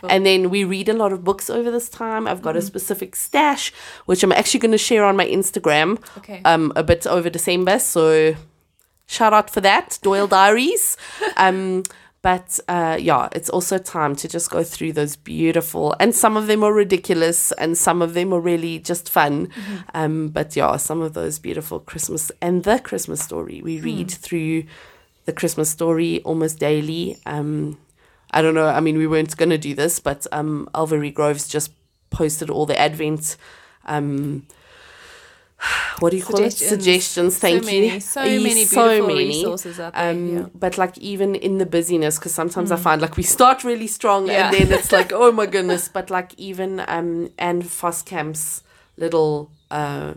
And 0.09 0.25
then 0.25 0.49
we 0.49 0.63
read 0.63 0.87
a 0.87 0.93
lot 0.93 1.11
of 1.11 1.23
books 1.23 1.49
over 1.49 1.69
this 1.71 1.89
time. 1.89 2.27
I've 2.27 2.41
got 2.41 2.55
a 2.55 2.61
specific 2.61 3.15
stash, 3.15 3.73
which 4.05 4.23
I'm 4.23 4.31
actually 4.31 4.59
going 4.61 4.71
to 4.71 4.77
share 4.77 5.03
on 5.03 5.15
my 5.17 5.25
Instagram 5.25 5.99
Okay. 6.19 6.41
um, 6.45 6.71
a 6.75 6.83
bit 6.83 7.05
over 7.07 7.29
December. 7.29 7.79
So 7.79 8.35
shout 9.05 9.33
out 9.33 9.49
for 9.49 9.61
that, 9.61 9.99
Doyle 10.01 10.27
Diaries. 10.27 10.95
um, 11.37 11.83
but 12.21 12.59
uh, 12.67 12.97
yeah, 12.99 13.29
it's 13.31 13.49
also 13.49 13.77
time 13.77 14.15
to 14.17 14.27
just 14.27 14.49
go 14.49 14.63
through 14.63 14.93
those 14.93 15.15
beautiful, 15.15 15.95
and 15.99 16.13
some 16.15 16.35
of 16.35 16.47
them 16.47 16.63
are 16.63 16.73
ridiculous, 16.73 17.51
and 17.53 17.77
some 17.77 18.01
of 18.01 18.13
them 18.13 18.33
are 18.33 18.39
really 18.39 18.79
just 18.79 19.09
fun. 19.09 19.49
Um, 19.93 20.29
but 20.29 20.55
yeah, 20.55 20.77
some 20.77 21.01
of 21.01 21.13
those 21.13 21.39
beautiful 21.39 21.79
Christmas 21.79 22.31
and 22.41 22.63
the 22.63 22.79
Christmas 22.79 23.21
story. 23.21 23.61
We 23.61 23.79
read 23.79 24.11
through 24.11 24.63
the 25.25 25.33
Christmas 25.33 25.69
story 25.69 26.21
almost 26.23 26.59
daily. 26.59 27.17
Um, 27.25 27.77
I 28.31 28.41
don't 28.41 28.55
know. 28.55 28.67
I 28.67 28.79
mean, 28.79 28.97
we 28.97 29.07
weren't 29.07 29.37
going 29.37 29.49
to 29.49 29.57
do 29.57 29.73
this, 29.73 29.99
but 29.99 30.25
um, 30.31 30.69
Alveary 30.73 31.13
Grove's 31.13 31.47
just 31.47 31.71
posted 32.09 32.49
all 32.49 32.65
the 32.65 32.79
Advent. 32.79 33.37
Um, 33.85 34.47
what 35.99 36.11
do 36.11 36.17
you 36.17 36.23
call 36.23 36.41
it? 36.41 36.51
Suggestions. 36.53 37.37
Thank 37.39 37.63
so 37.65 37.69
you. 37.71 37.81
Many, 37.87 37.99
so 37.99 38.21
many 38.21 38.43
Yes, 38.43 38.73
beautiful 38.73 39.07
resources 39.07 39.79
out 39.79 39.93
there. 39.93 40.11
Um, 40.11 40.37
yeah. 40.37 40.45
But 40.53 40.77
like 40.77 40.97
even 40.99 41.35
in 41.35 41.57
the 41.57 41.65
busyness, 41.65 42.17
because 42.19 42.33
sometimes 42.33 42.71
I 42.71 42.75
find 42.75 43.01
like 43.01 43.17
we 43.17 43.23
start 43.23 43.63
really 43.63 43.87
strong 43.87 44.27
Yeah. 44.27 44.47
and 44.47 44.53
then 44.55 44.71
it's 44.79 44.91
like 44.91 45.11
oh 45.13 45.31
my 45.31 45.45
goodness. 45.55 45.87
But 45.89 46.09
like 46.09 46.33
even 46.37 46.81
um 46.87 47.29
Ann 47.37 47.61
Voskamp's 47.63 48.63
little 48.97 49.51
uh 49.71 50.13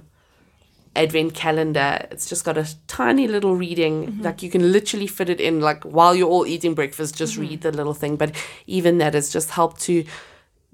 advent 0.96 1.35
calendar, 1.35 2.07
it's 2.11 2.29
just 2.29 2.44
got 2.44 2.59
a 2.59 2.66
tiny 2.88 3.29
little 3.29 3.55
reading. 3.57 4.07
Mm-hmm. 4.09 4.22
Like 4.22 4.42
you 4.42 4.50
can 4.50 4.72
literally 4.72 5.07
fit 5.07 5.31
it 5.31 5.40
in 5.40 5.61
like 5.61 5.85
while 5.85 6.14
you're 6.14 6.29
all 6.29 6.46
eating 6.46 6.74
breakfast, 6.74 7.16
just 7.16 7.33
Mm-hmm. 7.35 7.42
read 7.42 7.61
the 7.62 7.72
little 7.72 7.94
thing. 7.94 8.16
But 8.16 8.33
even 8.66 8.98
that 8.98 9.14
has 9.14 9.31
just 9.33 9.50
helped 9.50 9.81
to 9.83 10.05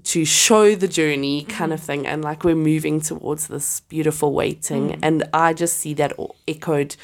to 0.06 0.24
show 0.24 0.76
the 0.76 0.86
journey 0.86 1.42
mm-hmm. 1.42 1.50
kind 1.50 1.72
of 1.72 1.80
thing 1.80 2.06
and 2.06 2.22
like 2.22 2.44
we're 2.44 2.54
moving 2.54 3.00
towards 3.00 3.48
this 3.48 3.80
beautiful 3.80 4.32
waiting 4.32 4.90
mm. 4.90 4.98
and 5.02 5.24
i 5.34 5.52
just 5.52 5.76
see 5.78 5.92
that 5.92 6.12
echoed 6.46 6.96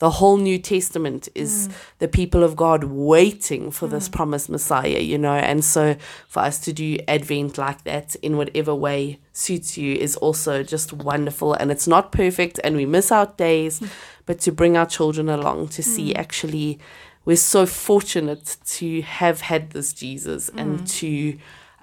the 0.00 0.10
whole 0.10 0.36
new 0.36 0.58
testament 0.58 1.28
is 1.34 1.68
mm. 1.68 1.72
the 2.00 2.08
people 2.08 2.42
of 2.42 2.56
god 2.56 2.84
waiting 2.84 3.70
for 3.70 3.86
this 3.86 4.08
mm. 4.08 4.12
promised 4.12 4.48
messiah 4.48 4.98
you 4.98 5.16
know 5.16 5.34
and 5.34 5.64
so 5.64 5.96
for 6.26 6.40
us 6.40 6.58
to 6.58 6.72
do 6.72 6.98
advent 7.06 7.58
like 7.58 7.84
that 7.84 8.16
in 8.16 8.36
whatever 8.36 8.74
way 8.74 9.20
suits 9.32 9.78
you 9.78 9.94
is 9.94 10.16
also 10.16 10.64
just 10.64 10.92
wonderful 10.92 11.54
and 11.54 11.70
it's 11.70 11.86
not 11.86 12.10
perfect 12.10 12.58
and 12.64 12.74
we 12.74 12.84
miss 12.84 13.12
out 13.12 13.38
days 13.38 13.80
but 14.26 14.40
to 14.40 14.50
bring 14.50 14.76
our 14.76 14.86
children 14.86 15.28
along 15.28 15.68
to 15.68 15.82
see 15.82 16.12
actually 16.16 16.78
we're 17.24 17.36
so 17.36 17.66
fortunate 17.66 18.56
to 18.64 19.00
have 19.02 19.42
had 19.42 19.70
this 19.70 19.92
jesus 19.92 20.48
and 20.50 20.86
to 20.88 21.38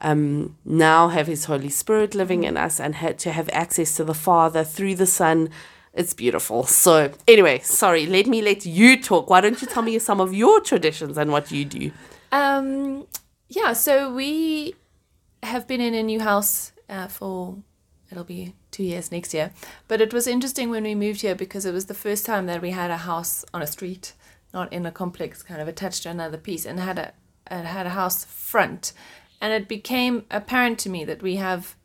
um, 0.05 0.55
now 0.63 1.07
have 1.07 1.25
His 1.25 1.45
Holy 1.45 1.69
Spirit 1.69 2.13
living 2.13 2.43
in 2.43 2.57
us 2.57 2.79
and 2.79 2.95
ha- 2.95 3.13
to 3.13 3.31
have 3.31 3.49
access 3.51 3.95
to 3.95 4.03
the 4.03 4.13
Father 4.13 4.63
through 4.63 4.95
the 4.95 5.07
Son. 5.07 5.49
It's 5.95 6.13
beautiful. 6.13 6.63
So, 6.65 7.11
anyway, 7.27 7.59
sorry, 7.63 8.05
let 8.05 8.27
me 8.27 8.43
let 8.43 8.67
you 8.67 9.01
talk. 9.01 9.31
Why 9.31 9.41
don't 9.41 9.59
you 9.59 9.67
tell 9.67 9.81
me 9.81 9.97
some 9.97 10.21
of 10.21 10.31
your 10.31 10.61
traditions 10.61 11.17
and 11.17 11.31
what 11.31 11.51
you 11.51 11.65
do? 11.65 11.91
Um, 12.31 13.07
yeah, 13.49 13.73
so 13.73 14.13
we 14.13 14.75
have 15.41 15.67
been 15.67 15.81
in 15.81 15.95
a 15.95 16.03
new 16.03 16.19
house 16.19 16.71
uh, 16.87 17.07
for 17.07 17.57
it'll 18.11 18.23
be 18.23 18.53
two 18.69 18.83
years 18.83 19.11
next 19.11 19.33
year. 19.33 19.51
But 19.87 20.01
it 20.01 20.13
was 20.13 20.27
interesting 20.27 20.69
when 20.69 20.83
we 20.83 20.93
moved 20.93 21.21
here 21.21 21.33
because 21.33 21.65
it 21.65 21.73
was 21.73 21.85
the 21.85 21.95
first 21.95 22.27
time 22.27 22.45
that 22.45 22.61
we 22.61 22.69
had 22.71 22.91
a 22.91 22.97
house 22.97 23.43
on 23.55 23.63
a 23.63 23.67
street, 23.67 24.13
not 24.53 24.71
in 24.71 24.85
a 24.85 24.91
complex, 24.91 25.41
kind 25.41 25.61
of 25.61 25.67
attached 25.67 26.03
to 26.03 26.09
another 26.09 26.37
piece, 26.37 26.63
and 26.65 26.79
had 26.79 26.99
a 26.99 27.13
it 27.49 27.65
had 27.65 27.85
a 27.85 27.91
house 27.91 28.25
front, 28.25 28.93
and 29.41 29.53
it 29.53 29.67
became 29.67 30.25
apparent 30.31 30.79
to 30.79 30.89
me 30.89 31.05
that 31.05 31.21
we 31.21 31.35
have 31.35 31.75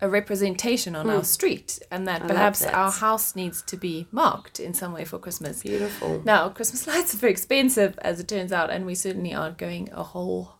a 0.00 0.08
representation 0.08 0.96
on 0.96 1.10
our 1.10 1.24
street, 1.24 1.78
and 1.90 2.06
that 2.06 2.22
love 2.22 2.30
perhaps 2.30 2.60
that. 2.60 2.72
our 2.72 2.90
house 2.90 3.36
needs 3.36 3.60
to 3.62 3.76
be 3.76 4.06
marked 4.10 4.58
in 4.58 4.72
some 4.72 4.92
way 4.92 5.04
for 5.04 5.18
Christmas. 5.18 5.62
Beautiful. 5.62 6.22
Now, 6.24 6.48
Christmas 6.48 6.86
lights 6.92 7.14
are 7.14 7.18
very 7.18 7.32
expensive, 7.32 7.98
as 7.98 8.18
it 8.18 8.28
turns 8.28 8.52
out, 8.52 8.70
and 8.70 8.86
we 8.86 8.94
certainly 8.94 9.34
aren't 9.34 9.58
going 9.58 9.90
a 9.92 10.02
whole 10.02 10.54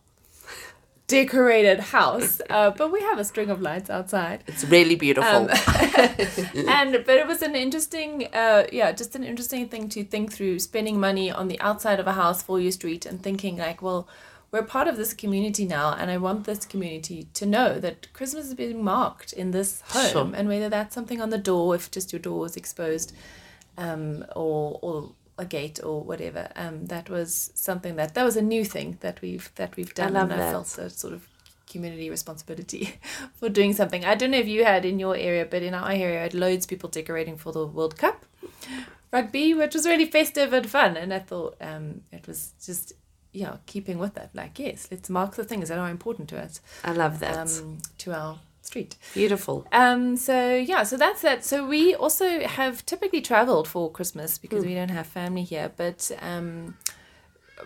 decorated 1.07 1.79
house. 1.79 2.39
Uh, 2.51 2.69
but 2.69 2.91
we 2.91 2.99
have 2.99 3.17
a 3.17 3.23
string 3.23 3.49
of 3.49 3.61
lights 3.61 3.89
outside, 3.89 4.43
It's 4.45 4.65
really 4.65 4.95
beautiful. 4.95 5.29
Um, 5.29 5.49
and 6.67 6.91
but 7.05 7.15
it 7.17 7.25
was 7.25 7.41
an 7.41 7.55
interesting, 7.55 8.27
uh, 8.33 8.65
yeah, 8.73 8.91
just 8.91 9.15
an 9.15 9.23
interesting 9.23 9.69
thing 9.69 9.87
to 9.89 10.03
think 10.03 10.33
through. 10.33 10.59
Spending 10.59 10.99
money 10.99 11.31
on 11.31 11.47
the 11.47 11.57
outside 11.61 11.99
of 12.01 12.07
a 12.07 12.11
house 12.11 12.43
for 12.43 12.59
your 12.59 12.73
street, 12.73 13.05
and 13.05 13.23
thinking 13.23 13.55
like, 13.57 13.81
well, 13.81 14.05
we're 14.51 14.63
part 14.63 14.87
of 14.87 14.97
this 14.97 15.13
community 15.13 15.65
now, 15.65 15.93
and 15.93 16.11
I 16.11 16.17
want 16.17 16.43
this 16.45 16.65
community 16.65 17.27
to 17.33 17.45
know 17.45 17.79
that 17.79 18.11
Christmas 18.13 18.47
is 18.47 18.53
being 18.53 18.83
marked 18.83 19.31
in 19.33 19.51
this 19.51 19.81
home, 19.87 20.11
Sure. 20.11 20.31
and 20.35 20.49
whether 20.49 20.69
that's 20.69 20.93
something 20.93 21.21
on 21.21 21.29
the 21.29 21.37
door, 21.37 21.73
if 21.75 21.89
just 21.89 22.11
your 22.11 22.19
door 22.19 22.45
is 22.45 22.57
exposed, 22.57 23.13
um, 23.77 24.25
or 24.35 24.79
or 24.81 25.11
a 25.37 25.45
gate 25.45 25.79
or 25.83 26.01
whatever. 26.03 26.49
Um, 26.55 26.87
that 26.87 27.09
was 27.09 27.51
something 27.55 27.95
that 27.95 28.13
that 28.13 28.23
was 28.23 28.35
a 28.35 28.41
new 28.41 28.65
thing 28.65 28.97
that 28.99 29.21
we've 29.21 29.49
that 29.55 29.75
we've 29.77 29.93
done, 29.93 30.13
love 30.13 30.31
and 30.31 30.41
I 30.41 30.51
felt 30.51 30.77
a 30.77 30.89
sort 30.89 31.13
of 31.13 31.27
community 31.69 32.09
responsibility 32.09 32.95
for 33.35 33.47
doing 33.47 33.71
something. 33.71 34.03
I 34.03 34.15
don't 34.15 34.31
know 34.31 34.37
if 34.39 34.47
you 34.49 34.65
had 34.65 34.83
in 34.83 34.99
your 34.99 35.15
area, 35.15 35.45
but 35.49 35.63
in 35.63 35.73
our 35.73 35.89
area, 35.89 36.19
I 36.19 36.23
had 36.23 36.33
loads 36.33 36.65
of 36.65 36.69
people 36.69 36.89
decorating 36.89 37.37
for 37.37 37.53
the 37.53 37.65
World 37.65 37.97
Cup 37.97 38.25
rugby, 39.11 39.53
which 39.53 39.73
was 39.73 39.85
really 39.85 40.05
festive 40.05 40.53
and 40.53 40.69
fun. 40.69 40.97
And 40.97 41.13
I 41.13 41.19
thought 41.19 41.55
um, 41.61 42.01
it 42.11 42.27
was 42.27 42.53
just 42.65 42.93
yeah, 43.31 43.57
keeping 43.65 43.97
with 43.97 44.13
that. 44.15 44.31
Like 44.33 44.59
yes, 44.59 44.87
let's 44.91 45.09
mark 45.09 45.35
the 45.35 45.43
things 45.43 45.69
that 45.69 45.77
are 45.77 45.89
important 45.89 46.29
to 46.29 46.41
us, 46.41 46.61
I 46.83 46.91
love 46.91 47.19
that. 47.19 47.37
um, 47.37 47.77
to 47.99 48.13
our 48.13 48.39
street. 48.61 48.95
beautiful. 49.13 49.67
Um, 49.71 50.17
so 50.17 50.55
yeah, 50.55 50.83
so 50.83 50.97
that's 50.97 51.21
that. 51.21 51.43
So 51.43 51.67
we 51.67 51.95
also 51.95 52.41
have 52.41 52.85
typically 52.85 53.21
traveled 53.21 53.67
for 53.67 53.91
Christmas 53.91 54.37
because 54.37 54.65
we 54.65 54.75
don't 54.75 54.89
have 54.89 55.07
family 55.07 55.43
here, 55.43 55.71
but 55.75 56.11
um, 56.21 56.77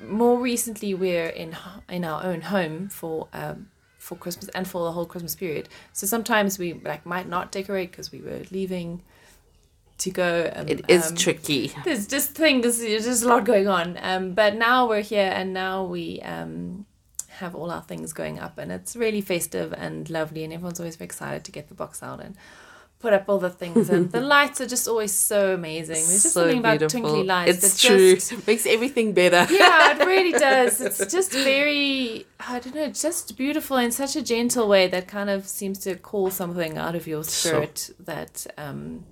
more 0.04 0.40
recently 0.40 0.94
we're 0.94 1.30
in 1.30 1.56
in 1.90 2.04
our 2.06 2.24
own 2.24 2.42
home 2.42 2.90
for 2.90 3.28
um, 3.34 3.68
for 3.98 4.16
Christmas 4.16 4.50
and 4.50 4.68
for 4.68 4.84
the 4.86 4.92
whole 4.92 5.06
Christmas 5.06 5.36
period. 5.36 5.68
So 5.94 6.08
sometimes 6.08 6.60
we 6.60 6.74
like 6.74 7.06
might 7.06 7.28
not 7.28 7.52
decorate 7.52 7.92
because 7.92 8.12
we 8.12 8.22
were 8.22 8.42
leaving 8.52 9.02
to 10.00 10.12
go. 10.12 10.52
And, 10.54 10.70
It 10.70 10.86
is 10.90 11.10
um, 11.12 11.16
tricky. 11.16 11.72
there's 11.86 12.08
just 12.08 12.32
things 12.32 12.80
there's 12.80 13.06
just 13.06 13.24
a 13.24 13.28
lot 13.28 13.46
going 13.46 13.68
on 13.68 13.98
um 14.02 14.34
but 14.34 14.56
now 14.56 14.88
we're 14.90 15.02
here 15.02 15.32
and 15.34 15.54
now 15.54 15.84
we 15.86 16.22
um 16.22 16.86
have 17.30 17.54
all 17.56 17.70
our 17.72 17.82
things 17.82 18.14
going 18.14 18.40
up 18.40 18.58
and 18.58 18.72
it's 18.72 18.96
really 18.96 19.22
festive 19.22 19.74
and 19.74 20.10
lovely 20.10 20.44
and 20.44 20.54
everyone's 20.54 20.80
always 20.80 20.96
very 20.96 21.06
excited 21.06 21.44
to 21.44 21.52
get 21.52 21.68
the 21.70 21.74
box 21.76 22.02
out 22.04 22.20
and 22.22 22.36
put 23.00 23.12
up 23.14 23.26
all 23.28 23.40
the 23.40 23.50
things 23.50 23.90
and 23.90 24.12
the 24.12 24.22
lights 24.36 24.62
are 24.62 24.66
just 24.66 24.88
always 24.88 25.14
so 25.14 25.54
amazing 25.54 25.96
there's 25.96 26.24
just 26.24 26.34
something 26.34 26.60
about 26.60 26.80
twinkly 26.90 27.24
lights 27.24 27.64
It's 27.64 27.82
true. 27.82 28.16
just 28.16 28.48
Makes 28.48 28.66
everything 28.66 29.12
better. 29.14 29.46
yeah 29.54 29.96
it 30.00 30.06
really 30.06 30.32
does 30.50 30.80
it's 30.82 31.06
just 31.12 31.32
very 31.34 32.26
i 32.40 32.60
don't 32.60 32.74
know 32.74 32.88
just 32.90 33.36
beautiful 33.38 33.78
in 33.78 33.92
such 33.92 34.16
a 34.16 34.22
gentle 34.22 34.68
way 34.68 34.88
that 34.88 35.08
kind 35.08 35.30
of 35.30 35.46
seems 35.48 35.78
to 35.80 35.96
call 35.96 36.32
something 36.32 36.78
out 36.78 36.96
of 36.96 37.06
your 37.06 37.24
spirit 37.24 37.90
that 38.00 38.48
um 38.58 39.04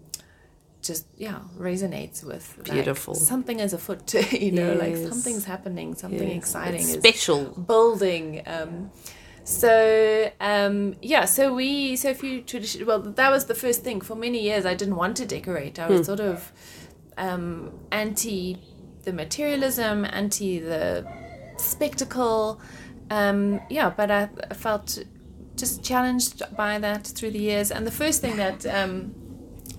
just 0.84 1.06
yeah 1.17 1.39
resonates 1.58 2.24
with 2.24 2.46
like, 2.58 2.72
Beautiful. 2.74 3.15
something 3.15 3.60
is 3.60 3.74
afoot 3.74 4.13
you 4.34 4.52
know 4.52 4.74
like 4.74 4.96
something's 4.96 5.46
happening 5.46 5.96
something 5.96 6.30
Yes, 6.30 6.38
exciting 6.38 6.82
it's 6.82 6.96
is 6.96 7.04
special. 7.04 7.46
building 7.74 8.41
um 8.46 8.91
so 9.46 10.32
um 10.39 10.96
yeah 11.02 11.26
so 11.26 11.54
we 11.54 11.96
so 11.96 12.10
if 12.10 12.24
you 12.24 12.41
tradition 12.41 12.86
well 12.86 13.00
that 13.02 13.30
was 13.30 13.46
the 13.46 13.56
first 13.56 13.84
thing 13.84 14.00
for 14.02 14.15
many 14.15 14.41
years 14.41 14.65
i 14.65 14.74
didn't 14.74 14.96
want 14.96 15.17
to 15.17 15.26
decorate 15.26 15.80
i 15.80 15.88
was 15.89 16.00
Hmm. 16.00 16.04
sort 16.04 16.19
of 16.19 16.52
um 17.17 17.72
anti 17.91 18.58
the 19.04 19.12
materialism 19.13 20.06
anti 20.06 20.60
the 20.60 21.06
spectacle 21.58 22.60
um 23.10 23.60
yeah 23.69 23.89
but 23.89 24.10
i, 24.12 24.30
I 24.50 24.54
felt 24.54 24.98
just 25.56 25.84
challenged 25.84 26.41
by 26.56 26.80
that 26.80 27.06
through 27.06 27.32
the 27.32 27.39
years 27.39 27.69
and 27.72 27.86
the 27.86 27.91
first 27.91 28.22
thing 28.22 28.38
that 28.38 28.65
um 28.65 29.13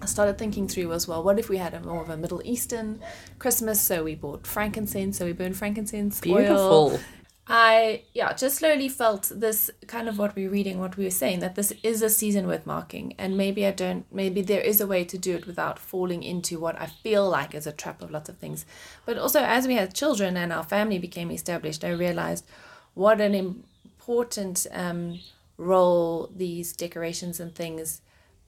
I 0.05 0.07
started 0.07 0.37
thinking 0.37 0.69
through 0.69 0.89
was 0.89 1.09
well, 1.09 1.23
what 1.23 1.39
if 1.39 1.49
we 1.49 1.57
had 1.57 1.73
a 1.73 1.81
more 1.81 2.03
of 2.03 2.11
a 2.11 2.17
Middle 2.19 2.43
Eastern 2.45 3.01
Christmas? 3.39 3.81
So 3.81 4.05
we 4.05 4.15
bought 4.15 4.47
frankincense, 4.47 5.17
so 5.17 5.25
we 5.25 5.33
burned 5.33 5.57
frankincense 5.57 6.21
oil. 6.27 6.37
Beautiful. 6.37 7.01
I 7.47 8.03
yeah, 8.13 8.35
just 8.35 8.57
slowly 8.57 8.91
felt 8.91 9.33
this 9.35 9.71
kind 9.87 10.07
of 10.07 10.19
what 10.19 10.37
we're 10.37 10.51
reading, 10.51 10.79
what 10.79 10.99
we 10.99 11.05
were 11.05 11.11
saying, 11.11 11.41
that 11.41 11.55
this 11.55 11.73
is 11.83 12.03
a 12.03 12.11
season 12.11 12.47
worth 12.47 12.67
marking. 12.67 13.15
And 13.17 13.39
maybe 13.39 13.65
I 13.65 13.71
don't 13.71 14.05
maybe 14.13 14.43
there 14.43 14.61
is 14.61 14.83
a 14.83 14.87
way 14.87 15.05
to 15.05 15.17
do 15.17 15.37
it 15.37 15.47
without 15.47 15.79
falling 15.79 16.23
into 16.23 16.61
what 16.61 16.79
I 16.79 16.87
feel 16.87 17.27
like 17.27 17.55
is 17.55 17.67
a 17.67 17.73
trap 17.73 18.03
of 18.03 18.11
lots 18.11 18.29
of 18.29 18.37
things. 18.37 18.67
But 19.07 19.17
also 19.17 19.41
as 19.41 19.67
we 19.67 19.75
had 19.75 19.95
children 19.95 20.37
and 20.37 20.53
our 20.53 20.65
family 20.65 20.99
became 20.99 21.31
established, 21.31 21.83
I 21.83 21.93
realized 21.93 22.45
what 22.93 23.23
an 23.23 23.35
important 23.35 24.67
um, 24.71 25.21
role 25.57 26.31
these 26.37 26.75
decorations 26.75 27.41
and 27.41 27.55
things 27.55 28.03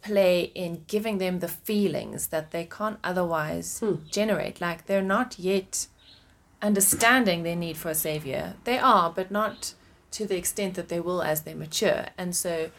play 0.06 0.52
in 0.54 0.84
giving 0.86 1.18
them 1.18 1.40
the 1.40 1.48
feelings 1.48 2.28
that 2.28 2.50
they 2.50 2.64
can't 2.64 2.98
otherwise 3.02 3.82
generate. 4.10 4.60
Like 4.60 4.86
they're 4.86 5.02
not 5.02 5.38
yet 5.38 5.86
understanding 6.62 7.42
their 7.42 7.56
need 7.56 7.76
for 7.76 7.90
a 7.90 7.94
savior. 7.94 8.54
They 8.64 8.78
are, 8.78 9.10
but 9.10 9.30
not 9.30 9.74
to 10.12 10.26
the 10.26 10.36
extent 10.36 10.74
that 10.74 10.88
they 10.88 11.00
will 11.00 11.22
as 11.22 11.42
they 11.42 11.54
mature. 11.54 12.06
And 12.16 12.34
so 12.34 12.70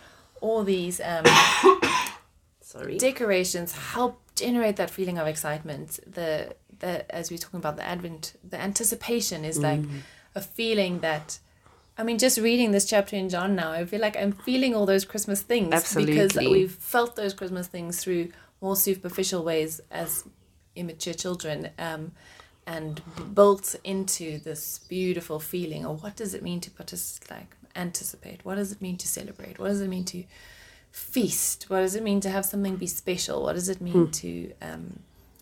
all 0.41 0.63
these 0.63 1.01
um, 1.01 1.25
Sorry. 2.61 2.97
decorations 2.97 3.73
help 3.73 4.21
generate 4.35 4.75
that 4.77 4.89
feeling 4.89 5.17
of 5.17 5.27
excitement. 5.27 5.99
The 6.05 6.55
the 6.79 7.09
as 7.13 7.29
we 7.29 7.35
we're 7.35 7.39
talking 7.39 7.59
about 7.59 7.77
the 7.77 7.85
Advent, 7.85 8.33
the 8.47 8.59
anticipation 8.59 9.43
is 9.43 9.57
like 9.57 9.81
a 10.35 10.41
feeling 10.41 10.99
that 10.99 11.39
I 11.97 12.03
mean, 12.03 12.19
just 12.19 12.37
reading 12.37 12.71
this 12.71 12.85
chapter 12.85 13.15
in 13.15 13.27
John 13.27 13.55
now, 13.55 13.71
I 13.71 13.85
feel 13.85 13.99
like 13.99 14.15
I'm 14.15 14.31
feeling 14.31 14.75
all 14.75 14.85
those 14.85 15.03
Christmas 15.03 15.41
things 15.41 15.73
Absolutely. 15.73 16.13
because 16.13 16.35
we've 16.35 16.71
felt 16.71 17.15
those 17.15 17.33
Christmas 17.33 17.67
things 17.67 18.03
through 18.03 18.29
more 18.61 18.75
superficial 18.75 19.43
ways 19.43 19.81
as 19.89 20.23
immature 20.75 21.13
children, 21.13 21.69
um, 21.79 22.11
and 22.67 23.01
built 23.33 23.75
into 23.83 24.39
this 24.39 24.79
beautiful 24.89 25.39
feeling. 25.39 25.85
Or 25.85 25.95
what 25.95 26.15
does 26.15 26.33
it 26.33 26.43
mean 26.43 26.59
to 26.61 26.69
partic- 26.69 27.31
like 27.31 27.55
anticipate? 27.75 28.43
What 28.43 28.55
does 28.55 28.71
it 28.71 28.81
mean 28.81 28.97
to 28.97 29.07
celebrate? 29.07 29.57
What 29.57 29.69
does 29.69 29.81
it 29.81 29.87
mean 29.87 30.05
to 30.05 30.23
feast? 30.91 31.65
What 31.69 31.79
does 31.79 31.95
it 31.95 32.03
mean 32.03 32.19
to 32.21 32.29
have 32.29 32.45
something 32.45 32.75
be 32.75 32.87
special? 32.87 33.43
What 33.43 33.53
does 33.53 33.69
it 33.69 33.81
mean 33.81 34.11
to, 34.11 34.51
um, 34.61 34.99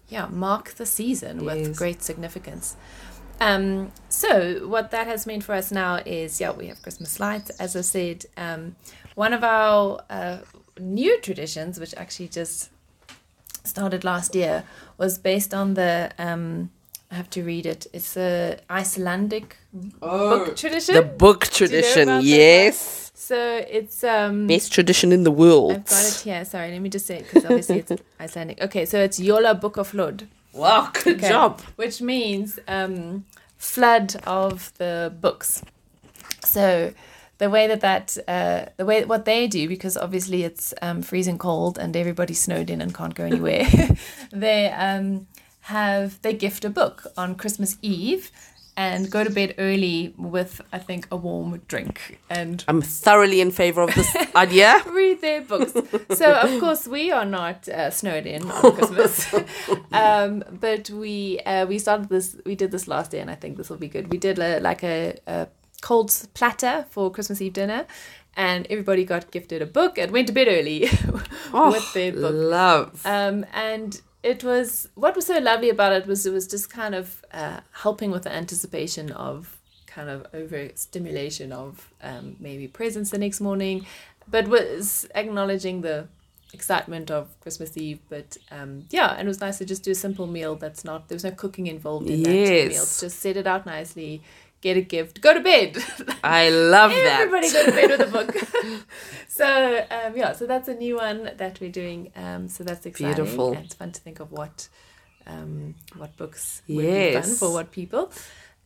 yeah, 0.07 0.27
mark 0.27 0.75
the 0.75 0.85
season 0.85 1.43
with 1.43 1.75
great 1.75 2.01
significance? 2.03 2.75
Um, 3.39 3.91
so 4.09 4.67
what 4.67 4.91
that 4.91 5.07
has 5.07 5.25
meant 5.25 5.43
for 5.43 5.53
us 5.53 5.71
now 5.71 5.99
is, 6.05 6.39
yeah, 6.39 6.51
we 6.51 6.67
have 6.67 6.81
Christmas 6.81 7.19
lights, 7.19 7.49
as 7.51 7.75
I 7.75 7.81
said. 7.81 8.25
Um, 8.37 8.75
one 9.15 9.33
of 9.33 9.43
our 9.43 10.01
uh, 10.09 10.37
new 10.79 11.19
traditions, 11.21 11.79
which 11.79 11.93
actually 11.95 12.29
just 12.29 12.69
started 13.63 14.03
last 14.03 14.35
year, 14.35 14.63
was 14.97 15.17
based 15.17 15.53
on 15.53 15.73
the. 15.73 16.11
Um, 16.17 16.71
I 17.11 17.15
have 17.15 17.29
to 17.31 17.43
read 17.43 17.65
it. 17.65 17.85
It's 17.93 18.17
a 18.17 18.57
Icelandic 18.69 19.57
book 19.71 20.55
tradition. 20.55 20.95
The 20.95 21.03
book 21.03 21.45
you 21.45 21.49
know 21.49 21.57
tradition, 21.57 22.07
that? 22.07 22.23
yes. 22.23 23.11
so 23.13 23.63
it's 23.69 24.03
um. 24.03 24.47
Best 24.47 24.71
tradition 24.73 25.11
in 25.11 25.23
the 25.23 25.31
world. 25.31 25.73
I've 25.73 25.85
got 25.85 26.05
it 26.05 26.21
here. 26.23 26.43
Sorry, 26.45 26.71
let 26.71 26.81
me 26.81 26.89
just 26.89 27.05
say 27.05 27.17
it 27.17 27.25
because 27.25 27.45
obviously 27.45 27.79
it's 27.79 27.91
Icelandic. 28.19 28.61
Okay, 28.61 28.85
so 28.85 28.99
it's 28.99 29.19
Jólabókaflóð, 29.19 30.27
Wow, 30.55 30.89
good 30.93 31.17
Okay. 31.17 31.29
job. 31.29 31.61
which 31.75 32.01
means 32.01 32.59
um, 32.67 33.25
flood 33.57 34.15
of 34.25 34.71
the 34.77 35.13
books. 35.21 35.61
So 36.43 36.93
the 37.37 37.49
way 37.49 37.67
that 37.67 37.81
that 37.81 38.17
uh, 38.27 38.71
the 38.77 38.85
way 38.85 39.03
what 39.05 39.25
they 39.25 39.47
do 39.47 39.67
because 39.67 39.97
obviously 39.97 40.43
it's 40.43 40.73
um, 40.81 41.01
freezing 41.01 41.37
cold 41.37 41.77
and 41.77 41.95
everybody's 41.95 42.39
snowed 42.39 42.69
in 42.69 42.81
and 42.81 42.93
can't 42.95 43.13
go 43.15 43.25
anywhere. 43.25 43.65
they 44.31 44.71
um, 44.71 45.27
have 45.61 46.21
they 46.21 46.33
gift 46.33 46.63
a 46.65 46.69
book 46.69 47.07
on 47.17 47.35
Christmas 47.35 47.77
Eve. 47.81 48.31
And 48.77 49.09
go 49.09 49.23
to 49.23 49.29
bed 49.29 49.55
early 49.57 50.13
with, 50.17 50.61
I 50.73 50.79
think, 50.79 51.07
a 51.09 51.15
warm 51.15 51.61
drink 51.69 52.19
and 52.29 52.63
I'm 52.67 52.81
thoroughly 52.81 53.39
in 53.41 53.51
favor 53.51 53.81
of 53.81 53.93
this 53.95 54.15
idea. 54.35 54.81
read 54.89 55.21
their 55.21 55.41
books. 55.41 55.73
So 56.17 56.33
of 56.33 56.59
course 56.59 56.87
we 56.87 57.11
are 57.11 57.25
not 57.25 57.67
uh, 57.69 57.89
snowed 57.89 58.25
in 58.25 58.49
on 58.49 58.75
Christmas, 58.75 59.33
um, 59.91 60.43
but 60.51 60.89
we 60.89 61.39
uh, 61.45 61.65
we 61.65 61.79
started 61.79 62.09
this. 62.09 62.37
We 62.45 62.55
did 62.55 62.71
this 62.71 62.87
last 62.87 63.13
year, 63.13 63.21
and 63.21 63.31
I 63.31 63.35
think 63.35 63.57
this 63.57 63.69
will 63.69 63.77
be 63.77 63.87
good. 63.87 64.11
We 64.11 64.17
did 64.17 64.39
a, 64.39 64.59
like 64.59 64.83
a, 64.83 65.17
a 65.27 65.47
cold 65.81 66.11
platter 66.33 66.85
for 66.89 67.11
Christmas 67.11 67.41
Eve 67.41 67.53
dinner, 67.53 67.85
and 68.35 68.67
everybody 68.69 69.05
got 69.05 69.31
gifted 69.31 69.61
a 69.61 69.65
book 69.65 69.97
and 69.97 70.11
went 70.11 70.27
to 70.27 70.33
bed 70.33 70.47
early 70.47 70.81
with 71.53 71.93
their 71.93 72.11
book. 72.11 72.33
Love. 72.33 73.05
Um, 73.05 73.45
and 73.53 74.01
it 74.25 74.43
was 74.43 74.89
what 74.95 75.15
was 75.15 75.27
so 75.27 75.37
lovely 75.37 75.69
about 75.69 75.93
it 75.93 76.07
was 76.07 76.25
it 76.25 76.33
was 76.33 76.47
just 76.47 76.67
kind 76.69 76.95
of 76.95 77.23
uh, 77.31 77.59
helping 77.83 78.09
with 78.09 78.23
the 78.23 78.33
anticipation 78.33 79.11
of 79.11 79.59
kind 79.85 80.09
of 80.09 80.25
overstimulation 80.33 81.51
of 81.53 81.93
um, 82.01 82.35
maybe 82.39 82.67
presents 82.67 83.11
the 83.11 83.19
next 83.19 83.39
morning, 83.39 83.85
but 84.27 84.47
was 84.47 85.07
acknowledging 85.13 85.81
the 85.81 86.07
excitement 86.53 87.11
of 87.11 87.39
Christmas 87.39 87.77
Eve. 87.77 87.99
But 88.09 88.35
um, 88.49 88.85
yeah, 88.89 89.11
and 89.11 89.27
it 89.27 89.27
was 89.27 89.41
nice 89.41 89.59
to 89.59 89.65
just 89.65 89.83
do 89.83 89.91
a 89.91 89.95
simple 89.95 90.25
meal 90.25 90.55
that's 90.55 90.83
not 90.83 91.07
there 91.07 91.15
was 91.15 91.23
no 91.23 91.31
cooking 91.31 91.67
involved 91.67 92.09
in 92.09 92.23
that 92.23 92.29
meal. 92.31 92.87
Just 93.05 93.19
set 93.19 93.37
it 93.37 93.45
out 93.45 93.67
nicely, 93.67 94.23
get 94.61 94.77
a 94.77 94.81
gift, 94.81 95.21
go 95.21 95.33
to 95.33 95.39
bed. 95.41 95.77
I 96.23 96.49
love 96.49 96.91
that. 96.91 97.21
Everybody 97.21 97.51
go 97.51 97.65
to 97.65 97.71
bed 97.71 97.89
with 97.91 98.01
a 98.07 98.11
book. 98.11 98.35
so 99.27 99.85
um, 99.91 100.15
yeah, 100.17 100.31
so 100.33 100.45
that's 100.47 100.67
a 100.67 100.73
new 100.75 100.95
one 100.97 101.31
that 101.37 101.59
we're 101.59 101.71
doing. 101.71 102.11
Um, 102.15 102.47
so 102.47 102.63
that's 102.63 102.85
exciting. 102.85 103.15
Beautiful. 103.15 103.53
And 103.53 103.65
it's 103.65 103.75
fun 103.75 103.91
to 103.91 104.01
think 104.01 104.19
of 104.19 104.31
what 104.31 104.67
um, 105.27 105.75
what 105.97 106.15
books 106.17 106.61
would 106.67 106.77
be 106.77 106.83
fun 106.83 106.93
Yes. 106.93 107.39
for 107.39 107.51
what 107.51 107.71
people. 107.71 108.11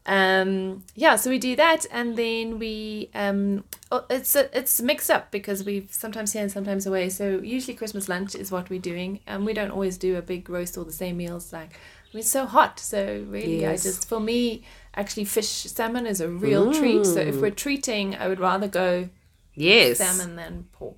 Um, 0.05 0.83
yeah, 0.95 1.17
so 1.17 1.29
we 1.29 1.37
do 1.37 1.55
that, 1.57 1.85
and 1.91 2.15
then 2.17 2.57
we 2.57 3.09
um, 3.13 3.63
oh, 3.91 4.05
it's 4.09 4.35
a, 4.35 4.57
it's 4.57 4.81
mixed 4.81 5.11
up 5.11 5.29
because 5.29 5.63
we've 5.63 5.91
sometimes 5.93 6.33
here 6.33 6.41
and 6.41 6.51
sometimes 6.51 6.87
away. 6.87 7.09
So 7.09 7.39
usually 7.43 7.75
Christmas 7.75 8.09
lunch 8.09 8.33
is 8.33 8.51
what 8.51 8.69
we're 8.71 8.79
doing, 8.79 9.19
and 9.27 9.45
we 9.45 9.53
don't 9.53 9.69
always 9.69 9.97
do 9.97 10.15
a 10.15 10.21
big 10.21 10.49
roast 10.49 10.77
or 10.77 10.85
the 10.85 10.91
same 10.93 11.17
meals. 11.17 11.53
Like 11.53 11.73
I 11.73 12.07
mean, 12.13 12.21
it's 12.21 12.29
so 12.29 12.45
hot, 12.45 12.79
so 12.79 13.23
really, 13.27 13.61
Yes. 13.61 13.85
I 13.85 13.89
just 13.89 14.09
for 14.09 14.19
me 14.19 14.63
actually 14.95 15.25
fish 15.25 15.47
salmon 15.47 16.05
is 16.07 16.21
a 16.21 16.27
real 16.29 16.73
treat. 16.73 17.05
So 17.05 17.19
if 17.19 17.35
we're 17.41 17.51
treating, 17.51 18.15
I 18.15 18.27
would 18.27 18.39
rather 18.39 18.67
go 18.67 19.09
Yes. 19.55 19.97
salmon 19.97 20.35
than 20.35 20.67
pork. 20.73 20.97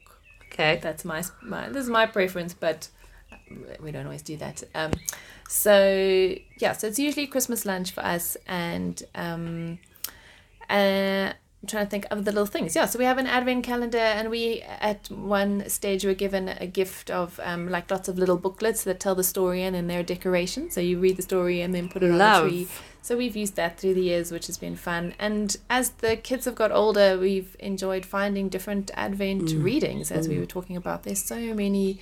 Okay. 0.51 0.79
That's 0.81 1.03
my 1.05 1.23
my 1.41 1.69
this 1.69 1.83
is 1.83 1.89
my 1.89 2.05
preference, 2.05 2.53
but 2.53 2.89
we 3.81 3.91
don't 3.91 4.05
always 4.05 4.21
do 4.21 4.37
that. 4.37 4.63
Um, 4.75 4.91
so 5.49 6.35
yeah, 6.59 6.73
so 6.73 6.87
it's 6.87 6.99
usually 6.99 7.27
Christmas 7.27 7.65
lunch 7.65 7.91
for 7.91 8.01
us, 8.01 8.37
and 8.47 9.01
um, 9.15 9.79
uh, 10.69 11.31
I'm 11.63 11.67
trying 11.67 11.85
to 11.85 11.89
think 11.89 12.05
of 12.11 12.25
the 12.25 12.31
little 12.31 12.45
things. 12.45 12.75
Yeah, 12.75 12.85
so 12.85 12.97
we 12.97 13.05
have 13.05 13.17
an 13.17 13.27
advent 13.27 13.63
calendar, 13.63 13.97
and 13.97 14.29
we 14.29 14.61
at 14.61 15.09
one 15.11 15.67
stage 15.69 16.03
were 16.05 16.13
given 16.13 16.49
a 16.49 16.65
gift 16.67 17.09
of 17.11 17.39
um, 17.43 17.69
like 17.69 17.89
lots 17.91 18.07
of 18.07 18.17
little 18.17 18.37
booklets 18.37 18.83
that 18.85 18.99
tell 18.99 19.15
the 19.15 19.23
story 19.23 19.63
and 19.63 19.75
then 19.75 19.87
their 19.87 20.03
decoration. 20.03 20.71
So 20.71 20.81
you 20.81 20.99
read 20.99 21.17
the 21.17 21.21
story 21.23 21.61
and 21.61 21.73
then 21.73 21.89
put 21.89 22.03
it 22.03 22.11
on 22.11 22.17
Love. 22.17 22.43
the 22.45 22.49
tree. 22.49 22.67
So 23.01 23.17
we've 23.17 23.35
used 23.35 23.55
that 23.55 23.79
through 23.79 23.95
the 23.95 24.01
years, 24.01 24.31
which 24.31 24.47
has 24.47 24.57
been 24.57 24.75
fun. 24.75 25.15
And 25.17 25.57
as 25.69 25.89
the 25.89 26.15
kids 26.15 26.45
have 26.45 26.55
got 26.55 26.71
older, 26.71 27.17
we've 27.17 27.55
enjoyed 27.59 28.05
finding 28.05 28.47
different 28.47 28.91
Advent 28.93 29.51
readings. 29.51 30.11
As 30.11 30.27
we 30.27 30.37
were 30.37 30.45
talking 30.45 30.75
about, 30.75 31.03
there's 31.03 31.23
so 31.23 31.53
many 31.55 31.99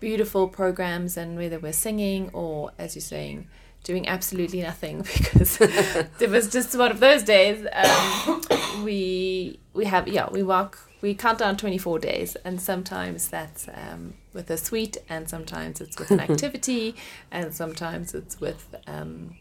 beautiful 0.00 0.48
programs, 0.48 1.16
and 1.16 1.36
whether 1.36 1.58
we're 1.58 1.72
singing 1.72 2.30
or, 2.32 2.72
as 2.78 2.94
you're 2.94 3.02
saying, 3.02 3.46
doing 3.84 4.08
absolutely 4.08 4.62
nothing 4.62 4.98
because 5.16 5.60
it 5.60 6.30
was 6.30 6.50
just 6.50 6.76
one 6.78 6.90
of 6.90 7.00
those 7.00 7.22
days. 7.22 7.66
Um, 7.72 8.42
we 8.84 9.58
we 9.74 9.84
have 9.84 10.08
yeah 10.08 10.28
we 10.30 10.42
walk 10.42 10.78
we 11.00 11.14
count 11.14 11.38
down 11.38 11.56
24 11.56 11.98
days 11.98 12.36
and 12.44 12.60
sometimes 12.60 13.28
that's 13.28 13.68
um, 13.68 14.14
with 14.32 14.50
a 14.50 14.56
sweet 14.56 14.96
and 15.08 15.28
sometimes 15.28 15.80
it's 15.80 15.98
with 15.98 16.10
an 16.10 16.20
activity 16.30 16.94
and 17.30 17.54
sometimes 17.54 18.14
it's 18.14 18.40
with 18.40 18.74
um, 18.86 19.36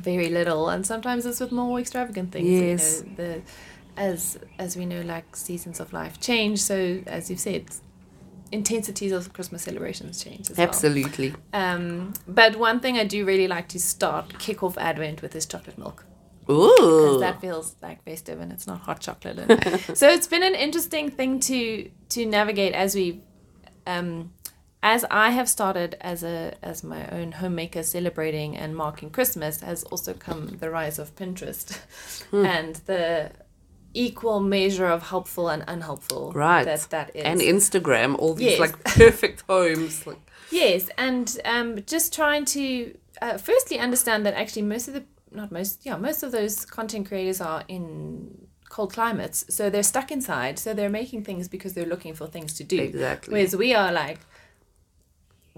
very 0.00 0.28
little 0.28 0.68
and 0.68 0.86
sometimes 0.86 1.26
it's 1.26 1.40
with 1.40 1.52
more 1.52 1.78
extravagant 1.80 2.32
things 2.32 2.48
Yes. 2.48 3.02
you 3.04 3.10
know 3.10 3.14
the 3.16 3.42
as 3.96 4.38
as 4.58 4.76
we 4.76 4.86
know 4.86 5.00
like 5.02 5.34
seasons 5.36 5.80
of 5.80 5.92
life 5.92 6.20
change 6.20 6.60
so 6.60 7.00
as 7.06 7.28
you've 7.30 7.40
said 7.40 7.64
intensities 8.50 9.12
of 9.12 9.32
christmas 9.32 9.62
celebrations 9.62 10.22
change 10.24 10.50
as 10.50 10.56
well. 10.56 10.66
Absolutely. 10.68 11.34
um 11.52 12.14
but 12.26 12.56
one 12.56 12.80
thing 12.80 12.96
i 12.96 13.04
do 13.04 13.24
really 13.26 13.46
like 13.48 13.68
to 13.68 13.78
start 13.78 14.38
kick 14.38 14.62
off 14.62 14.78
advent 14.78 15.20
with 15.20 15.34
is 15.36 15.44
chocolate 15.46 15.76
milk 15.76 16.04
Ooh. 16.50 16.72
because 16.78 17.20
that 17.20 17.40
feels 17.42 17.76
like 17.82 18.02
festive 18.04 18.40
and 18.40 18.50
it's 18.52 18.66
not 18.66 18.80
hot 18.80 19.00
chocolate. 19.00 19.36
So 19.94 20.08
it's 20.08 20.26
been 20.26 20.42
an 20.42 20.54
interesting 20.54 21.10
thing 21.10 21.40
to 21.40 21.90
to 22.14 22.24
navigate 22.24 22.72
as 22.72 22.94
we, 22.94 23.20
um, 23.86 24.32
as 24.82 25.04
I 25.10 25.30
have 25.30 25.48
started 25.48 25.96
as 26.00 26.22
a 26.22 26.54
as 26.62 26.84
my 26.84 27.08
own 27.08 27.32
homemaker 27.32 27.82
celebrating 27.82 28.56
and 28.56 28.76
marking 28.76 29.10
Christmas 29.10 29.60
has 29.60 29.82
also 29.84 30.14
come 30.14 30.58
the 30.60 30.70
rise 30.70 30.98
of 30.98 31.14
Pinterest 31.16 31.78
and 32.32 32.76
the 32.86 33.30
equal 33.94 34.40
measure 34.40 34.86
of 34.86 35.08
helpful 35.08 35.48
and 35.48 35.64
unhelpful. 35.66 36.32
Right. 36.32 36.64
That 36.64 36.86
that 36.90 37.16
is. 37.16 37.22
And 37.24 37.40
Instagram, 37.40 38.16
all 38.18 38.34
these 38.34 38.50
Yes. 38.52 38.60
like 38.60 38.84
perfect 38.84 39.42
homes. 39.48 40.06
Like, 40.06 40.18
Yes, 40.50 40.88
and 40.96 41.38
um, 41.44 41.82
just 41.84 42.14
trying 42.14 42.44
to 42.46 42.94
uh, 43.20 43.36
firstly 43.36 43.78
understand 43.78 44.24
that 44.24 44.34
actually 44.34 44.62
most 44.62 44.88
of 44.88 44.94
the 44.94 45.04
not 45.30 45.52
most 45.52 45.84
yeah 45.84 45.96
most 45.96 46.22
of 46.22 46.32
those 46.32 46.64
content 46.64 47.06
creators 47.08 47.40
are 47.40 47.64
in 47.68 48.46
cold 48.70 48.92
climates, 48.92 49.44
so 49.48 49.68
they're 49.70 49.82
stuck 49.82 50.10
inside. 50.10 50.58
So 50.58 50.72
they're 50.72 50.88
making 50.90 51.24
things 51.24 51.48
because 51.48 51.74
they're 51.74 51.86
looking 51.86 52.14
for 52.14 52.26
things 52.26 52.54
to 52.54 52.64
do. 52.64 52.80
Exactly. 52.80 53.32
Whereas 53.32 53.56
we 53.56 53.74
are 53.74 53.92
like 53.92 54.20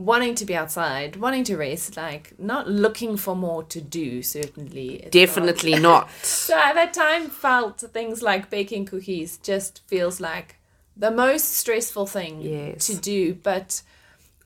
wanting 0.00 0.34
to 0.36 0.44
be 0.46 0.56
outside, 0.56 1.16
wanting 1.16 1.44
to 1.44 1.56
rest, 1.56 1.96
like 1.96 2.32
not 2.38 2.66
looking 2.68 3.16
for 3.18 3.36
more 3.36 3.62
to 3.64 3.80
do. 3.80 4.22
Certainly, 4.22 4.88
It's 4.94 5.04
not- 5.04 5.12
definitely 5.12 5.74
not. 5.78 6.10
so 6.22 6.58
at 6.58 6.74
that 6.74 6.92
time 6.94 7.28
felt 7.28 7.80
things 7.92 8.22
like 8.22 8.48
baking 8.50 8.86
cookies 8.86 9.36
just 9.38 9.82
feels 9.86 10.20
like 10.20 10.56
the 10.96 11.10
most 11.10 11.46
stressful 11.54 12.06
thing 12.06 12.40
Yes. 12.42 12.86
to 12.88 12.96
do 12.96 13.34
but 13.34 13.82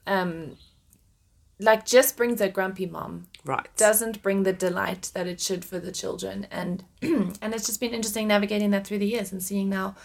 um 0.07 0.55
like 1.59 1.85
just 1.85 2.15
brings 2.17 2.39
a 2.41 2.49
grumpy 2.49 2.85
mom 2.85 3.27
Right. 3.43 3.67
doesn't 3.77 4.21
bring 4.23 4.43
the 4.43 4.53
delight 4.53 5.11
that 5.13 5.27
it 5.27 5.39
should 5.41 5.63
for 5.65 5.79
the 5.79 5.91
children 5.91 6.47
and 6.51 6.83
and 7.01 7.53
it's 7.53 7.65
just 7.65 7.79
been 7.79 7.93
interesting 7.93 8.27
navigating 8.27 8.71
that 8.71 8.85
through 8.87 8.99
the 8.99 9.07
years 9.07 9.31
and 9.31 9.41
seeing 9.43 9.69
now 9.69 9.95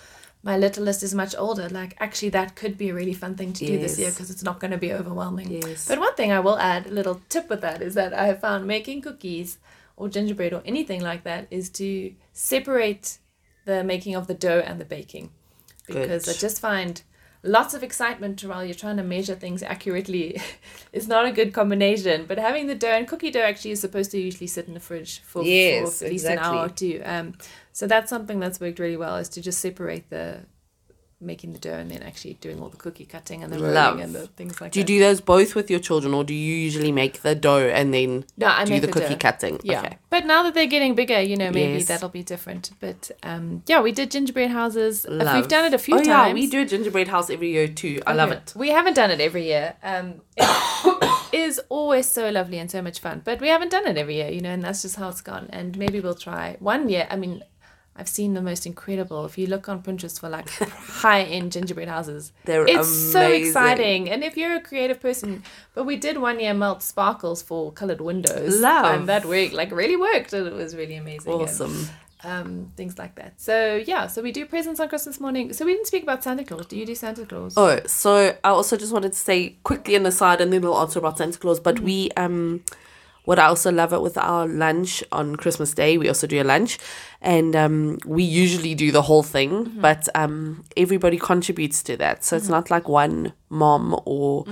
my 0.42 0.57
littlest 0.57 1.03
is 1.03 1.14
much 1.14 1.35
older 1.37 1.68
like 1.68 1.94
actually 2.00 2.31
that 2.31 2.57
could 2.57 2.79
be 2.79 2.88
a 2.88 2.94
really 2.94 3.12
fun 3.12 3.35
thing 3.35 3.53
to 3.53 3.66
do 3.66 3.79
this 3.79 3.98
year 3.98 4.11
because 4.11 4.31
it's 4.31 4.42
not 4.42 4.59
going 4.59 4.70
to 4.70 4.79
be 4.79 4.92
overwhelming 4.92 5.50
Yes. 5.50 5.87
but 5.87 5.98
one 6.00 6.14
thing 6.14 6.33
i 6.33 6.40
will 6.40 6.59
add 6.59 6.87
a 6.87 6.90
little 6.90 7.20
tip 7.29 7.48
with 7.50 7.61
that 7.61 7.83
is 7.83 7.94
that 7.94 8.14
i 8.14 8.24
have 8.26 8.40
found 8.40 8.66
making 8.66 9.03
cookies 9.03 9.59
or 9.96 10.09
gingerbread 10.09 10.53
or 10.55 10.62
anything 10.64 11.03
like 11.03 11.24
that 11.24 11.46
is 11.50 11.68
to 11.70 12.14
separate 12.33 13.18
the 13.66 13.85
making 13.85 14.14
of 14.14 14.26
the 14.26 14.35
dough 14.35 14.62
and 14.64 14.81
the 14.81 14.85
baking 14.87 15.31
because 15.87 16.24
Good. 16.24 16.37
i 16.37 16.38
just 16.38 16.61
find 16.61 17.03
lots 17.42 17.74
of 17.74 17.83
excitement 17.83 18.42
while 18.44 18.64
you're 18.64 18.74
trying 18.74 18.96
to 18.98 19.03
measure 19.03 19.35
things 19.35 19.62
accurately 19.62 20.40
is 20.92 21.09
not 21.09 21.26
a 21.26 21.33
good 21.33 21.53
combination. 21.53 22.26
But 22.26 22.38
having 22.38 22.66
the 22.66 22.74
dough 22.74 22.88
and 22.88 23.09
cookie 23.09 23.31
dough 23.31 23.40
actually 23.40 23.72
is 23.72 23.81
supposed 23.81 24.11
to 24.12 24.18
usually 24.18 24.46
sit 24.46 24.68
in 24.68 24.74
the 24.74 24.81
fridge 24.81 25.20
for, 25.20 25.42
Yes, 25.42 25.98
for 26.00 26.07
at 26.07 26.11
least 26.12 26.26
an 26.26 26.38
hour 26.38 26.66
or 26.66 26.68
two. 26.68 27.00
Um, 27.05 27.35
so 27.72 27.87
that's 27.87 28.11
something 28.11 28.40
that's 28.40 28.61
worked 28.61 28.79
really 28.79 28.96
well 28.96 29.16
is 29.16 29.29
to 29.31 29.40
just 29.40 29.61
separate 29.61 30.11
the 30.11 30.40
making 31.20 31.52
the 31.52 31.59
dough 31.59 31.74
and 31.74 31.90
then 31.90 32.02
actually 32.02 32.35
doing 32.35 32.61
all 32.61 32.68
the 32.68 32.76
cookie 32.76 33.04
cutting 33.04 33.42
and 33.42 33.52
the 33.52 33.59
rolling 33.59 33.74
Love. 33.74 33.98
and 33.98 34.14
the 34.14 34.26
things 34.28 34.61
like 34.61 34.72
that. 34.72 34.74
Do 34.74 34.80
you 34.80 34.87
do 34.87 34.98
those 34.98 35.20
both 35.20 35.54
with 35.54 35.70
your 35.70 35.80
children, 35.80 36.14
or 36.14 36.24
do 36.24 36.35
you 36.35 36.54
usually 36.54 36.92
make 36.92 37.22
the 37.22 37.35
dough 37.35 37.68
and 37.68 37.92
then 37.92 38.24
no, 38.37 38.46
I 38.46 38.64
do 38.64 38.80
the 38.80 38.87
the 38.87 38.92
cookie 38.92 39.11
dough. 39.11 39.16
cutting? 39.16 39.61
Yeah. 39.62 39.80
Okay. 39.80 39.98
But 40.09 40.26
now 40.26 40.42
that 40.44 40.54
they're 40.54 40.66
getting 40.66 40.94
bigger, 40.94 41.20
you 41.20 41.37
know, 41.37 41.50
maybe 41.50 41.74
Yes. 41.74 41.88
that'll 41.88 42.09
be 42.09 42.22
different. 42.22 42.70
But 42.80 43.11
um, 43.22 43.62
yeah, 43.66 43.80
we 43.80 43.92
did 43.92 44.11
gingerbread 44.11 44.50
houses. 44.50 45.04
Uh, 45.06 45.12
Love. 45.12 45.37
We've 45.37 45.48
done 45.48 45.66
it 45.66 45.74
a 45.74 45.78
few 45.78 45.96
oh, 45.96 46.02
times. 46.02 46.28
Yeah, 46.28 46.35
we 46.35 46.46
do 46.46 46.61
a 46.62 46.66
gingerbread 46.66 47.09
house 47.09 47.30
every 47.30 47.50
year 47.50 47.68
too. 47.68 48.00
I 48.06 48.14
love 48.14 48.30
it. 48.33 48.52
We 48.56 48.70
haven't 48.70 48.94
done 48.94 49.11
it 49.11 49.20
every 49.20 49.44
year. 49.44 49.74
Um, 49.83 50.22
it 50.37 51.38
is 51.38 51.61
always 51.68 52.06
so 52.06 52.30
lovely 52.30 52.59
and 52.59 52.70
so 52.70 52.83
much 52.83 53.00
fun, 53.00 53.22
but 53.24 53.40
we 53.40 53.48
haven't 53.48 53.70
done 53.70 53.87
it 53.87 53.96
every 53.96 54.16
year, 54.16 54.30
you 54.30 54.40
know, 54.40 54.50
and 54.50 54.62
that's 54.62 54.83
just 54.83 54.96
how 54.96 55.09
it's 55.09 55.20
gone. 55.20 55.48
And 55.50 55.76
maybe 55.76 56.00
we'll 56.00 56.14
try 56.14 56.56
one 56.61 56.88
year. 56.88 57.06
I 57.11 57.16
mean, 57.16 57.42
I've 57.96 58.09
seen 58.09 58.33
the 58.35 58.40
most 58.40 58.64
incredible. 58.66 59.26
If 59.26 59.37
you 59.37 59.46
look 59.46 59.68
on 59.68 59.83
Pinterest 59.83 60.18
for 60.18 60.29
like 60.29 60.48
high 61.03 61.22
end 61.22 61.53
gingerbread 61.53 61.88
houses, 61.88 62.33
They're 62.44 62.66
it's 62.66 62.88
so 62.88 63.31
exciting. 63.31 64.09
And 64.09 64.24
if 64.24 64.37
you're 64.37 64.55
a 64.55 64.61
creative 64.61 65.00
person, 65.00 65.42
but 65.74 65.85
we 65.85 65.96
did 65.96 66.16
one 66.18 66.40
year 66.40 66.55
melt 66.55 66.83
sparkles 66.83 67.42
for 67.42 67.72
colored 67.72 68.00
windows, 68.00 68.61
Love. 68.61 68.94
and 69.00 69.09
that 69.09 69.24
worked 69.26 69.53
like 69.53 69.70
really 69.72 69.96
worked, 69.96 70.33
and 70.33 70.46
it 70.46 70.55
was 70.55 70.74
really 70.74 70.96
amazing. 70.96 71.33
and, 71.33 71.42
Awesome. 71.42 71.88
um, 72.24 72.72
things 72.76 72.96
like 72.98 73.16
that. 73.16 73.38
So 73.40 73.83
yeah, 73.87 74.07
so 74.07 74.22
we 74.22 74.33
do 74.33 74.46
presents 74.46 74.81
on 74.81 74.88
Christmas 74.88 75.20
morning. 75.20 75.53
So 75.53 75.64
we 75.66 75.72
didn't 75.74 75.88
speak 75.88 76.03
about 76.05 76.22
Santa 76.22 76.44
Claus. 76.44 76.66
Do 76.66 76.79
you 76.79 76.87
do 76.87 76.94
Santa 76.94 77.26
Claus? 77.26 77.55
Oh, 77.57 77.81
so 77.87 78.37
I 78.44 78.48
also 78.48 78.76
just 78.79 78.92
wanted 78.92 79.12
to 79.12 79.18
say 79.18 79.57
quickly 79.64 79.94
an 79.96 80.07
aside, 80.07 80.40
and 80.40 80.53
then 80.53 80.62
we'll 80.62 80.79
answer 80.79 80.98
about 81.00 81.18
Santa 81.18 81.38
Claus. 81.38 81.61
But 81.61 81.81
we, 81.81 82.11
um, 82.16 82.62
what 83.30 83.38
I 83.38 83.46
also 83.46 83.70
love 83.70 83.92
it 83.92 84.02
with 84.02 84.18
our 84.18 84.48
lunch 84.48 85.04
on 85.12 85.36
Christmas 85.36 85.72
Day, 85.72 85.96
we 85.96 86.08
also 86.08 86.26
do 86.26 86.42
a 86.42 86.44
lunch, 86.44 86.78
and 87.22 87.54
um, 87.54 87.98
we 88.04 88.24
usually 88.24 88.74
do 88.74 88.90
the 88.90 89.02
whole 89.02 89.22
thing, 89.22 89.72
but 89.76 90.08
um, 90.16 90.64
everybody 90.76 91.16
contributes 91.16 91.80
to 91.84 91.96
that. 91.98 92.24
So 92.24 92.36
it's 92.36 92.48
not 92.48 92.72
like 92.72 92.88
one 92.88 93.32
mom 93.48 94.00
or 94.04 94.46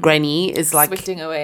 granny 0.00 0.56
is 0.56 0.72
like. 0.72 0.90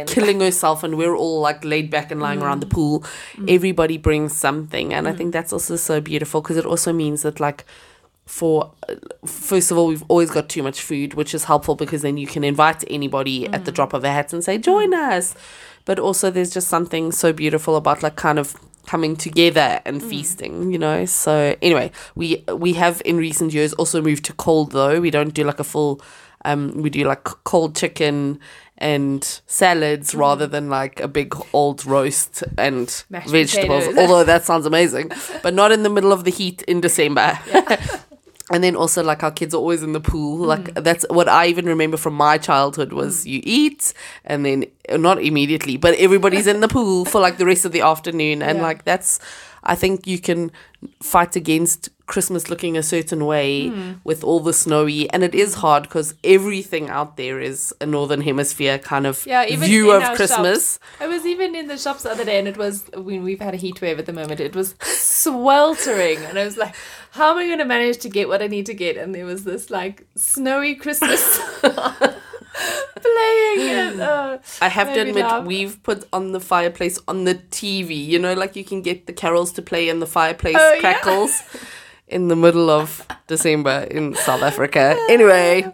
Killing 0.06 0.38
herself 0.38 0.84
and 0.84 0.96
we're 0.96 1.16
all 1.16 1.40
like 1.40 1.64
laid 1.64 1.90
back 1.90 2.12
and 2.12 2.20
lying 2.20 2.40
around 2.40 2.60
the 2.60 2.66
pool. 2.66 3.04
Everybody 3.48 3.98
brings 3.98 4.36
something 4.36 4.92
and 4.92 5.08
i 5.08 5.12
think 5.12 5.32
that's 5.32 5.52
also 5.52 5.76
so 5.76 6.00
beautiful 6.00 6.40
because 6.40 6.56
it 6.56 6.66
also 6.66 6.92
means 6.92 7.22
that 7.22 7.40
like 7.40 7.64
for 8.24 8.72
first 9.24 9.70
of 9.70 9.78
all 9.78 9.86
we've 9.86 10.04
always 10.08 10.30
got 10.30 10.48
too 10.48 10.62
much 10.62 10.80
food 10.80 11.14
which 11.14 11.32
is 11.34 11.44
helpful 11.44 11.74
because 11.74 12.02
then 12.02 12.16
you 12.16 12.26
can 12.26 12.42
invite 12.44 12.84
anybody 12.90 13.46
at 13.48 13.64
the 13.64 13.72
drop 13.72 13.92
of 13.92 14.02
a 14.04 14.10
hat 14.10 14.32
and 14.32 14.42
say 14.42 14.58
join 14.58 14.92
us 14.92 15.34
but 15.86 15.98
also 15.98 16.30
there's 16.30 16.50
just 16.50 16.68
something 16.68 17.10
so 17.10 17.32
beautiful 17.32 17.76
about 17.76 18.02
like 18.02 18.16
kind 18.16 18.38
of 18.38 18.54
coming 18.86 19.16
together 19.16 19.80
and 19.84 20.00
feasting 20.02 20.70
you 20.70 20.78
know? 20.78 21.04
So 21.06 21.56
anyway 21.62 21.90
we 22.14 22.44
we 22.52 22.74
have 22.74 23.00
in 23.04 23.16
recent 23.16 23.52
years 23.54 23.72
also 23.72 24.02
moved 24.02 24.24
to 24.26 24.32
cold 24.34 24.72
though. 24.72 25.00
We 25.00 25.10
don't 25.10 25.32
do 25.32 25.42
like 25.44 25.58
a 25.58 25.64
full 25.64 26.00
um 26.44 26.82
we 26.82 26.90
do 26.90 27.02
like 27.04 27.24
cold 27.44 27.74
chicken 27.74 28.38
and 28.78 29.40
salads 29.46 30.14
rather 30.14 30.46
than 30.46 30.68
like 30.68 31.00
a 31.00 31.08
big 31.08 31.34
old 31.52 31.86
roast 31.86 32.44
and 32.58 33.04
Mashed 33.08 33.30
vegetables 33.30 33.84
potatoes. 33.86 33.98
although 33.98 34.24
that 34.24 34.44
sounds 34.44 34.66
amazing. 34.66 35.10
But 35.42 35.54
not 35.54 35.72
in 35.72 35.82
the 35.82 35.88
middle 35.90 36.12
of 36.12 36.24
the 36.24 36.30
heat 36.30 36.62
in 36.68 36.80
december 36.80 37.38
and 38.50 38.62
then 38.62 38.76
also 38.76 39.02
like 39.02 39.22
our 39.24 39.30
kids 39.32 39.54
are 39.54 39.58
always 39.58 39.82
in 39.82 39.92
the 39.92 40.00
pool 40.00 40.38
like 40.38 40.64
Mm. 40.74 40.84
that's 40.84 41.04
what 41.10 41.28
i 41.28 41.46
even 41.46 41.66
remember 41.66 41.96
from 41.96 42.14
my 42.14 42.38
childhood 42.38 42.92
was 42.92 43.26
you 43.26 43.40
eat 43.44 43.92
and 44.24 44.44
then 44.46 44.64
uh, 44.88 44.96
not 44.96 45.20
immediately 45.20 45.76
but 45.76 45.94
everybody's 45.98 46.46
in 46.46 46.60
the 46.60 46.68
pool 46.68 47.04
for 47.04 47.20
like 47.20 47.38
the 47.38 47.46
rest 47.46 47.64
of 47.64 47.72
the 47.72 47.80
afternoon 47.80 48.42
and 48.42 48.58
Yeah. 48.58 48.62
like 48.68 48.84
that's 48.84 49.18
i 49.64 49.74
think 49.74 50.06
you 50.06 50.18
can 50.20 50.52
fight 51.02 51.34
against 51.36 51.88
christmas 52.06 52.48
looking 52.48 52.76
a 52.76 52.82
certain 52.82 53.24
way 53.26 53.68
Hmm. 53.68 53.92
with 54.04 54.22
all 54.22 54.40
the 54.40 54.52
snowy 54.52 55.10
and 55.10 55.24
it 55.24 55.34
is 55.34 55.54
hard 55.56 55.82
because 55.84 56.14
everything 56.22 56.88
out 56.88 57.16
there 57.16 57.40
is 57.40 57.74
a 57.80 57.86
northern 57.86 58.20
hemisphere 58.20 58.78
kind 58.78 59.06
of 59.06 59.26
Yeah, 59.26 59.44
view 59.56 59.90
of 59.90 60.02
christmas 60.14 60.78
I 61.00 61.06
was 61.08 61.26
even 61.26 61.54
in 61.54 61.66
the 61.66 61.76
shops 61.76 62.02
the 62.04 62.10
other 62.12 62.24
day, 62.24 62.38
and 62.38 62.46
it 62.48 62.56
was 62.56 62.84
when 62.94 63.22
we've 63.24 63.40
had 63.40 63.54
a 63.54 63.56
heat 63.56 63.80
wave 63.80 63.98
at 63.98 64.06
the 64.06 64.12
moment. 64.12 64.40
It 64.40 64.54
was 64.54 64.74
sweltering, 64.82 66.18
and 66.24 66.38
I 66.38 66.44
was 66.44 66.56
like, 66.56 66.74
"How 67.12 67.30
am 67.32 67.38
I 67.38 67.46
going 67.46 67.58
to 67.58 67.64
manage 67.64 67.98
to 67.98 68.08
get 68.08 68.28
what 68.28 68.40
I 68.42 68.46
need 68.46 68.66
to 68.66 68.74
get?" 68.74 68.96
And 68.96 69.14
there 69.14 69.26
was 69.26 69.44
this 69.44 69.68
like 69.70 70.06
snowy 70.16 70.74
Christmas 70.76 71.22
playing, 73.02 74.00
uh, 74.00 74.38
I 74.60 74.68
have 74.68 74.92
to 74.94 75.00
admit, 75.00 75.16
laugh. 75.16 75.44
we've 75.46 75.82
put 75.82 76.06
on 76.12 76.32
the 76.32 76.40
fireplace 76.40 76.98
on 77.08 77.24
the 77.24 77.34
TV. 77.34 78.06
You 78.06 78.18
know, 78.18 78.34
like 78.34 78.56
you 78.56 78.64
can 78.64 78.82
get 78.82 79.06
the 79.06 79.12
carols 79.12 79.52
to 79.52 79.62
play 79.62 79.88
and 79.88 80.00
the 80.00 80.06
fireplace 80.06 80.56
Oh, 80.58 80.78
yeah. 80.82 80.92
in 82.08 82.28
the 82.28 82.36
middle 82.36 82.70
of 82.70 83.06
December 83.26 83.86
in 83.90 84.14
South 84.14 84.42
Africa. 84.42 84.96
Anyway, 85.08 85.66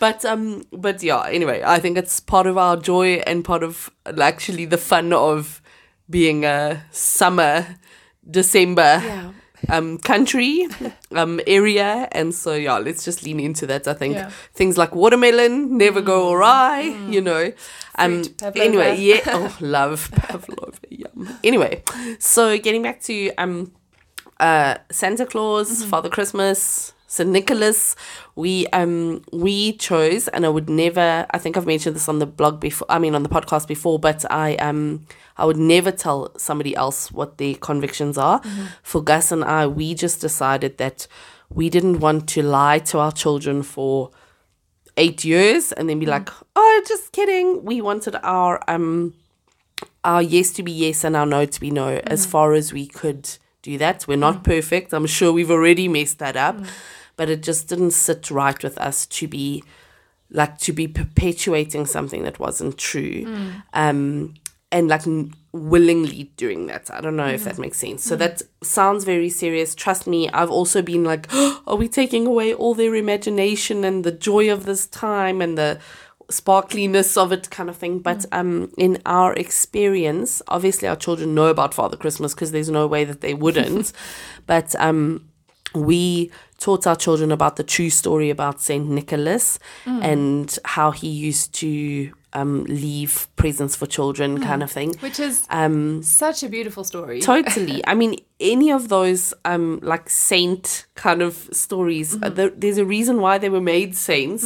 but 0.00 0.24
um, 0.24 0.62
but 0.72 1.02
yeah. 1.02 1.22
Anyway, 1.28 1.62
I 1.64 1.78
think 1.78 1.96
it's 1.96 2.20
part 2.20 2.46
of 2.46 2.58
our 2.58 2.76
joy 2.76 3.22
and 3.26 3.44
part 3.44 3.62
of 3.62 3.90
actually 4.20 4.64
the 4.64 4.78
fun 4.78 5.12
of 5.12 5.62
being 6.10 6.44
a 6.44 6.84
summer 6.90 7.66
December 8.28 9.00
yeah, 9.04 9.32
um 9.68 9.98
country 9.98 10.66
um 11.14 11.40
area. 11.46 12.08
And 12.12 12.34
so 12.34 12.54
yeah 12.54 12.78
let's 12.78 13.04
just 13.04 13.22
lean 13.24 13.38
into 13.40 13.66
that. 13.66 13.86
I 13.88 13.94
think 13.94 14.14
Yeah. 14.16 14.30
things 14.54 14.76
like 14.76 14.94
watermelon 14.94 15.76
never 15.78 16.00
go 16.00 16.32
awry 16.32 16.80
you 17.08 17.20
know. 17.20 17.52
Um 17.98 18.24
Fruit, 18.24 18.56
anyway 18.56 18.96
yeah. 18.98 19.20
Oh 19.26 19.56
love 19.60 20.10
pavlova. 20.12 20.78
Yum. 20.90 21.38
Anyway 21.44 21.82
so 22.18 22.56
getting 22.58 22.82
back 22.82 23.00
to 23.02 23.32
um 23.38 23.72
uh 24.40 24.76
santa 24.90 25.26
claus 25.26 25.70
Mm-hmm. 25.80 25.90
father 25.90 26.08
christmas 26.08 26.92
St. 27.08 27.30
Nicholas, 27.30 27.94
we 28.34 28.66
um 28.72 29.22
we 29.32 29.74
chose, 29.74 30.26
and 30.26 30.44
I 30.44 30.48
would 30.48 30.68
never. 30.68 31.24
I 31.30 31.38
think 31.38 31.56
I've 31.56 31.64
mentioned 31.64 31.94
this 31.94 32.08
on 32.08 32.18
the 32.18 32.26
blog 32.26 32.58
before. 32.58 32.84
I 32.90 32.98
mean, 32.98 33.14
on 33.14 33.22
the 33.22 33.28
podcast 33.28 33.68
before, 33.68 34.00
but 34.00 34.24
I 34.28 34.56
um 34.56 35.06
I 35.36 35.44
would 35.44 35.56
never 35.56 35.92
tell 35.92 36.36
somebody 36.36 36.74
else 36.74 37.12
what 37.12 37.38
their 37.38 37.54
convictions 37.54 38.18
are. 38.18 38.42
For 38.82 39.00
Gus 39.04 39.30
and 39.30 39.44
I, 39.44 39.68
we 39.68 39.94
just 39.94 40.20
decided 40.20 40.78
that 40.78 41.06
we 41.48 41.70
didn't 41.70 42.00
want 42.00 42.28
to 42.30 42.42
lie 42.42 42.80
to 42.80 42.98
our 42.98 43.12
children 43.12 43.62
for 43.62 44.10
eight 44.96 45.24
years 45.24 45.70
and 45.70 45.88
then 45.88 46.00
be 46.00 46.06
like, 46.06 46.28
oh, 46.56 46.84
just 46.88 47.12
kidding. 47.12 47.64
We 47.64 47.80
wanted 47.80 48.16
our 48.24 48.60
um 48.66 49.14
our 50.04 50.20
yes 50.22 50.50
to 50.54 50.64
be 50.64 50.72
yes 50.72 51.04
and 51.04 51.14
our 51.14 51.24
no 51.24 51.46
to 51.46 51.60
be 51.60 51.70
no 51.70 52.00
as 52.04 52.26
far 52.26 52.52
as 52.54 52.72
we 52.72 52.88
could 52.88 53.28
do 53.66 53.78
that. 53.78 54.06
We're 54.06 54.16
not 54.28 54.38
mm. 54.38 54.44
perfect. 54.44 54.92
I'm 54.92 55.06
sure 55.06 55.32
we've 55.32 55.50
already 55.50 55.88
messed 55.88 56.18
that 56.20 56.36
up, 56.36 56.56
mm. 56.56 56.68
but 57.16 57.28
it 57.28 57.42
just 57.42 57.68
didn't 57.68 57.90
sit 57.92 58.30
right 58.30 58.60
with 58.62 58.78
us 58.78 59.06
to 59.06 59.28
be 59.28 59.64
like 60.30 60.58
to 60.58 60.72
be 60.72 60.88
perpetuating 60.88 61.86
something 61.86 62.24
that 62.24 62.38
wasn't 62.38 62.78
true. 62.78 63.24
Mm. 63.24 63.62
Um 63.72 64.34
and 64.72 64.88
like 64.88 65.06
n- 65.06 65.32
willingly 65.52 66.24
doing 66.36 66.66
that. 66.66 66.90
I 66.92 67.00
don't 67.00 67.16
know 67.16 67.28
if 67.28 67.44
that 67.44 67.58
makes 67.58 67.78
sense. 67.78 68.04
So 68.04 68.16
that 68.16 68.42
sounds 68.62 69.04
very 69.04 69.30
serious. 69.30 69.74
Trust 69.74 70.06
me, 70.06 70.28
I've 70.30 70.50
also 70.50 70.82
been 70.82 71.04
like, 71.04 71.32
are 71.66 71.76
we 71.76 71.88
taking 71.88 72.26
away 72.26 72.52
all 72.52 72.74
their 72.74 72.94
imagination 72.94 73.84
and 73.84 74.04
the 74.04 74.12
joy 74.12 74.52
of 74.52 74.64
this 74.64 74.86
time 74.88 75.40
and 75.40 75.56
the 75.56 75.78
sparkliness 76.28 77.16
of 77.16 77.32
it 77.32 77.50
kind 77.50 77.68
of 77.68 77.76
thing. 77.76 78.00
But 78.00 78.26
um 78.32 78.70
in 78.76 78.98
our 79.06 79.32
experience 79.34 80.42
obviously 80.48 80.88
our 80.88 80.96
children 80.96 81.34
know 81.34 81.46
about 81.46 81.74
father 81.74 81.96
christmas 81.96 82.34
because 82.34 82.50
there's 82.52 82.70
no 82.70 82.86
way 82.86 83.04
that 83.04 83.20
they 83.20 83.34
wouldn't. 83.34 83.92
But 84.46 84.74
um 84.78 85.28
we 85.74 86.30
taught 86.58 86.86
our 86.86 86.96
children 86.96 87.30
about 87.32 87.56
the 87.56 87.62
true 87.64 87.90
story 87.90 88.30
about 88.30 88.60
Saint 88.60 88.88
Nicholas 88.88 89.58
and 89.84 90.58
how 90.64 90.90
he 90.90 91.08
used 91.08 91.52
to 91.54 92.12
um, 92.40 92.64
leave 92.84 93.12
presents 93.36 93.74
for 93.76 93.86
children, 93.96 94.30
kind 94.50 94.62
of 94.62 94.70
thing. 94.70 94.90
Which 95.06 95.18
is 95.28 95.34
Um, 95.50 96.02
such 96.02 96.38
a 96.46 96.48
beautiful 96.56 96.84
story. 96.84 97.18
totally. 97.20 97.78
I 97.86 97.94
mean, 97.94 98.12
any 98.38 98.68
of 98.78 98.82
those 98.88 99.22
um, 99.52 99.80
like 99.92 100.06
saint 100.10 100.86
kind 100.94 101.20
of 101.22 101.34
stories, 101.52 102.08
uh, 102.22 102.28
there, 102.36 102.50
there's 102.60 102.78
a 102.78 102.84
reason 102.96 103.16
why 103.24 103.38
they 103.38 103.48
were 103.56 103.64
made 103.76 103.90
saints. 103.96 104.44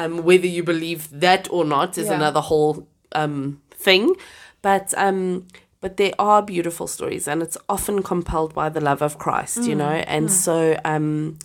Um, 0.00 0.12
whether 0.28 0.46
you 0.56 0.62
believe 0.72 1.02
that 1.20 1.48
or 1.50 1.64
not 1.64 1.96
is 1.98 2.06
Yeah. 2.08 2.16
another 2.20 2.40
whole 2.50 2.74
um, 3.22 3.60
thing. 3.86 4.14
But 4.62 4.92
um, 5.06 5.46
but 5.80 5.96
there 5.96 6.12
are 6.18 6.42
beautiful 6.54 6.86
stories, 6.86 7.26
and 7.28 7.42
it's 7.42 7.56
often 7.68 8.02
compelled 8.02 8.52
by 8.54 8.68
the 8.70 8.80
love 8.80 9.00
of 9.08 9.12
Christ, 9.24 9.58
you 9.70 9.74
know. 9.74 9.96
And 10.14 10.30
so 10.30 10.56
um, 10.84 11.38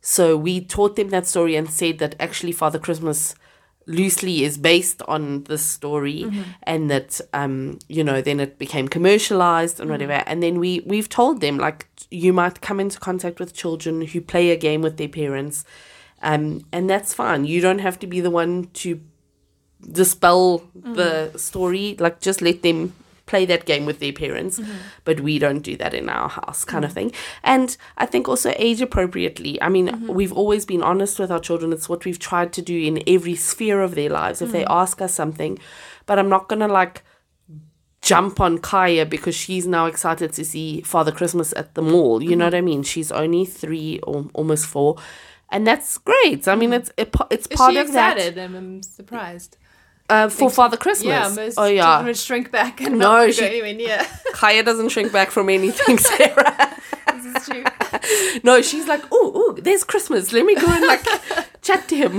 so 0.00 0.36
we 0.36 0.60
taught 0.60 0.94
them 0.96 1.08
that 1.10 1.26
story 1.26 1.56
and 1.56 1.68
said 1.68 1.98
that 1.98 2.14
actually 2.20 2.52
Father 2.52 2.78
Christmas 2.78 3.34
loosely 3.86 4.42
is 4.42 4.58
based 4.58 5.00
on 5.06 5.44
this 5.44 5.64
story 5.64 6.24
and 6.64 6.90
that 6.90 7.20
um 7.32 7.78
you 7.88 8.02
know 8.02 8.20
then 8.20 8.40
it 8.40 8.58
became 8.58 8.88
commercialized 8.88 9.78
and 9.80 9.88
whatever. 9.90 10.22
And 10.26 10.42
then 10.42 10.58
we 10.58 10.80
we've 10.80 11.08
told 11.08 11.40
them 11.40 11.56
like 11.58 11.86
you 12.10 12.32
might 12.32 12.60
come 12.60 12.80
into 12.80 12.98
contact 12.98 13.38
with 13.38 13.54
children 13.54 14.02
who 14.02 14.20
play 14.20 14.50
a 14.50 14.56
game 14.56 14.82
with 14.82 14.96
their 14.96 15.08
parents 15.08 15.64
um 16.22 16.64
and 16.72 16.90
that's 16.90 17.14
fine. 17.14 17.44
You 17.44 17.60
don't 17.60 17.78
have 17.78 17.98
to 18.00 18.06
be 18.06 18.20
the 18.20 18.30
one 18.30 18.70
to 18.74 19.00
dispel 19.92 20.64
the 20.74 21.32
story. 21.38 21.96
Like 21.98 22.20
just 22.20 22.42
let 22.42 22.62
them 22.62 22.92
play 23.26 23.44
that 23.44 23.66
game 23.66 23.84
with 23.84 23.98
their 23.98 24.12
parents 24.12 24.58
mm-hmm. 24.58 24.72
but 25.04 25.20
we 25.20 25.38
don't 25.38 25.60
do 25.60 25.76
that 25.76 25.92
in 25.94 26.08
our 26.08 26.28
house 26.28 26.64
kind 26.64 26.84
of 26.84 26.92
mm-hmm. 26.92 27.08
thing. 27.10 27.12
And 27.42 27.76
i 27.96 28.06
think 28.06 28.28
also 28.28 28.52
age 28.56 28.80
appropriately. 28.80 29.60
I 29.60 29.68
mean 29.68 29.88
mm-hmm. 29.88 30.12
we've 30.12 30.32
always 30.32 30.64
been 30.64 30.82
honest 30.82 31.18
with 31.18 31.30
our 31.30 31.40
children. 31.40 31.72
It's 31.72 31.88
what 31.88 32.04
we've 32.04 32.18
tried 32.18 32.52
to 32.54 32.62
do 32.62 32.78
in 32.78 33.02
every 33.06 33.34
sphere 33.34 33.80
of 33.82 33.94
their 33.94 34.10
lives. 34.10 34.40
If 34.42 34.52
they 34.52 34.64
ask 34.66 35.00
us 35.00 35.14
something 35.14 35.58
but 36.06 36.18
i'm 36.18 36.28
not 36.28 36.48
gonna 36.48 36.68
like 36.68 37.02
jump 38.06 38.40
on 38.40 38.58
Kaya 38.58 39.04
because 39.04 39.34
she's 39.34 39.66
now 39.66 39.86
excited 39.86 40.32
to 40.34 40.44
see 40.44 40.80
Father 40.82 41.10
Christmas 41.10 41.52
at 41.56 41.74
the 41.74 41.82
mall. 41.82 42.22
You 42.22 42.36
know 42.36 42.44
what 42.44 42.54
I 42.54 42.60
mean? 42.60 42.84
She's 42.84 43.10
only 43.10 43.44
three 43.44 43.98
or 44.04 44.30
almost 44.32 44.66
four, 44.66 44.96
and 45.50 45.66
that's 45.66 45.98
great. 45.98 46.46
I 46.46 46.54
mean, 46.54 46.72
it's 46.72 46.92
it, 46.96 47.14
it's 47.30 47.48
Is 47.48 47.56
part 47.56 47.72
she 47.72 47.78
of 47.78 47.92
that. 47.92 48.16
excited? 48.16 48.38
I'm, 48.38 48.54
I'm 48.54 48.82
surprised. 48.82 49.58
Uh, 50.08 50.28
for 50.28 50.50
Father 50.50 50.76
Christmas. 50.76 51.06
Yeah, 51.06 51.28
most 51.28 51.58
oh 51.58 51.62
children 51.62 51.76
yeah, 51.76 52.02
would 52.04 52.16
shrink 52.16 52.50
back 52.50 52.80
and 52.80 52.98
No, 52.98 52.98
not 52.98 53.26
go 53.26 53.30
she- 53.32 53.44
anywhere 53.44 53.74
near. 53.74 54.06
Kaya 54.32 54.62
doesn't 54.62 54.88
shrink 54.90 55.12
back 55.12 55.30
from 55.30 55.48
anything, 55.48 55.98
Sarah. 56.10 56.76
this 57.12 57.24
is 57.36 57.48
true. 57.48 57.64
no, 58.44 58.62
she's 58.62 58.86
like, 58.86 59.02
oh, 59.10 59.32
oh, 59.34 59.52
there's 59.60 59.84
Christmas. 59.84 60.32
Let 60.32 60.44
me 60.44 60.54
go 60.54 60.66
and 60.68 60.86
like 60.86 61.04
chat 61.62 61.88
to 61.88 61.96
him. 61.96 62.18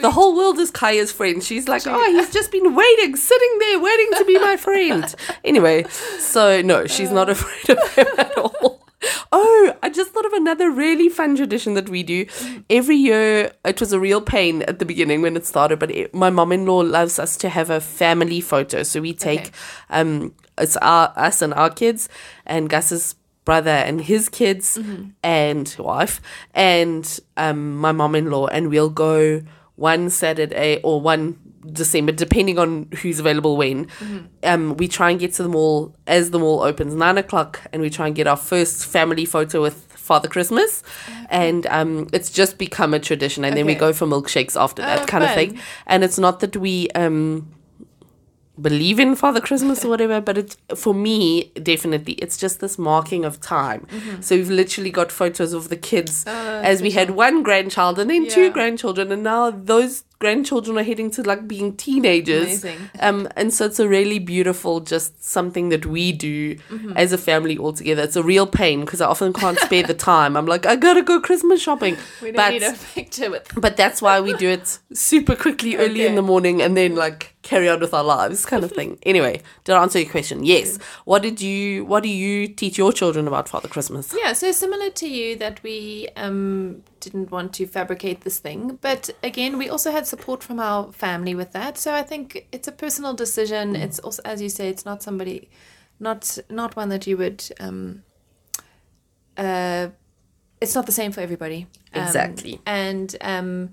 the 0.00 0.10
whole 0.12 0.36
world 0.36 0.58
is 0.58 0.70
Kaya's 0.70 1.12
friend. 1.12 1.42
She's 1.42 1.68
like, 1.68 1.82
oh, 1.86 2.12
he's 2.12 2.32
just 2.32 2.50
been 2.52 2.74
waiting, 2.74 3.16
sitting 3.16 3.58
there, 3.58 3.80
waiting 3.80 4.08
to 4.18 4.24
be 4.24 4.38
my 4.38 4.56
friend. 4.56 5.14
anyway, 5.44 5.84
so 6.18 6.62
no, 6.62 6.86
she's 6.86 7.10
not 7.10 7.28
afraid 7.28 7.76
of 7.76 7.94
him 7.94 8.06
at 8.18 8.36
all. 8.38 8.81
Oh, 9.34 9.74
I 9.82 9.88
just 9.88 10.10
thought 10.12 10.26
of 10.26 10.32
another 10.34 10.70
really 10.70 11.08
fun 11.08 11.36
tradition 11.36 11.74
that 11.74 11.88
we 11.88 12.02
do. 12.02 12.26
Every 12.68 12.96
year, 12.96 13.52
it 13.64 13.80
was 13.80 13.92
a 13.92 13.98
real 14.00 14.20
pain 14.20 14.62
at 14.62 14.78
the 14.78 14.84
beginning 14.84 15.22
when 15.22 15.36
it 15.36 15.46
started, 15.46 15.78
but 15.78 15.90
it, 15.90 16.14
my 16.14 16.30
mom 16.30 16.52
in 16.52 16.66
law 16.66 16.78
loves 16.80 17.18
us 17.18 17.36
to 17.38 17.48
have 17.48 17.70
a 17.70 17.80
family 17.80 18.40
photo. 18.40 18.82
So 18.82 19.00
we 19.00 19.12
take, 19.14 19.40
Okay. 19.40 19.50
um, 19.90 20.34
it's 20.58 20.76
our 20.78 21.12
us 21.16 21.40
and 21.42 21.54
our 21.54 21.70
kids, 21.70 22.08
and 22.46 22.68
Gus's 22.68 23.14
brother 23.44 23.70
and 23.70 24.00
his 24.02 24.28
kids 24.28 24.78
and 25.24 25.74
wife, 25.78 26.20
and 26.54 27.18
um, 27.36 27.76
my 27.78 27.90
mom 27.92 28.14
in 28.14 28.30
law, 28.30 28.46
and 28.46 28.68
we'll 28.70 28.90
go 28.90 29.42
one 29.76 30.10
Saturday 30.10 30.80
or 30.84 31.00
one 31.00 31.38
December, 31.70 32.12
depending 32.12 32.58
on 32.58 32.88
who's 33.02 33.18
available 33.20 33.56
when. 33.56 33.86
Um, 34.42 34.76
we 34.76 34.88
try 34.88 35.10
and 35.10 35.20
get 35.20 35.32
to 35.34 35.42
the 35.42 35.48
mall 35.48 35.94
as 36.06 36.30
the 36.30 36.38
mall 36.38 36.60
opens 36.62 36.94
nine 36.94 37.18
o'clock, 37.18 37.60
and 37.72 37.82
we 37.82 37.90
try 37.90 38.06
and 38.06 38.16
get 38.16 38.26
our 38.26 38.36
first 38.36 38.86
family 38.86 39.24
photo 39.24 39.62
with 39.62 39.74
Father 39.92 40.28
Christmas, 40.28 40.82
and 41.30 41.66
um, 41.68 42.08
it's 42.12 42.30
just 42.30 42.58
become 42.58 42.92
a 42.94 42.98
tradition. 42.98 43.44
And 43.44 43.56
then 43.56 43.66
we 43.66 43.74
go 43.76 43.92
for 43.92 44.06
milkshakes 44.06 44.60
after 44.60 44.82
that 44.82 45.02
Oh, 45.02 45.06
kind 45.06 45.22
of 45.24 45.30
thing. 45.34 45.60
And 45.86 46.02
it's 46.02 46.18
not 46.18 46.40
that 46.40 46.56
we 46.56 46.88
um, 46.90 47.48
believe 48.60 48.98
in 49.00 49.14
Father 49.16 49.40
Christmas 49.40 49.84
or 49.84 49.88
whatever, 49.88 50.20
but 50.20 50.36
it 50.36 50.56
for 50.76 50.92
me 50.92 51.44
definitely 51.62 52.14
it's 52.14 52.36
just 52.36 52.60
this 52.60 52.78
marking 52.78 53.24
of 53.24 53.40
time. 53.40 53.86
So 54.20 54.34
we've 54.36 54.50
literally 54.50 54.90
got 54.90 55.10
photos 55.12 55.52
of 55.52 55.68
the 55.68 55.76
kids 55.76 56.24
as 56.26 56.82
we 56.82 56.90
had 56.90 57.10
one 57.10 57.42
grandchild 57.42 57.98
and 57.98 58.10
then 58.10 58.28
two 58.28 58.50
grandchildren, 58.50 59.10
and 59.12 59.22
now 59.22 59.50
those 59.50 60.04
grandchildren 60.22 60.78
are 60.78 60.86
heading 60.90 61.10
to 61.16 61.22
like 61.22 61.42
being 61.48 61.76
teenagers. 61.76 62.62
Amazing. 62.64 62.90
Um, 63.00 63.28
and 63.36 63.52
so 63.52 63.66
it's 63.66 63.80
a 63.80 63.88
really 63.88 64.18
beautiful, 64.34 64.80
just 64.94 65.22
something 65.36 65.68
that 65.74 65.84
we 65.86 66.04
do 66.12 66.32
Mm-hmm. 66.72 66.92
as 67.02 67.12
a 67.12 67.18
family 67.18 67.56
all 67.58 67.72
together. 67.80 68.02
It's 68.08 68.16
a 68.16 68.22
real 68.22 68.46
pain 68.46 68.80
because 68.84 69.00
I 69.04 69.06
often 69.14 69.32
can't 69.32 69.58
spare 69.58 69.82
the 69.92 69.98
time. 70.12 70.36
I'm 70.38 70.46
like, 70.54 70.64
I 70.72 70.76
gotta 70.76 71.02
go 71.02 71.20
Christmas 71.28 71.60
shopping. 71.66 71.96
We 72.22 72.28
don't 72.32 72.36
but 72.36 72.52
need 72.52 72.62
a 72.62 72.74
picture 72.94 73.30
with. 73.30 73.46
but 73.66 73.76
that's 73.76 74.00
why 74.04 74.20
we 74.20 74.32
do 74.44 74.48
it 74.56 74.78
super 74.92 75.36
quickly 75.44 75.76
early 75.84 76.06
in 76.06 76.14
the 76.14 76.22
morning 76.32 76.62
and 76.62 76.76
then 76.76 76.94
like 76.94 77.34
carry 77.42 77.68
on 77.68 77.80
with 77.80 77.92
our 77.98 78.04
lives 78.16 78.46
kind 78.52 78.64
of 78.64 78.70
thing. 78.78 78.98
Anyway, 79.12 79.34
did 79.64 79.72
I 79.76 79.82
answer 79.82 79.98
your 80.02 80.10
question? 80.16 80.44
Yes. 80.54 80.78
What 81.04 81.20
did 81.26 81.40
you 81.40 81.84
what 81.90 82.02
do 82.02 82.08
you 82.24 82.34
teach 82.60 82.76
your 82.78 82.92
children 83.00 83.24
about 83.32 83.48
Father 83.48 83.68
Christmas? 83.68 84.14
Yeah, 84.22 84.32
so 84.34 84.52
similar 84.52 84.90
to 84.90 85.06
you 85.08 85.36
that 85.44 85.62
we 85.62 86.08
um, 86.16 86.82
didn't 87.02 87.30
want 87.30 87.52
to 87.54 87.66
fabricate 87.66 88.20
this 88.22 88.38
thing, 88.38 88.78
but 88.80 89.10
again, 89.22 89.58
we 89.58 89.68
also 89.68 89.90
had 89.90 90.06
support 90.06 90.42
from 90.42 90.58
our 90.58 90.92
family 90.92 91.34
with 91.34 91.52
that. 91.52 91.76
So 91.76 91.92
I 91.92 92.02
think 92.02 92.46
it's 92.52 92.68
a 92.68 92.72
personal 92.72 93.12
decision. 93.14 93.76
It's 93.76 93.98
also, 93.98 94.22
as 94.24 94.40
you 94.40 94.48
say, 94.48 94.68
it's 94.68 94.84
not 94.84 95.02
somebody, 95.02 95.50
not 95.98 96.38
not 96.48 96.76
one 96.76 96.88
that 96.88 97.06
you 97.06 97.16
would. 97.16 97.44
Um, 97.60 98.02
uh, 99.36 99.88
it's 100.60 100.74
not 100.74 100.86
the 100.86 100.92
same 100.92 101.12
for 101.12 101.20
everybody. 101.20 101.66
Um, 101.94 102.02
Exactly. 102.02 102.60
and 102.64 103.16
um, 103.20 103.70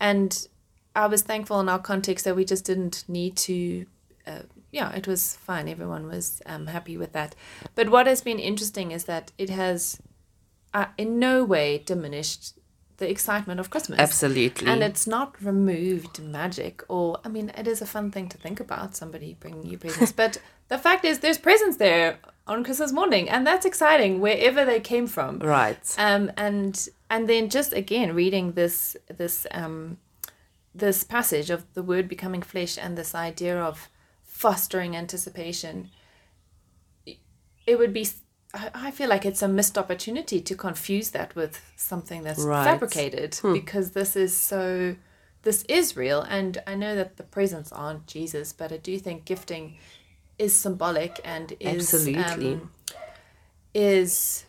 and 0.00 0.48
I 0.96 1.06
was 1.06 1.22
thankful 1.22 1.60
in 1.60 1.68
our 1.68 1.78
context 1.78 2.24
that 2.24 2.34
we 2.34 2.44
just 2.44 2.64
didn't 2.64 3.04
need 3.08 3.36
to. 3.48 3.86
Uh, 4.26 4.42
yeah, 4.72 4.92
it 4.94 5.06
was 5.06 5.36
fine. 5.36 5.68
Everyone 5.68 6.06
was 6.06 6.40
um, 6.46 6.66
happy 6.66 6.96
with 6.96 7.12
that. 7.12 7.34
But 7.74 7.88
what 7.90 8.06
has 8.06 8.22
been 8.22 8.38
interesting 8.38 8.92
is 8.92 9.04
that 9.04 9.32
it 9.36 9.50
has, 9.50 10.00
uh, 10.72 10.86
in 10.96 11.18
no 11.18 11.44
way 11.44 11.78
diminished 11.78 12.54
the 13.00 13.10
excitement 13.10 13.58
of 13.58 13.70
Christmas. 13.70 13.98
Absolutely. 13.98 14.68
And 14.68 14.82
it's 14.82 15.06
not 15.06 15.34
removed 15.42 16.22
magic, 16.22 16.84
or 16.88 17.18
I 17.24 17.28
mean, 17.28 17.50
it 17.58 17.66
is 17.66 17.82
a 17.82 17.86
fun 17.86 18.12
thing 18.12 18.28
to 18.28 18.38
think 18.38 18.60
about 18.60 18.94
somebody 18.94 19.36
bringing 19.40 19.66
you 19.66 19.78
presents. 19.78 20.12
but 20.22 20.40
the 20.68 20.78
fact 20.78 21.04
is, 21.04 21.18
there's 21.18 21.38
presents 21.38 21.78
there 21.78 22.18
on 22.46 22.62
Christmas 22.62 22.92
morning, 22.92 23.28
and 23.28 23.44
that's 23.44 23.66
exciting 23.66 24.20
wherever 24.20 24.64
they 24.64 24.78
came 24.78 25.08
from 25.08 25.40
right. 25.40 25.94
um, 25.98 26.30
and 26.36 26.88
and 27.10 27.28
then 27.28 27.50
just 27.50 27.72
again 27.72 28.14
reading 28.14 28.52
this 28.52 28.96
this 29.08 29.46
um, 29.50 29.98
this 30.72 31.02
passage 31.02 31.50
of 31.50 31.64
the 31.74 31.82
word 31.82 32.08
becoming 32.08 32.42
flesh 32.42 32.78
and 32.78 32.96
this 32.96 33.14
idea 33.14 33.60
of 33.60 33.88
fostering 34.22 34.96
anticipation 34.96 35.90
it 37.66 37.78
would 37.78 37.92
be 37.92 38.06
I 38.54 38.70
I 38.74 38.90
feel 38.90 39.08
like 39.08 39.24
it's 39.26 39.42
a 39.42 39.48
missed 39.48 39.76
opportunity 39.78 40.40
to 40.40 40.54
confuse 40.54 41.10
that 41.10 41.34
with 41.34 41.60
something 41.76 42.22
that's 42.22 42.40
Right. 42.42 42.64
fabricated 42.64 43.38
because 43.42 43.92
this 43.92 44.16
is 44.16 44.36
so 44.36 44.96
this 45.42 45.62
is 45.68 45.96
real 45.96 46.20
and 46.22 46.62
I 46.66 46.74
know 46.74 46.94
that 46.96 47.16
the 47.16 47.22
presents 47.22 47.72
aren't 47.72 48.06
Jesus 48.06 48.52
but 48.52 48.72
I 48.72 48.76
do 48.76 48.98
think 48.98 49.24
gifting 49.24 49.76
is 50.38 50.54
symbolic 50.54 51.20
and 51.24 51.52
is 51.60 51.94
Absolutely. 51.94 52.52
um, 52.54 52.70
is 53.74 54.44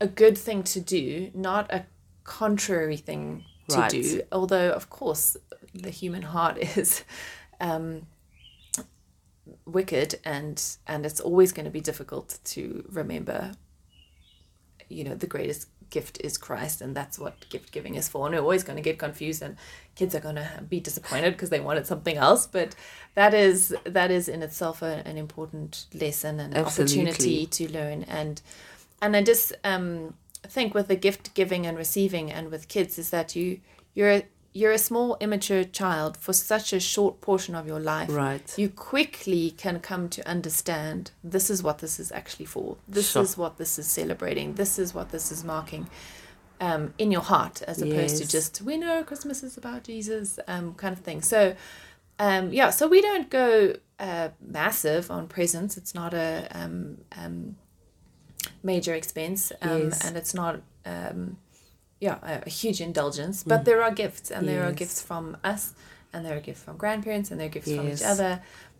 a 0.00 0.06
good 0.06 0.36
thing 0.38 0.62
to 0.64 0.80
do, 0.80 1.30
not 1.34 1.70
a 1.72 1.84
contrary 2.24 2.96
thing 2.96 3.44
to 3.68 3.76
Right. 3.80 3.90
do. 3.90 4.22
Although, 4.32 4.70
of 4.70 4.90
course, 4.90 5.36
the 5.74 5.90
human 5.90 6.22
heart 6.22 6.58
is 6.76 7.04
um, 7.60 8.06
wicked, 9.66 10.20
and 10.24 10.62
and 10.86 11.06
it's 11.06 11.20
always 11.20 11.52
going 11.52 11.64
to 11.64 11.70
be 11.70 11.80
difficult 11.80 12.38
to 12.44 12.84
remember. 12.90 13.52
You 14.88 15.04
know, 15.04 15.14
the 15.14 15.26
greatest 15.26 15.68
gift 15.92 16.18
is 16.24 16.36
Christ 16.36 16.80
and 16.80 16.96
that's 16.96 17.18
what 17.18 17.48
gift 17.50 17.70
giving 17.70 17.94
is 17.94 18.08
for. 18.08 18.26
And 18.26 18.34
we're 18.34 18.40
always 18.40 18.64
going 18.64 18.76
to 18.76 18.82
get 18.82 18.98
confused 18.98 19.42
and 19.42 19.56
kids 19.94 20.14
are 20.14 20.20
going 20.20 20.36
to 20.36 20.64
be 20.68 20.80
disappointed 20.80 21.32
because 21.32 21.50
they 21.50 21.60
wanted 21.60 21.86
something 21.86 22.16
else. 22.16 22.46
But 22.46 22.74
that 23.14 23.32
is 23.34 23.74
that 23.84 24.10
is 24.10 24.28
in 24.28 24.42
itself 24.42 24.82
a, 24.82 25.06
an 25.06 25.16
important 25.16 25.86
lesson 25.94 26.40
and 26.40 26.56
Absolutely. 26.56 27.02
opportunity 27.02 27.46
to 27.46 27.72
learn. 27.72 28.02
And 28.04 28.42
and 29.00 29.14
I 29.14 29.22
just 29.22 29.52
um, 29.62 30.14
think 30.42 30.74
with 30.74 30.88
the 30.88 30.96
gift 30.96 31.34
giving 31.34 31.66
and 31.66 31.78
receiving 31.78 32.32
and 32.32 32.50
with 32.50 32.68
kids 32.68 32.98
is 32.98 33.10
that 33.10 33.36
you 33.36 33.60
you're 33.94 34.10
a, 34.10 34.26
you're 34.54 34.72
a 34.72 34.78
small 34.78 35.16
immature 35.20 35.64
child 35.64 36.16
for 36.16 36.32
such 36.32 36.72
a 36.72 36.80
short 36.80 37.20
portion 37.20 37.54
of 37.54 37.66
your 37.66 37.80
life 37.80 38.10
Right. 38.10 38.52
you 38.58 38.68
quickly 38.68 39.50
can 39.52 39.80
come 39.80 40.08
to 40.10 40.28
understand 40.28 41.10
this 41.24 41.48
is 41.48 41.62
what 41.62 41.78
this 41.78 41.98
is 41.98 42.12
actually 42.12 42.44
for. 42.46 42.76
This 42.86 43.10
Sure. 43.12 43.22
is 43.22 43.36
what 43.36 43.56
this 43.56 43.78
is 43.78 43.86
celebrating. 43.86 44.54
This 44.54 44.78
is 44.78 44.92
what 44.94 45.08
this 45.10 45.32
is 45.32 45.42
marking 45.44 45.88
um, 46.60 46.94
in 46.98 47.10
your 47.10 47.22
heart, 47.22 47.62
as 47.62 47.80
opposed 47.82 48.18
to 48.18 48.28
just 48.28 48.62
we 48.62 48.76
know 48.76 49.02
Christmas 49.02 49.42
is 49.42 49.56
about 49.56 49.84
Jesus, 49.84 50.38
um, 50.46 50.74
kind 50.74 50.92
of 50.96 51.02
thing. 51.02 51.20
So, 51.22 51.56
um, 52.20 52.52
yeah, 52.52 52.70
so 52.70 52.86
we 52.86 53.00
don't 53.00 53.28
go 53.30 53.74
uh, 53.98 54.28
massive 54.40 55.10
on 55.10 55.26
presents. 55.28 55.76
It's 55.76 55.94
not 55.94 56.14
a 56.14 56.46
um, 56.52 56.98
um, 57.16 57.56
major 58.62 58.94
expense, 58.94 59.50
um, 59.62 59.84
Yes. 59.84 60.04
and 60.06 60.16
it's 60.16 60.34
not. 60.34 60.60
Yeah, 62.06 62.18
a, 62.32 62.42
a 62.46 62.50
huge 62.50 62.80
indulgence, 62.88 63.36
but 63.52 63.64
there 63.64 63.80
are 63.86 63.92
gifts, 64.02 64.30
and 64.34 64.42
there 64.48 64.62
are 64.66 64.72
Mm. 64.72 64.76
Gifts 64.82 65.00
from 65.10 65.24
us, 65.52 65.62
and 66.12 66.18
there 66.26 66.36
are 66.38 66.44
gifts 66.48 66.62
from 66.66 66.76
grandparents, 66.76 67.30
and 67.30 67.36
there 67.38 67.46
are 67.50 67.54
gifts 67.56 67.70
from 67.76 67.86
each 67.92 68.00
Yes. 68.00 68.12
other. 68.12 68.32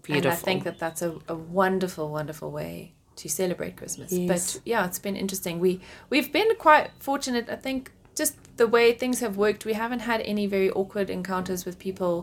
And 0.08 0.26
I 0.26 0.34
think 0.34 0.64
that 0.64 0.78
that's 0.84 1.02
a, 1.02 1.10
a 1.28 1.36
wonderful, 1.62 2.06
wonderful 2.18 2.50
way 2.50 2.74
to 3.20 3.28
celebrate 3.28 3.76
Christmas. 3.80 4.10
Yes. 4.12 4.28
But 4.32 4.44
yeah, 4.72 4.84
it's 4.88 4.98
been 5.06 5.16
interesting. 5.24 5.54
We 5.66 5.72
we've 6.12 6.32
been 6.38 6.50
quite 6.66 6.86
fortunate. 7.08 7.46
I 7.48 7.58
think 7.66 7.80
just 8.20 8.34
the 8.56 8.66
way 8.76 8.92
things 9.02 9.20
have 9.20 9.34
worked, 9.36 9.64
we 9.64 9.74
haven't 9.74 10.00
had 10.10 10.20
any 10.22 10.46
very 10.56 10.70
awkward 10.80 11.08
encounters 11.18 11.64
with 11.66 11.76
people. 11.78 12.14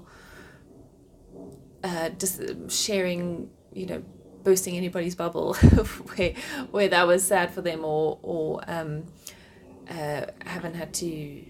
Uh, 1.82 2.10
just 2.24 2.42
sharing, 2.70 3.50
you 3.74 3.86
know, 3.86 4.04
boosting 4.44 4.76
anybody's 4.76 5.16
bubble, 5.16 5.54
where 6.16 6.34
where 6.72 6.90
that 6.90 7.08
was 7.08 7.22
sad 7.24 7.48
for 7.54 7.62
them, 7.62 7.86
or 7.86 8.20
or 8.22 8.60
um, 8.68 9.06
uh, 9.90 10.26
haven't 10.46 10.76
had 10.76 10.94
to 10.94 11.44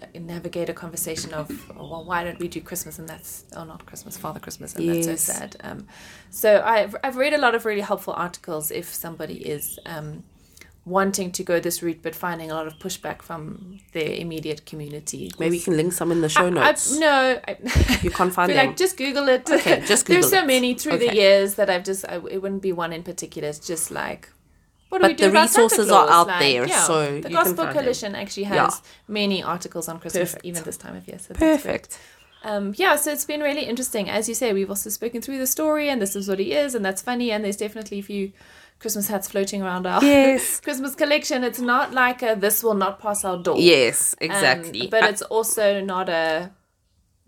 uh, 0.00 0.06
navigate 0.18 0.68
a 0.68 0.72
conversation 0.74 1.32
of 1.34 1.50
oh, 1.76 1.88
well 1.90 2.04
why 2.04 2.22
don't 2.24 2.38
we 2.38 2.48
do 2.48 2.60
christmas 2.60 2.98
and 2.98 3.08
that's 3.08 3.44
oh 3.56 3.64
not 3.64 3.84
christmas 3.86 4.16
father 4.16 4.40
christmas 4.40 4.74
and 4.76 4.88
that's 4.88 5.06
so 5.06 5.16
sad 5.16 5.56
um, 5.64 5.86
so 6.30 6.62
I've, 6.64 6.94
I've 7.04 7.16
read 7.16 7.32
a 7.34 7.38
lot 7.38 7.54
of 7.54 7.64
really 7.64 7.80
helpful 7.82 8.14
articles 8.14 8.70
if 8.70 8.86
somebody 8.92 9.34
is 9.34 9.78
um, 9.86 10.22
wanting 10.84 11.30
to 11.30 11.42
go 11.44 11.60
this 11.60 11.80
route 11.82 12.00
but 12.02 12.14
finding 12.14 12.50
a 12.50 12.54
lot 12.54 12.66
of 12.66 12.74
pushback 12.74 13.22
from 13.22 13.78
their 13.92 14.10
immediate 14.12 14.66
community 14.66 15.30
Maybe 15.38 15.58
you 15.58 15.62
can 15.62 15.76
link 15.76 15.92
some 15.92 16.10
in 16.10 16.20
the 16.20 16.28
show 16.28 16.44
I- 16.44 16.48
I- 16.48 16.50
notes. 16.50 16.98
no 16.98 17.40
I, 17.46 17.56
you 18.02 18.10
can't 18.10 18.32
find 18.34 18.50
them. 18.54 18.66
like 18.66 18.76
just 18.76 18.96
Google 18.96 19.28
it. 19.28 19.48
Okay, 19.48 19.80
just 19.86 20.06
Google 20.06 20.22
There's 20.22 20.30
Google 20.30 20.40
so 20.40 20.44
many 20.46 20.74
through 20.74 20.98
the 20.98 21.14
years 21.14 21.54
that 21.54 21.70
I've 21.70 21.84
just. 21.84 22.04
I, 22.08 22.16
it 22.30 22.42
wouldn't 22.42 22.62
be 22.62 22.72
one 22.72 22.92
in 22.92 23.02
particular. 23.04 23.48
It's 23.48 23.64
just 23.64 23.90
like. 23.92 24.28
But 25.00 25.16
the 25.18 25.30
resources 25.30 25.90
are 25.90 26.08
out 26.10 26.26
there, 26.38 26.68
so 26.68 27.06
the 27.06 27.16
you 27.16 27.22
can 27.22 27.32
Gospel. 27.32 27.66
Coalition 27.68 28.14
actually 28.14 28.44
has 28.44 28.56
Yeah. 28.56 28.70
many 29.08 29.42
articles 29.42 29.88
on 29.88 29.98
Christmas, 29.98 30.32
Perfect. 30.32 30.44
even 30.44 30.62
this 30.64 30.76
time 30.76 30.96
of 30.96 31.06
year. 31.08 31.18
So. 31.18 31.34
Perfect. 31.34 31.98
Um, 32.44 32.74
yeah, 32.76 32.96
so 32.96 33.12
it's 33.12 33.24
been 33.24 33.40
really 33.40 33.62
interesting. 33.64 34.10
As 34.10 34.28
you 34.28 34.34
say, 34.34 34.52
we've 34.52 34.68
also 34.68 34.90
spoken 34.90 35.22
through 35.22 35.38
the 35.38 35.46
story, 35.46 35.88
and 35.88 36.02
this 36.02 36.14
is 36.16 36.28
what 36.28 36.38
he 36.38 36.52
is, 36.52 36.74
and 36.74 36.84
that's 36.84 37.00
funny. 37.00 37.30
And 37.30 37.44
there's 37.44 37.56
definitely 37.56 38.00
a 38.00 38.02
few 38.02 38.32
Christmas 38.80 39.06
hats 39.08 39.28
floating 39.28 39.62
around 39.62 39.86
our 39.86 40.02
Yes. 40.04 40.58
Christmas 40.66 40.94
collection. 40.96 41.44
It's 41.44 41.60
not 41.60 41.92
like 41.94 42.20
a, 42.22 42.34
this 42.34 42.62
will 42.64 42.74
not 42.74 42.98
pass 43.00 43.24
our 43.24 43.36
door. 43.40 43.56
Yes, 43.58 44.14
Um, 44.20 44.26
exactly. 44.30 44.88
but 44.88 45.04
I- 45.04 45.08
it's 45.10 45.22
also 45.22 45.80
not 45.80 46.08
a. 46.08 46.50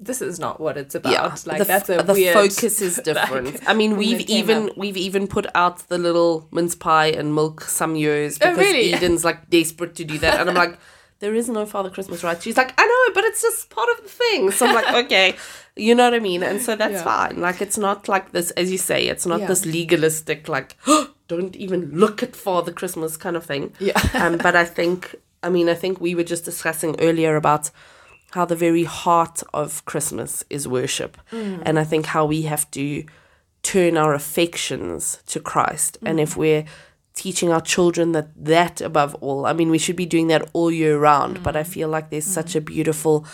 This 0.05 0.21
is 0.23 0.39
not 0.39 0.61
what 0.61 0.77
it's 0.77 0.95
about. 0.95 1.13
yeah, 1.13 1.37
like 1.47 1.59
the, 1.59 1.65
that's 1.65 1.89
a 1.89 2.03
the 2.03 2.13
weird. 2.13 2.35
focus 2.35 2.81
is 2.81 2.97
different. 3.05 3.47
like, 3.55 3.69
I 3.69 3.75
mean, 3.75 3.97
we've 3.97 4.21
even 4.29 4.71
up. 4.71 4.77
we've 4.77 4.97
even 4.97 5.27
put 5.27 5.47
out 5.55 5.79
the 5.89 5.99
little 5.99 6.47
mince 6.53 6.75
pie 6.75 7.07
and 7.21 7.35
milk 7.35 7.63
some 7.63 7.97
years 7.97 8.39
Oh, 8.41 8.51
because 8.51 8.59
really? 8.67 8.93
Eden's 8.95 9.25
like 9.25 9.49
desperate 9.51 9.95
to 9.97 10.05
do 10.05 10.19
that, 10.19 10.41
and 10.41 10.49
I'm 10.51 10.55
like, 10.57 10.79
there 11.21 11.35
is 11.35 11.49
no 11.49 11.65
Father 11.65 11.91
Christmas, 11.91 12.23
right? 12.23 12.43
She's 12.43 12.57
like, 12.57 12.75
I 12.77 12.85
know, 12.87 13.15
but 13.15 13.25
it's 13.25 13.41
just 13.41 13.71
part 13.71 13.89
of 13.97 14.03
the 14.03 14.11
thing. 14.11 14.51
So 14.51 14.67
I'm 14.67 14.75
like, 14.75 14.93
okay, 15.07 15.37
you 15.77 15.95
know 15.95 16.05
what 16.05 16.15
I 16.15 16.19
mean, 16.19 16.43
and 16.43 16.61
so 16.61 16.77
that's 16.77 16.95
Yeah. 16.95 17.05
fine. 17.05 17.41
Like, 17.41 17.63
it's 17.63 17.79
not 17.79 18.09
like 18.09 18.33
this, 18.33 18.51
as 18.53 18.71
you 18.71 18.79
say, 18.79 19.07
it's 19.09 19.25
not 19.27 19.41
Yeah. 19.41 19.47
this 19.47 19.65
legalistic 19.65 20.49
like, 20.49 20.77
don't 21.29 21.57
even 21.57 21.91
look 21.93 22.23
at 22.23 22.37
Father 22.37 22.73
Christmas 22.73 23.17
kind 23.17 23.37
of 23.37 23.45
thing. 23.47 23.73
Yeah. 23.79 23.99
um, 24.15 24.37
but 24.37 24.55
I 24.55 24.67
think, 24.67 25.15
I 25.43 25.49
mean, 25.49 25.69
I 25.71 25.75
think 25.75 25.99
we 26.01 26.15
were 26.15 26.25
just 26.25 26.45
discussing 26.45 26.97
earlier 27.01 27.37
about 27.37 27.71
how 28.35 28.45
the 28.45 28.57
very 28.57 28.83
heart 28.83 29.45
of 29.53 29.85
Christmas 29.85 30.45
is 30.51 30.67
worship. 30.67 31.17
Mm. 31.31 31.63
And 31.65 31.79
I 31.79 31.85
think 31.85 32.07
how 32.07 32.27
we 32.27 32.43
have 32.43 32.69
to 32.73 33.05
turn 33.63 33.97
our 33.97 34.13
affections 34.13 35.23
to 35.27 35.39
Christ. 35.39 35.99
And 36.05 36.19
if 36.19 36.37
we're 36.37 36.65
teaching 37.15 37.53
our 37.53 37.61
children 37.61 38.11
that 38.11 38.29
that 38.37 38.81
above 38.81 39.15
all, 39.21 39.47
I 39.47 39.53
mean, 39.53 39.71
we 39.71 39.79
should 39.79 39.95
be 39.95 40.05
doing 40.05 40.27
that 40.29 40.51
all 40.53 40.73
year 40.73 40.99
round. 40.99 41.45
But 41.45 41.55
I 41.55 41.63
mm. 41.63 41.67
feel 41.75 41.89
like 41.89 42.11
there's 42.11 42.27
such 42.27 42.57
a 42.57 42.61
mm. 42.61 42.65
beautiful. 42.65 43.25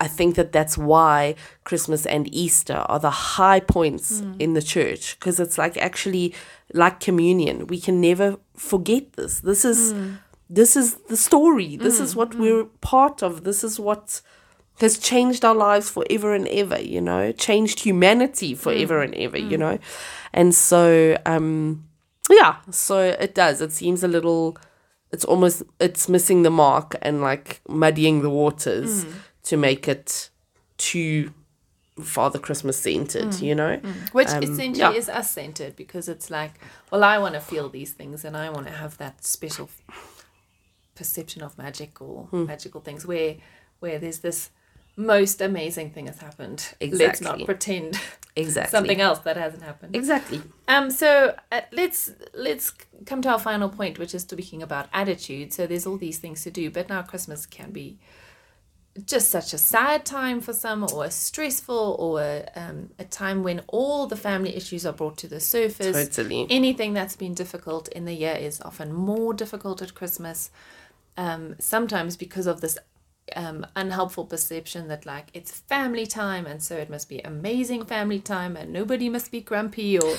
I 0.00 0.08
think 0.08 0.36
that 0.36 0.52
that's 0.52 0.78
why 0.78 1.34
Christmas 1.64 2.06
and 2.06 2.26
Easter 2.34 2.84
are 2.88 3.00
the 3.00 3.10
high 3.36 3.60
points 3.60 4.22
in 4.38 4.52
the 4.52 4.60
church 4.62 5.18
because 5.18 5.40
it's 5.40 5.56
like 5.56 5.76
actually 5.76 6.34
like 6.72 7.00
communion. 7.00 7.66
We 7.66 7.80
can 7.80 8.00
never 8.00 8.38
forget 8.56 9.12
this. 9.14 9.40
This 9.40 9.64
is 9.64 9.94
this 10.52 10.76
is 10.76 10.96
the 11.08 11.16
story. 11.16 11.76
This 11.76 11.98
is 11.98 12.12
mm, 12.12 12.16
what 12.16 12.30
mm. 12.30 12.40
we're 12.40 12.64
part 12.82 13.22
of. 13.22 13.44
This 13.44 13.64
is 13.64 13.80
what 13.80 14.20
has 14.80 14.98
changed 14.98 15.44
our 15.44 15.54
lives 15.54 15.88
forever 15.88 16.34
and 16.34 16.46
ever, 16.48 16.80
you 16.80 17.00
know, 17.00 17.32
changed 17.32 17.80
humanity 17.80 18.54
forever 18.54 19.00
mm, 19.00 19.04
and 19.04 19.14
ever, 19.14 19.38
you 19.38 19.56
know. 19.56 19.78
And 20.32 20.54
so 20.54 21.16
um 21.24 21.88
yeah, 22.30 22.56
so 22.70 22.98
it 22.98 23.34
does. 23.34 23.60
It 23.62 23.72
seems 23.72 24.04
a 24.04 24.08
little 24.08 24.58
it's 25.10 25.24
almost 25.24 25.62
it's 25.80 26.08
missing 26.08 26.42
the 26.42 26.50
mark 26.50 26.96
and 27.00 27.22
like 27.22 27.60
muddying 27.66 28.20
the 28.20 28.30
waters 28.30 29.06
to 29.44 29.56
make 29.56 29.88
it 29.88 30.28
too 30.76 31.32
Father 32.00 32.38
Christmas 32.38 32.78
centered, 32.78 33.34
you 33.40 33.54
know? 33.54 33.76
Which 34.12 34.28
Um, 34.28 34.42
essentially 34.42 34.78
yeah. 34.78 34.92
is 34.92 35.08
us 35.08 35.30
centered 35.30 35.76
because 35.76 36.08
it's 36.08 36.30
like, 36.30 36.52
well, 36.90 37.04
I 37.04 37.18
want 37.18 37.34
to 37.34 37.40
feel 37.40 37.68
these 37.68 37.92
things 37.92 38.24
and 38.24 38.36
I 38.36 38.48
want 38.48 38.66
to 38.66 38.72
have 38.72 38.96
that 38.98 39.24
special 39.24 39.68
perception 41.02 41.42
of 41.42 41.56
magic 41.58 41.92
or 42.00 42.16
Hmm. 42.32 42.46
magical 42.46 42.80
things 42.80 43.02
where 43.06 43.32
where 43.82 43.98
there's 44.02 44.20
this 44.28 44.50
most 44.94 45.40
amazing 45.40 45.88
thing 45.94 46.06
has 46.06 46.18
happened. 46.28 46.60
Let's 46.80 47.20
not 47.20 47.44
pretend 47.44 47.98
Exactly. 48.36 48.70
something 48.76 49.00
else 49.00 49.20
that 49.26 49.36
hasn't 49.36 49.62
happened. 49.70 49.96
Exactly. 49.96 50.40
Um, 50.68 50.90
so 50.90 51.08
uh, 51.56 51.62
let's 51.80 52.00
let's 52.48 52.66
come 53.10 53.20
to 53.22 53.28
our 53.34 53.38
final 53.50 53.68
point, 53.68 53.98
which 53.98 54.14
is 54.14 54.22
speaking 54.22 54.62
about 54.62 54.84
attitude. 54.92 55.52
So 55.52 55.66
there's 55.66 55.86
all 55.88 55.98
these 55.98 56.18
things 56.18 56.42
to 56.44 56.50
do, 56.50 56.70
but 56.70 56.88
now 56.88 57.02
Christmas 57.02 57.46
can 57.46 57.70
be 57.72 57.98
just 59.06 59.30
such 59.30 59.54
a 59.54 59.58
sad 59.58 60.04
time 60.04 60.38
for 60.42 60.52
some, 60.52 60.84
or 60.92 61.04
a 61.06 61.10
stressful, 61.10 61.96
or 61.98 62.20
a, 62.20 62.34
um, 62.54 62.90
a 62.98 63.04
time 63.04 63.42
when 63.42 63.58
all 63.68 64.06
the 64.06 64.16
family 64.28 64.54
issues 64.54 64.84
are 64.84 64.92
brought 64.92 65.16
to 65.18 65.26
the 65.26 65.40
surface. 65.40 65.96
Totally. 65.96 66.46
Anything 66.50 66.92
that's 66.92 67.16
been 67.16 67.34
difficult 67.34 67.88
in 67.88 68.04
the 68.04 68.12
year 68.24 68.36
is 68.48 68.60
often 68.60 68.92
more 68.92 69.32
difficult 69.34 69.80
at 69.82 69.94
Christmas. 69.94 70.50
Um, 71.16 71.56
sometimes 71.58 72.16
because 72.16 72.46
of 72.46 72.60
this 72.60 72.78
um, 73.36 73.66
unhelpful 73.76 74.24
perception 74.24 74.88
that 74.88 75.06
like 75.06 75.28
it's 75.34 75.50
family 75.50 76.06
time 76.06 76.46
and 76.46 76.62
so 76.62 76.76
it 76.76 76.90
must 76.90 77.08
be 77.08 77.20
amazing 77.20 77.84
family 77.84 78.18
time 78.18 78.56
and 78.56 78.72
nobody 78.72 79.08
must 79.08 79.30
be 79.30 79.40
grumpy 79.40 79.98
or 79.98 80.16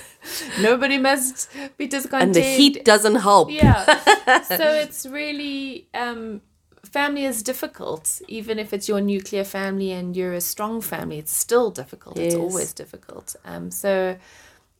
nobody 0.60 0.98
must 0.98 1.48
be 1.76 1.86
discontent. 1.86 2.22
And 2.22 2.34
the 2.34 2.40
heat 2.40 2.84
doesn't 2.84 3.16
help. 3.16 3.50
Yeah. 3.50 3.84
so 4.42 4.72
it's 4.72 5.06
really 5.06 5.88
um 5.94 6.42
family 6.84 7.24
is 7.24 7.42
difficult 7.42 8.20
even 8.28 8.58
if 8.58 8.72
it's 8.72 8.88
your 8.88 9.00
nuclear 9.00 9.44
family 9.44 9.92
and 9.92 10.16
you're 10.16 10.34
a 10.34 10.40
strong 10.40 10.80
family 10.80 11.18
it's 11.18 11.34
still 11.34 11.70
difficult 11.70 12.18
it's 12.18 12.34
always 12.34 12.72
difficult 12.74 13.34
um 13.44 13.70
so 13.70 14.16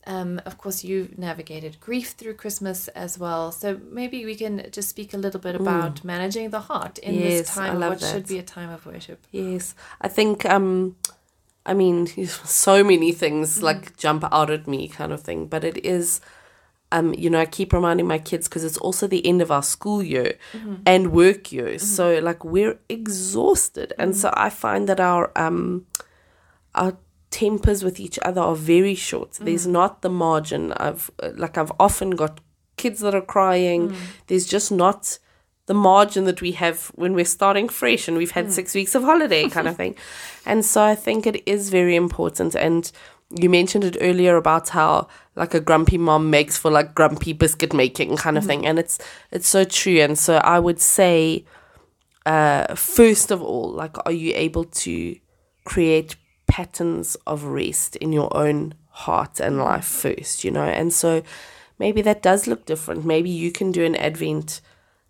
um 0.07 0.41
of 0.45 0.57
course 0.57 0.83
you've 0.83 1.17
navigated 1.17 1.79
grief 1.79 2.11
through 2.11 2.33
christmas 2.33 2.87
as 2.89 3.17
well 3.17 3.51
so 3.51 3.79
maybe 3.89 4.25
we 4.25 4.35
can 4.35 4.65
just 4.71 4.89
speak 4.89 5.13
a 5.13 5.17
little 5.17 5.39
bit 5.39 5.55
about 5.55 6.03
managing 6.03 6.49
the 6.49 6.59
heart 6.61 6.97
in 6.99 7.15
Mm. 7.15 7.19
Yes, 7.21 7.39
this 7.39 7.55
time 7.55 7.71
I 7.71 7.73
of 7.73 7.79
love 7.79 7.89
what 7.89 8.01
should 8.01 8.27
be 8.27 8.39
a 8.39 8.43
time 8.43 8.69
of 8.69 8.85
worship 8.85 9.25
Yes, 9.31 9.75
I 10.01 10.07
think 10.07 10.45
um, 10.45 10.95
I 11.65 11.73
mean, 11.73 12.07
so 12.27 12.83
many 12.83 13.11
things 13.11 13.61
like 13.63 13.97
jump 13.97 14.23
out 14.31 14.49
at 14.49 14.67
me, 14.67 14.87
kind 14.87 15.11
of 15.11 15.21
thing. 15.21 15.47
But 15.47 15.63
it 15.63 15.83
is, 15.85 16.21
um, 16.91 17.13
you 17.13 17.29
know, 17.29 17.39
I 17.39 17.45
keep 17.45 17.73
reminding 17.73 18.07
my 18.07 18.19
kids 18.19 18.47
because 18.47 18.63
it's 18.63 18.77
also 18.77 19.07
the 19.07 19.25
end 19.25 19.41
of 19.41 19.51
our 19.51 19.63
school 19.63 20.03
year 20.03 20.37
and 20.85 21.11
work 21.11 21.51
year. 21.51 21.79
So 21.79 22.19
like 22.19 22.43
we're 22.43 22.79
exhausted, 22.89 23.93
and 23.97 24.15
so 24.15 24.31
I 24.35 24.49
find 24.49 24.87
that 24.89 24.99
our 24.99 25.31
um, 25.35 25.85
our 26.75 26.97
tempers 27.33 27.83
with 27.83 27.99
each 27.99 28.19
other 28.21 28.41
are 28.41 28.55
very 28.55 28.93
short. 28.93 29.31
There's 29.41 29.65
mm. 29.65 29.71
not 29.71 30.03
the 30.03 30.09
margin. 30.09 30.71
I've 30.73 31.09
uh, 31.21 31.31
like 31.35 31.57
I've 31.57 31.71
often 31.79 32.11
got 32.11 32.39
kids 32.77 32.99
that 32.99 33.15
are 33.15 33.27
crying. 33.35 33.89
Mm. 33.89 33.95
There's 34.27 34.45
just 34.45 34.71
not 34.71 35.17
the 35.65 35.73
margin 35.73 36.25
that 36.25 36.41
we 36.41 36.51
have 36.51 36.91
when 36.93 37.13
we're 37.13 37.25
starting 37.25 37.69
fresh 37.69 38.07
and 38.07 38.17
we've 38.17 38.31
had 38.31 38.47
mm. 38.47 38.51
six 38.51 38.75
weeks 38.75 38.93
of 38.93 39.03
holiday 39.03 39.49
kind 39.55 39.67
of 39.67 39.75
thing. 39.75 39.95
And 40.45 40.63
so 40.63 40.83
I 40.83 40.93
think 40.93 41.25
it 41.25 41.41
is 41.47 41.71
very 41.71 41.95
important. 41.95 42.53
And 42.53 42.91
you 43.41 43.49
mentioned 43.49 43.83
it 43.83 43.97
earlier 43.99 44.35
about 44.35 44.69
how 44.69 45.07
like 45.35 45.55
a 45.55 45.59
grumpy 45.59 45.97
mom 45.97 46.29
makes 46.29 46.55
for 46.55 46.69
like 46.69 46.93
grumpy 46.93 47.33
biscuit 47.33 47.73
making 47.73 48.15
kind 48.17 48.37
of 48.37 48.45
thing. 48.45 48.67
And 48.67 48.77
it's 48.77 48.99
it's 49.31 49.47
so 49.47 49.63
true. 49.63 49.99
And 50.01 50.19
so 50.19 50.35
I 50.37 50.59
would 50.59 50.79
say 50.79 51.45
uh 52.27 52.75
first 52.75 53.31
of 53.31 53.41
all, 53.41 53.71
like 53.71 53.95
are 54.05 54.11
you 54.11 54.33
able 54.35 54.65
to 54.85 55.15
create 55.65 56.15
patterns 56.53 57.15
of 57.25 57.45
rest 57.45 57.95
in 57.95 58.13
your 58.13 58.29
own 58.37 58.75
heart 58.89 59.39
and 59.39 59.57
life 59.57 59.85
first, 59.85 60.43
you 60.43 60.51
know? 60.51 60.61
And 60.65 60.93
so 60.93 61.23
maybe 61.79 62.03
that 62.03 62.21
does 62.21 62.45
look 62.45 62.67
different. 62.67 63.03
Maybe 63.03 63.31
you 63.31 63.51
can 63.51 63.71
do 63.71 63.83
an 63.83 63.95
Advent 63.95 64.61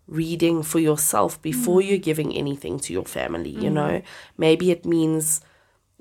reading 0.08 0.62
for 0.62 0.78
yourself 0.78 1.40
before 1.42 1.82
mm. 1.82 1.88
you're 1.88 1.98
giving 1.98 2.34
anything 2.34 2.80
to 2.80 2.94
your 2.94 3.04
family, 3.04 3.50
you 3.50 3.68
mm. 3.68 3.74
know? 3.74 4.02
Maybe 4.38 4.70
it 4.70 4.86
means 4.86 5.42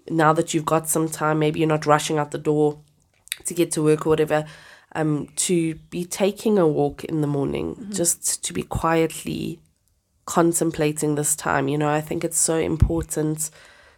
now 0.09 0.31
that 0.31 0.53
you've 0.53 0.65
got 0.65 0.87
some 0.87 1.09
time, 1.09 1.39
maybe 1.39 1.59
you're 1.59 1.67
not 1.67 1.85
rushing 1.85 2.17
out 2.17 2.31
the 2.31 2.37
door 2.37 2.79
to 3.43 3.53
get 3.53 3.69
to 3.73 3.83
work 3.83 4.05
or 4.05 4.11
whatever, 4.11 4.45
um, 4.95 5.27
to 5.35 5.75
be 5.89 6.05
taking 6.05 6.57
a 6.57 6.65
walk 6.65 7.03
in 7.03 7.19
the 7.19 7.27
morning, 7.27 7.75
mm-hmm. 7.75 7.91
just 7.91 8.45
to 8.45 8.53
be 8.53 8.63
quietly 8.63 9.59
contemplating 10.23 11.15
this 11.15 11.35
time. 11.35 11.67
You 11.67 11.77
know, 11.77 11.89
I 11.89 11.99
think 11.99 12.23
it's 12.23 12.39
so 12.39 12.55
important 12.55 13.49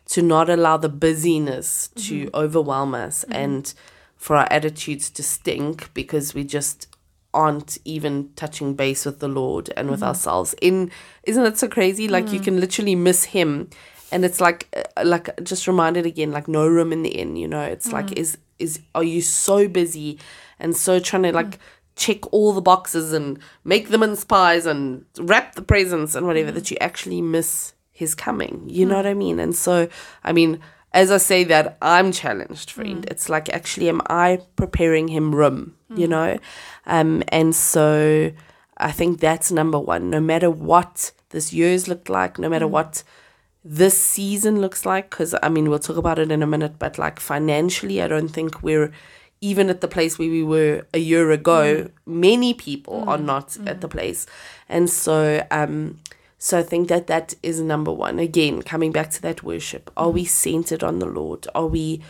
to 0.08 0.22
not 0.22 0.50
allow 0.50 0.78
the 0.78 0.90
busyness 0.90 1.90
to 1.96 2.26
mm-hmm. 2.26 2.36
overwhelm 2.36 2.94
us 2.94 3.24
mm-hmm. 3.24 3.34
and 3.34 3.74
for 4.16 4.36
our 4.36 4.48
attitudes 4.52 5.10
to 5.10 5.24
stink 5.24 5.94
because 5.94 6.34
we 6.34 6.44
just 6.44 6.88
aren't 7.34 7.78
even 7.84 8.30
touching 8.36 8.74
base 8.74 9.06
with 9.06 9.20
the 9.20 9.28
Lord 9.28 9.72
and 9.76 9.90
with 9.90 10.00
mm-hmm. 10.00 10.08
ourselves. 10.08 10.56
In 10.62 10.90
isn't 11.24 11.46
it 11.46 11.58
so 11.58 11.68
crazy? 11.68 12.08
Like 12.08 12.32
you 12.32 12.40
mm. 12.40 12.44
can 12.46 12.60
literally 12.60 12.96
miss 12.96 13.26
Him, 13.26 13.70
and 14.12 14.24
it's 14.24 14.40
like 14.40 14.68
uh, 14.76 15.04
like 15.04 15.30
just 15.44 15.68
reminded 15.68 16.06
again, 16.06 16.32
like 16.32 16.48
no 16.48 16.66
room 16.68 16.94
in 16.94 17.04
the 17.04 17.10
inn. 17.10 17.36
You 17.36 17.48
know, 17.48 17.62
it's 17.62 17.92
like 17.92 18.08
mm. 18.08 18.18
is 18.18 18.38
is 18.58 18.80
are 18.96 19.04
you 19.04 19.22
so 19.22 19.68
busy 19.68 20.18
and 20.60 20.76
so 20.76 21.00
trying 21.00 21.24
to 21.24 21.34
like 21.34 21.58
mm. 21.58 21.60
check 21.96 22.34
all 22.34 22.54
the 22.54 22.62
boxes 22.62 23.12
and 23.14 23.40
make 23.64 23.90
them 23.90 24.02
in 24.02 24.16
pies 24.16 24.66
and 24.66 25.06
wrap 25.20 25.56
the 25.56 25.62
presents 25.62 26.16
and 26.16 26.26
whatever 26.26 26.52
that 26.52 26.72
you 26.72 26.78
actually 26.80 27.22
miss 27.22 27.74
His 27.96 28.14
coming. 28.14 28.66
You 28.68 28.86
hmm. 28.86 28.92
know 28.92 28.98
what 28.98 29.08
I 29.08 29.14
mean? 29.14 29.40
And 29.40 29.56
so 29.56 29.88
I 30.24 30.34
mean. 30.34 30.60
As 30.94 31.12
I 31.12 31.18
say 31.18 31.44
that, 31.44 31.78
I'm 31.82 32.14
challenged, 32.14 32.72
friend. 32.72 33.04
Hmm. 33.04 33.12
It's 33.12 33.28
like, 33.28 33.50
actually, 33.50 33.90
am 33.90 34.00
I 34.10 34.40
preparing 34.56 35.10
him 35.10 35.36
room? 35.36 35.76
You 35.90 36.06
hmm. 36.06 36.12
know? 36.12 36.40
Um, 36.86 37.22
and 37.28 37.54
so 37.54 38.32
I 38.78 38.94
think 38.94 39.20
that's 39.20 39.52
number 39.52 39.78
one. 39.78 40.10
No 40.10 40.22
matter 40.22 40.50
what 40.50 41.12
this 41.32 41.52
year's 41.52 41.90
looked 41.90 42.10
like, 42.10 42.40
no 42.40 42.48
matter 42.48 42.66
what 42.68 43.04
this 43.64 43.98
season 43.98 44.62
looks 44.62 44.86
like, 44.86 45.10
because 45.10 45.36
I 45.42 45.50
mean, 45.50 45.70
we'll 45.70 45.80
talk 45.80 45.98
about 45.98 46.20
it 46.20 46.32
in 46.32 46.44
a 46.44 46.48
minute, 46.48 46.78
but 46.78 46.98
like 46.98 47.20
financially, 47.20 48.02
I 48.02 48.08
don't 48.08 48.30
think 48.30 48.62
we're 48.62 48.92
even 49.42 49.70
at 49.70 49.82
the 49.82 49.88
place 49.88 50.18
where 50.18 50.30
we 50.30 50.44
were 50.44 50.86
a 50.94 51.00
year 51.00 51.32
ago. 51.32 51.90
Many 52.06 52.54
people 52.54 53.08
are 53.10 53.18
not 53.18 53.58
at 53.66 53.82
the 53.82 53.88
place. 53.88 54.28
And 54.70 54.90
so, 54.90 55.46
um, 55.52 56.00
so 56.38 56.60
I 56.60 56.64
think 56.64 56.90
that 56.90 57.08
that 57.08 57.34
is 57.42 57.62
number 57.62 57.92
one. 57.92 58.20
Again, 58.20 58.62
coming 58.62 58.92
back 58.92 59.10
to 59.12 59.22
that 59.22 59.44
worship, 59.44 59.92
are 59.96 60.10
we 60.10 60.26
centered 60.26 60.84
on 60.84 61.00
the 61.00 61.06
Lord? 61.06 61.48
Are 61.56 61.68
we 61.68 62.02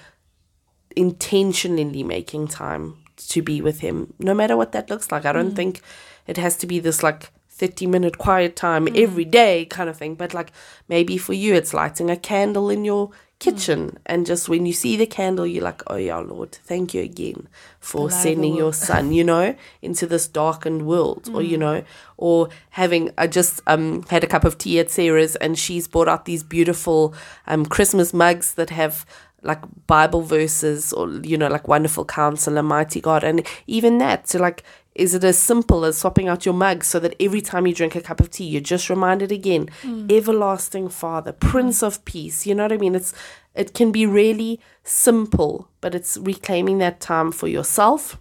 intentionally 0.95 2.03
making 2.03 2.47
time 2.47 2.97
to 3.17 3.41
be 3.41 3.61
with 3.61 3.79
him 3.79 4.13
no 4.19 4.33
matter 4.33 4.57
what 4.57 4.71
that 4.71 4.89
looks 4.89 5.11
like 5.11 5.25
i 5.25 5.31
don't 5.31 5.51
mm. 5.51 5.55
think 5.55 5.81
it 6.27 6.37
has 6.37 6.57
to 6.57 6.67
be 6.67 6.79
this 6.79 7.01
like 7.03 7.31
30 7.49 7.87
minute 7.87 8.17
quiet 8.17 8.55
time 8.55 8.85
mm. 8.87 9.01
every 9.01 9.25
day 9.25 9.65
kind 9.65 9.89
of 9.89 9.97
thing 9.97 10.15
but 10.15 10.33
like 10.33 10.51
maybe 10.87 11.17
for 11.17 11.33
you 11.33 11.53
it's 11.53 11.73
lighting 11.73 12.09
a 12.09 12.17
candle 12.17 12.69
in 12.69 12.83
your 12.83 13.11
kitchen 13.45 13.97
and 14.05 14.25
just 14.25 14.49
when 14.49 14.65
you 14.65 14.73
see 14.73 14.97
the 14.97 15.05
candle 15.05 15.45
you're 15.45 15.63
like 15.63 15.81
oh 15.87 15.95
yeah 15.95 16.17
lord 16.17 16.51
thank 16.51 16.93
you 16.93 17.01
again 17.01 17.47
for 17.79 18.09
sending 18.09 18.55
your 18.55 18.73
son 18.73 19.11
you 19.11 19.23
know 19.23 19.55
into 19.81 20.07
this 20.07 20.27
darkened 20.27 20.85
world 20.85 21.29
or 21.33 21.41
you 21.41 21.57
know 21.57 21.83
or 22.17 22.49
having 22.71 23.11
i 23.17 23.27
just 23.27 23.61
um 23.67 24.03
had 24.09 24.23
a 24.23 24.27
cup 24.27 24.43
of 24.43 24.57
tea 24.57 24.79
at 24.79 24.89
sarah's 24.89 25.35
and 25.37 25.59
she's 25.59 25.87
brought 25.87 26.07
out 26.07 26.25
these 26.25 26.43
beautiful 26.43 27.13
um 27.47 27.65
christmas 27.65 28.13
mugs 28.13 28.55
that 28.55 28.69
have 28.71 29.05
like 29.45 29.61
Bible 29.85 30.23
verses 30.23 30.91
or 30.91 31.07
you 31.21 31.37
know 31.37 31.47
like 31.47 31.67
wonderful 31.67 32.03
counselor, 32.03 32.63
mighty 32.63 32.99
God, 32.99 33.23
and 33.23 33.45
even 33.67 33.99
that. 33.99 34.27
So 34.27 34.39
like, 34.39 34.63
is 34.95 35.13
it 35.13 35.23
as 35.23 35.37
simple 35.37 35.83
as 35.83 35.97
swapping 35.97 36.27
out 36.29 36.45
your 36.45 36.53
mug 36.55 36.83
so 36.83 36.99
that 36.99 37.15
every 37.19 37.41
time 37.41 37.67
you 37.67 37.73
drink 37.73 37.95
a 37.95 38.01
cup 38.01 38.21
of 38.21 38.31
tea, 38.31 38.45
you're 38.45 38.61
just 38.61 38.89
reminded 38.89 39.31
again, 39.31 39.69
everlasting 40.09 40.87
Father, 40.89 41.33
Prince 41.33 41.83
of 41.83 42.03
Peace. 42.05 42.45
You 42.47 42.55
know 42.55 42.63
what 42.63 42.71
I 42.71 42.77
mean? 42.77 42.95
It's 42.95 43.13
it 43.53 43.73
can 43.73 43.91
be 43.91 44.05
really 44.05 44.59
simple, 44.83 45.69
but 45.81 45.93
it's 45.95 46.17
reclaiming 46.17 46.77
that 46.79 46.99
time 46.99 47.31
for 47.31 47.47
yourself, 47.47 48.17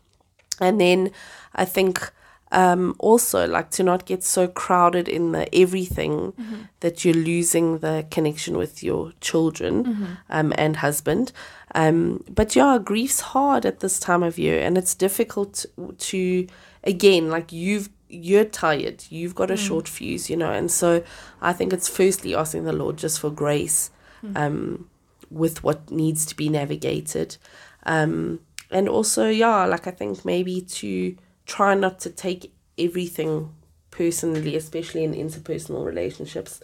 and 0.61 0.81
then 0.81 1.11
I 1.55 1.65
think 1.65 2.13
um, 2.53 2.95
also 2.99 3.47
like 3.49 3.71
to 3.73 3.83
not 3.83 4.05
get 4.05 4.23
so 4.23 4.47
crowded 4.47 5.09
in 5.09 5.33
the 5.33 5.53
everything 5.55 6.33
that 6.81 7.05
you're 7.05 7.15
losing 7.15 7.79
the 7.79 8.07
connection 8.11 8.57
with 8.57 8.83
your 8.83 9.13
children 9.21 10.19
um, 10.31 10.53
and 10.57 10.77
husband. 10.77 11.33
Um, 11.75 12.23
but 12.29 12.55
yeah, 12.55 12.79
grief's 12.83 13.21
hard 13.21 13.67
at 13.67 13.81
this 13.81 13.99
time 13.99 14.23
of 14.23 14.39
year, 14.39 14.61
and 14.61 14.79
it's 14.79 14.95
difficult 14.95 15.67
to 15.99 16.47
again 16.85 17.31
like 17.31 17.53
you've 17.53 17.89
you're 18.09 18.45
tired, 18.45 19.05
you've 19.11 19.35
got 19.35 19.51
a 19.51 19.57
short 19.57 19.89
fuse, 19.89 20.31
you 20.31 20.37
know, 20.37 20.53
and 20.53 20.71
so 20.71 21.03
I 21.43 21.53
think 21.53 21.73
it's 21.73 21.89
firstly 21.89 22.35
asking 22.35 22.65
the 22.65 22.73
Lord 22.73 22.97
just 22.97 23.19
for 23.19 23.31
grace 23.31 23.91
um, 24.37 24.89
with 25.31 25.65
what 25.65 25.91
needs 25.91 26.25
to 26.27 26.37
be 26.37 26.49
navigated. 26.49 27.37
Um, 27.85 28.41
and 28.71 28.89
also, 28.89 29.29
yeah, 29.29 29.65
like 29.65 29.87
I 29.87 29.91
think 29.91 30.25
maybe 30.25 30.61
to 30.61 31.17
try 31.47 31.75
not 31.75 31.99
to 32.01 32.11
take 32.11 32.53
everything 32.79 33.53
personally, 33.91 34.57
especially 34.57 35.05
in 35.05 35.13
interpersonal 35.15 35.85
relationships. 35.85 36.61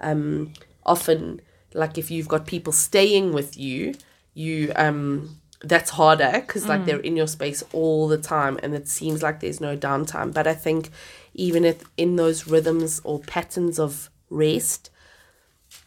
Um, 0.00 0.52
often, 0.84 1.40
like 1.72 1.98
if 1.98 2.10
you've 2.10 2.28
got 2.28 2.46
people 2.46 2.72
staying 2.72 3.32
with 3.32 3.56
you, 3.56 3.94
you 4.34 4.72
um, 4.76 5.40
that's 5.62 5.90
harder 5.90 6.32
because 6.34 6.68
like 6.68 6.82
mm. 6.82 6.86
they're 6.86 7.00
in 7.00 7.16
your 7.16 7.26
space 7.26 7.62
all 7.72 8.08
the 8.08 8.18
time, 8.18 8.58
and 8.62 8.74
it 8.74 8.88
seems 8.88 9.22
like 9.22 9.40
there's 9.40 9.60
no 9.60 9.76
downtime. 9.76 10.32
But 10.32 10.46
I 10.46 10.54
think 10.54 10.90
even 11.34 11.64
if 11.64 11.82
in 11.96 12.16
those 12.16 12.46
rhythms 12.46 13.00
or 13.04 13.20
patterns 13.20 13.78
of 13.78 14.10
rest, 14.30 14.90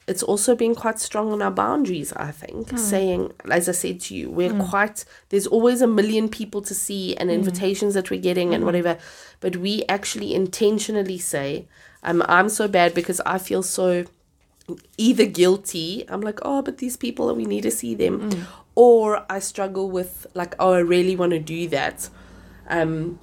it's 0.08 0.24
also 0.24 0.56
been 0.56 0.74
quite 0.74 1.00
strong 1.00 1.34
on 1.34 1.42
our 1.42 1.52
boundaries, 1.52 2.14
I 2.14 2.32
think, 2.32 2.70
hmm. 2.70 2.78
saying, 2.78 3.34
as 3.52 3.68
I 3.68 3.74
said 3.74 4.00
to 4.02 4.16
you, 4.16 4.32
we're 4.32 4.54
hmm. 4.54 4.62
quite, 4.62 5.04
there's 5.30 5.48
always 5.48 5.82
a 5.82 5.88
million 5.88 6.30
people 6.30 6.62
to 6.62 6.74
see 6.74 7.16
and 7.18 7.30
hmm. 7.30 7.36
invitations 7.36 7.94
that 7.94 8.10
we're 8.10 8.22
getting 8.22 8.54
and 8.54 8.66
whatever, 8.66 8.98
but 9.42 9.58
we 9.58 9.84
actually 9.90 10.34
intentionally 10.34 11.18
say, 11.18 11.68
um, 12.04 12.24
I'm 12.28 12.48
so 12.48 12.70
bad 12.70 12.94
because 12.94 13.20
I 13.26 13.38
feel 13.38 13.64
so 13.64 14.06
either 14.98 15.26
guilty, 15.26 16.06
I'm 16.10 16.22
like, 16.22 16.40
oh, 16.42 16.62
but 16.62 16.78
these 16.78 16.98
people, 16.98 17.34
we 17.34 17.46
need 17.46 17.62
to 17.62 17.72
see 17.72 17.96
them, 17.96 18.30
mm. 18.32 18.44
or 18.76 19.26
I 19.30 19.40
struggle 19.40 19.90
with, 19.90 20.28
like, 20.34 20.56
oh, 20.60 20.74
I 20.74 20.80
really 20.80 21.16
want 21.16 21.32
to 21.32 21.40
do 21.40 21.68
that. 21.70 22.10
Um, 22.68 23.20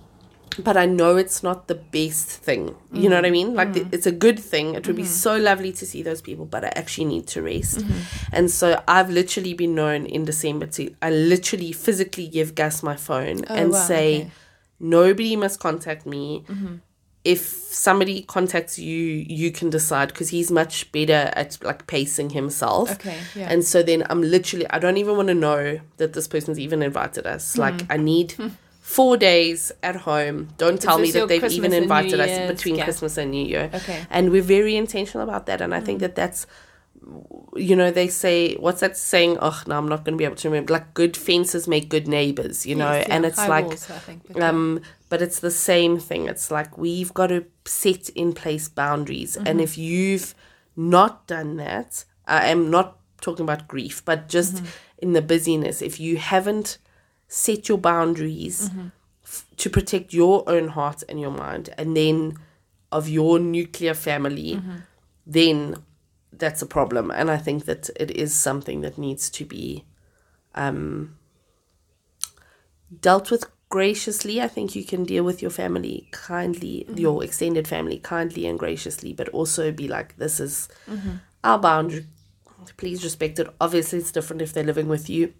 but 0.58 0.76
I 0.76 0.86
know 0.86 1.16
it's 1.16 1.42
not 1.42 1.68
the 1.68 1.74
best 1.74 2.28
thing. 2.28 2.76
You 2.92 3.08
know 3.08 3.16
what 3.16 3.24
I 3.24 3.28
mm. 3.28 3.32
mean? 3.32 3.54
Like 3.54 3.68
mm. 3.68 3.74
th- 3.74 3.86
it's 3.92 4.06
a 4.06 4.12
good 4.12 4.38
thing. 4.38 4.74
It 4.74 4.86
would 4.86 4.96
be 4.96 5.02
mm-hmm. 5.02 5.10
so 5.10 5.36
lovely 5.36 5.72
to 5.72 5.86
see 5.86 6.02
those 6.02 6.22
people, 6.22 6.44
but 6.44 6.64
I 6.64 6.68
actually 6.76 7.06
need 7.06 7.26
to 7.28 7.42
rest. 7.42 7.78
Mm-hmm. 7.78 8.34
And 8.34 8.50
so 8.50 8.82
I've 8.86 9.10
literally 9.10 9.54
been 9.54 9.74
known 9.74 10.06
in 10.06 10.24
December 10.24 10.66
to 10.66 10.94
I 11.02 11.10
literally 11.10 11.72
physically 11.72 12.28
give 12.28 12.54
Gus 12.54 12.82
my 12.82 12.96
phone 12.96 13.44
oh, 13.48 13.54
and 13.54 13.72
wow, 13.72 13.78
say 13.78 14.16
okay. 14.16 14.30
nobody 14.78 15.36
must 15.36 15.60
contact 15.60 16.06
me. 16.06 16.44
Mm-hmm. 16.48 16.76
If 17.24 17.40
somebody 17.40 18.22
contacts 18.22 18.78
you, 18.78 19.24
you 19.28 19.50
can 19.50 19.70
decide 19.70 20.08
because 20.08 20.28
he's 20.28 20.50
much 20.50 20.92
better 20.92 21.32
at 21.34 21.58
like 21.64 21.86
pacing 21.86 22.30
himself. 22.30 22.92
Okay, 22.92 23.18
yeah. 23.34 23.48
And 23.50 23.64
so 23.64 23.82
then 23.82 24.06
I'm 24.10 24.22
literally 24.22 24.68
I 24.70 24.78
don't 24.78 24.98
even 24.98 25.16
want 25.16 25.28
to 25.28 25.34
know 25.34 25.80
that 25.96 26.12
this 26.12 26.28
person's 26.28 26.58
even 26.58 26.82
invited 26.82 27.26
us. 27.26 27.56
Like 27.56 27.90
I 27.90 27.96
need 27.96 28.34
four 28.84 29.16
days 29.16 29.72
at 29.82 29.96
home. 29.96 30.50
Don't 30.58 30.78
tell 30.80 30.98
me 30.98 31.10
that 31.12 31.26
they've 31.26 31.40
Christmas 31.40 31.56
even 31.56 31.72
invited 31.72 32.20
us 32.20 32.50
between 32.50 32.76
gap? 32.76 32.84
Christmas 32.84 33.16
and 33.16 33.30
New 33.30 33.44
Year. 33.44 33.70
Okay. 33.72 34.04
And 34.10 34.30
we're 34.30 34.42
very 34.42 34.76
intentional 34.76 35.26
about 35.26 35.46
that. 35.46 35.62
And 35.62 35.74
I 35.74 35.80
think 35.80 36.00
that 36.00 36.14
that's, 36.14 36.46
you 37.56 37.76
know, 37.76 37.90
they 37.90 38.08
say, 38.08 38.54
what's 38.54 38.80
that 38.80 38.96
saying? 38.96 39.38
Oh, 39.40 39.62
no, 39.66 39.76
I'm 39.76 39.88
not 39.88 40.04
going 40.04 40.14
to 40.14 40.18
be 40.18 40.24
able 40.24 40.36
to 40.36 40.48
remember. 40.48 40.72
Like, 40.72 40.94
good 40.94 41.16
fences 41.16 41.68
make 41.68 41.88
good 41.88 42.08
neighbors, 42.08 42.64
you 42.66 42.74
know? 42.74 42.92
Yes, 42.92 43.06
yeah, 43.08 43.14
and 43.14 43.26
it's 43.26 43.48
like, 43.48 43.66
walls, 43.66 43.84
think, 43.84 44.22
but 44.32 44.42
um, 44.42 44.80
but 45.08 45.20
it's 45.22 45.40
the 45.40 45.50
same 45.50 45.98
thing. 45.98 46.26
It's 46.26 46.50
like 46.50 46.78
we've 46.78 47.12
got 47.12 47.28
to 47.28 47.44
set 47.64 48.08
in 48.10 48.32
place 48.32 48.68
boundaries. 48.68 49.36
And 49.36 49.46
mm-hmm. 49.46 49.60
if 49.60 49.78
you've 49.78 50.34
not 50.76 51.26
done 51.26 51.56
that, 51.56 52.04
I 52.26 52.46
am 52.46 52.70
not 52.70 52.98
talking 53.20 53.44
about 53.44 53.68
grief, 53.68 54.04
but 54.04 54.28
just 54.28 54.56
mm-hmm. 54.56 54.66
in 54.98 55.12
the 55.12 55.22
busyness, 55.22 55.82
if 55.82 56.00
you 56.00 56.16
haven't 56.16 56.78
set 57.28 57.68
your 57.68 57.78
boundaries 57.78 58.70
mm-hmm. 58.70 58.88
f- 59.24 59.46
to 59.58 59.70
protect 59.70 60.12
your 60.12 60.48
own 60.48 60.68
heart 60.68 61.02
and 61.08 61.20
your 61.20 61.30
mind, 61.30 61.70
and 61.76 61.96
then 61.96 62.38
of 62.90 63.08
your 63.08 63.38
nuclear 63.38 63.94
family, 63.94 64.60
then 65.26 65.76
that's 66.38 66.62
a 66.62 66.66
problem. 66.66 67.10
And 67.10 67.30
I 67.30 67.36
think 67.36 67.64
that 67.64 67.90
it 67.96 68.10
is 68.10 68.34
something 68.34 68.80
that 68.82 68.98
needs 68.98 69.30
to 69.30 69.44
be 69.44 69.84
um, 70.54 71.16
dealt 73.00 73.30
with 73.30 73.46
graciously. 73.68 74.40
I 74.40 74.48
think 74.48 74.76
you 74.76 74.84
can 74.84 75.04
deal 75.04 75.24
with 75.24 75.42
your 75.42 75.50
family 75.50 76.08
kindly, 76.12 76.86
your 76.94 77.24
extended 77.24 77.66
family 77.66 77.98
kindly 77.98 78.46
and 78.46 78.58
graciously, 78.58 79.12
but 79.12 79.28
also 79.30 79.72
be 79.72 79.88
like, 79.88 80.16
this 80.16 80.38
is 80.40 80.68
our 81.42 81.58
boundary. 81.58 82.06
Please 82.76 83.04
respect 83.04 83.38
it. 83.38 83.48
Obviously, 83.60 83.98
it's 83.98 84.12
different 84.12 84.42
if 84.42 84.52
they're 84.52 84.64
living 84.64 84.88
with 84.88 85.10
you. 85.10 85.34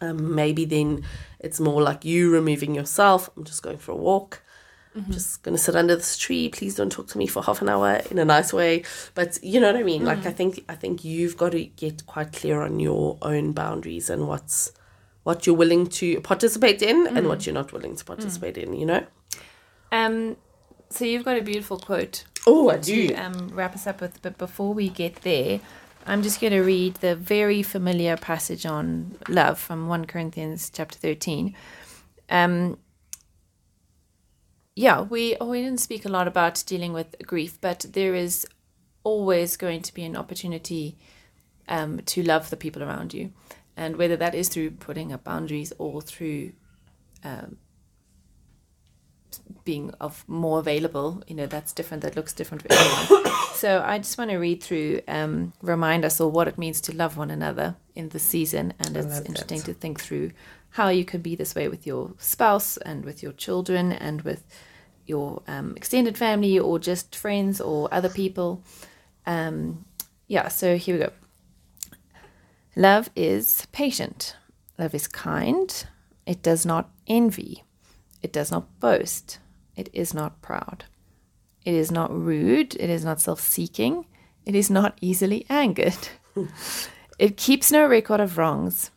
Um, 0.00 0.34
maybe 0.34 0.64
then 0.64 1.04
it's 1.38 1.60
more 1.60 1.82
like 1.82 2.04
you 2.04 2.30
removing 2.30 2.74
yourself. 2.74 3.30
I'm 3.36 3.44
just 3.44 3.62
going 3.62 3.78
for 3.78 3.92
a 3.92 3.96
walk. 3.96 4.42
I'm 4.94 5.10
just 5.10 5.42
going 5.42 5.56
to 5.56 5.62
sit 5.62 5.74
under 5.74 5.96
this 5.96 6.18
tree. 6.18 6.48
Please 6.50 6.74
don't 6.74 6.92
talk 6.92 7.06
to 7.08 7.18
me 7.18 7.26
for 7.26 7.42
half 7.42 7.62
an 7.62 7.68
hour 7.68 8.02
in 8.10 8.18
a 8.18 8.24
nice 8.24 8.52
way. 8.52 8.84
But 9.14 9.38
you 9.42 9.58
know 9.58 9.68
what 9.72 9.76
I 9.76 9.82
mean? 9.82 10.04
Like 10.04 10.26
I 10.26 10.32
think 10.32 10.64
I 10.68 10.74
think 10.74 11.04
you've 11.04 11.36
got 11.36 11.52
to 11.52 11.64
get 11.64 12.06
quite 12.06 12.32
clear 12.32 12.62
on 12.62 12.78
your 12.78 13.16
own 13.22 13.52
boundaries 13.52 14.10
and 14.10 14.28
what's 14.28 14.72
what 15.22 15.46
you're 15.46 15.56
willing 15.56 15.86
to 15.86 16.20
participate 16.20 16.82
in 16.82 17.06
and 17.06 17.28
what 17.28 17.46
you're 17.46 17.54
not 17.54 17.72
willing 17.72 17.96
to 17.96 18.04
participate 18.04 18.58
in, 18.58 18.74
you 18.74 18.84
know? 18.84 19.06
Um, 19.92 20.36
so 20.90 21.04
you've 21.04 21.24
got 21.24 21.38
a 21.38 21.42
beautiful 21.42 21.78
quote 21.78 22.24
Oh, 22.46 22.70
I 22.70 22.78
to 22.78 23.14
um, 23.14 23.50
wrap 23.52 23.74
us 23.74 23.86
up 23.86 24.00
with, 24.00 24.20
but 24.20 24.36
before 24.36 24.74
we 24.74 24.88
get 24.88 25.16
there, 25.16 25.60
I'm 26.06 26.22
just 26.22 26.40
going 26.40 26.52
to 26.52 26.62
read 26.62 26.96
the 26.96 27.14
very 27.14 27.62
familiar 27.62 28.16
passage 28.16 28.66
on 28.66 29.16
love 29.28 29.60
from 29.60 29.86
1 29.86 30.06
Corinthians 30.06 30.70
chapter 30.74 30.98
13. 30.98 31.54
Um, 32.28 32.78
yeah, 34.74 35.00
we 35.02 35.36
oh, 35.40 35.48
we 35.48 35.62
didn't 35.62 35.80
speak 35.80 36.04
a 36.04 36.08
lot 36.08 36.26
about 36.26 36.62
dealing 36.66 36.92
with 36.92 37.14
grief, 37.26 37.60
but 37.60 37.86
there 37.92 38.14
is 38.14 38.46
always 39.04 39.56
going 39.56 39.82
to 39.82 39.94
be 39.94 40.04
an 40.04 40.16
opportunity 40.16 40.96
um, 41.68 42.00
to 42.06 42.22
love 42.22 42.50
the 42.50 42.56
people 42.56 42.82
around 42.82 43.12
you, 43.12 43.32
and 43.76 43.96
whether 43.96 44.16
that 44.16 44.34
is 44.34 44.48
through 44.48 44.70
putting 44.72 45.12
up 45.12 45.24
boundaries 45.24 45.72
or 45.78 46.00
through 46.00 46.52
um, 47.24 47.58
being 49.64 49.92
of 50.00 50.24
more 50.26 50.58
available, 50.58 51.22
you 51.26 51.34
know, 51.34 51.46
that's 51.46 51.72
different. 51.72 52.02
That 52.02 52.16
looks 52.16 52.32
different 52.32 52.62
for 52.62 52.72
everyone. 52.72 53.32
so 53.54 53.82
I 53.84 53.98
just 53.98 54.18
want 54.18 54.30
to 54.30 54.38
read 54.38 54.62
through, 54.62 55.02
um, 55.06 55.52
remind 55.62 56.04
us 56.04 56.20
all 56.20 56.30
what 56.30 56.48
it 56.48 56.58
means 56.58 56.80
to 56.82 56.96
love 56.96 57.16
one 57.16 57.30
another 57.30 57.76
in 57.94 58.08
the 58.08 58.18
season, 58.18 58.74
and 58.78 58.96
it's 58.96 59.20
interesting 59.20 59.58
that. 59.58 59.66
to 59.66 59.74
think 59.74 60.00
through 60.00 60.32
how 60.72 60.88
you 60.88 61.04
can 61.04 61.20
be 61.20 61.34
this 61.34 61.54
way 61.54 61.68
with 61.68 61.86
your 61.86 62.12
spouse 62.18 62.76
and 62.78 63.04
with 63.04 63.22
your 63.22 63.32
children 63.32 63.92
and 63.92 64.22
with 64.22 64.44
your 65.06 65.42
um, 65.46 65.74
extended 65.76 66.16
family 66.16 66.58
or 66.58 66.78
just 66.78 67.14
friends 67.14 67.60
or 67.60 67.92
other 67.92 68.08
people. 68.08 68.62
Um, 69.26 69.84
yeah, 70.28 70.48
so 70.48 70.76
here 70.76 70.96
we 70.96 71.04
go. 71.04 71.12
Love 72.74 73.10
is 73.14 73.66
patient. 73.72 74.36
Love 74.78 74.94
is 74.94 75.06
kind. 75.06 75.86
It 76.24 76.42
does 76.42 76.64
not 76.64 76.90
envy. 77.06 77.64
It 78.22 78.32
does 78.32 78.50
not 78.50 78.80
boast. 78.80 79.38
It 79.76 79.90
is 79.92 80.14
not 80.14 80.40
proud. 80.40 80.84
It 81.64 81.74
is 81.74 81.90
not 81.90 82.10
rude. 82.10 82.74
It 82.76 82.88
is 82.88 83.04
not 83.04 83.20
self 83.20 83.40
seeking. 83.40 84.06
It 84.46 84.54
is 84.54 84.70
not 84.70 84.96
easily 85.00 85.44
angered. 85.50 86.08
it 87.18 87.36
keeps 87.36 87.70
no 87.70 87.86
record 87.86 88.20
of 88.20 88.38
wrongs. 88.38 88.90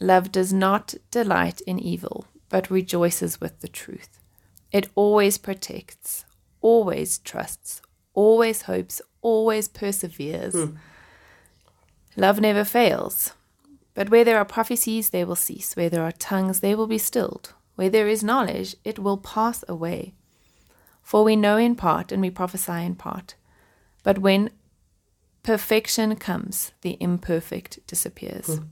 Love 0.00 0.30
does 0.30 0.52
not 0.52 0.94
delight 1.10 1.60
in 1.62 1.78
evil, 1.78 2.26
but 2.48 2.70
rejoices 2.70 3.40
with 3.40 3.60
the 3.60 3.68
truth. 3.68 4.18
It 4.72 4.88
always 4.94 5.38
protects, 5.38 6.24
always 6.60 7.18
trusts, 7.18 7.80
always 8.12 8.62
hopes, 8.62 9.00
always 9.22 9.68
perseveres. 9.68 10.54
Hmm. 10.54 10.76
Love 12.16 12.40
never 12.40 12.64
fails. 12.64 13.32
But 13.94 14.10
where 14.10 14.24
there 14.24 14.38
are 14.38 14.44
prophecies, 14.44 15.10
they 15.10 15.24
will 15.24 15.36
cease. 15.36 15.74
Where 15.74 15.88
there 15.88 16.02
are 16.02 16.12
tongues, 16.12 16.60
they 16.60 16.74
will 16.74 16.86
be 16.86 16.98
stilled. 16.98 17.54
Where 17.76 17.90
there 17.90 18.08
is 18.08 18.22
knowledge, 18.22 18.76
it 18.84 18.98
will 18.98 19.16
pass 19.16 19.64
away. 19.68 20.12
For 21.02 21.24
we 21.24 21.36
know 21.36 21.56
in 21.56 21.76
part 21.76 22.12
and 22.12 22.20
we 22.20 22.30
prophesy 22.30 22.84
in 22.84 22.96
part. 22.96 23.34
But 24.02 24.18
when 24.18 24.50
perfection 25.42 26.16
comes, 26.16 26.72
the 26.82 26.96
imperfect 27.00 27.86
disappears. 27.86 28.46
Hmm. 28.46 28.64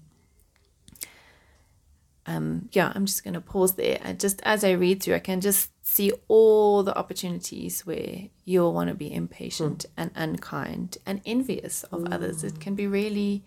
Um, 2.27 2.69
yeah, 2.73 2.93
I'm 2.95 3.07
just 3.07 3.23
going 3.23 3.35
to 3.35 3.41
pause 3.41 3.75
there. 3.75 3.99
And 4.03 4.19
just 4.19 4.41
as 4.45 4.65
I 4.65 4.73
read 4.73 5.03
through, 5.03 5.17
I 5.17 5.19
can 5.19 5.41
just 5.41 5.71
see 5.87 6.13
all 6.29 6.83
the 6.83 6.97
opportunities 6.97 7.85
where 7.85 8.29
you'll 8.45 8.73
want 8.73 8.89
to 8.89 8.95
be 8.95 9.13
impatient 9.13 9.85
hmm. 9.95 10.03
and 10.03 10.11
unkind 10.15 10.99
and 11.05 11.21
envious 11.27 11.85
of 11.85 12.01
hmm. 12.01 12.13
others. 12.13 12.43
It 12.43 12.61
can 12.61 12.75
be 12.75 12.87
really, 12.87 13.45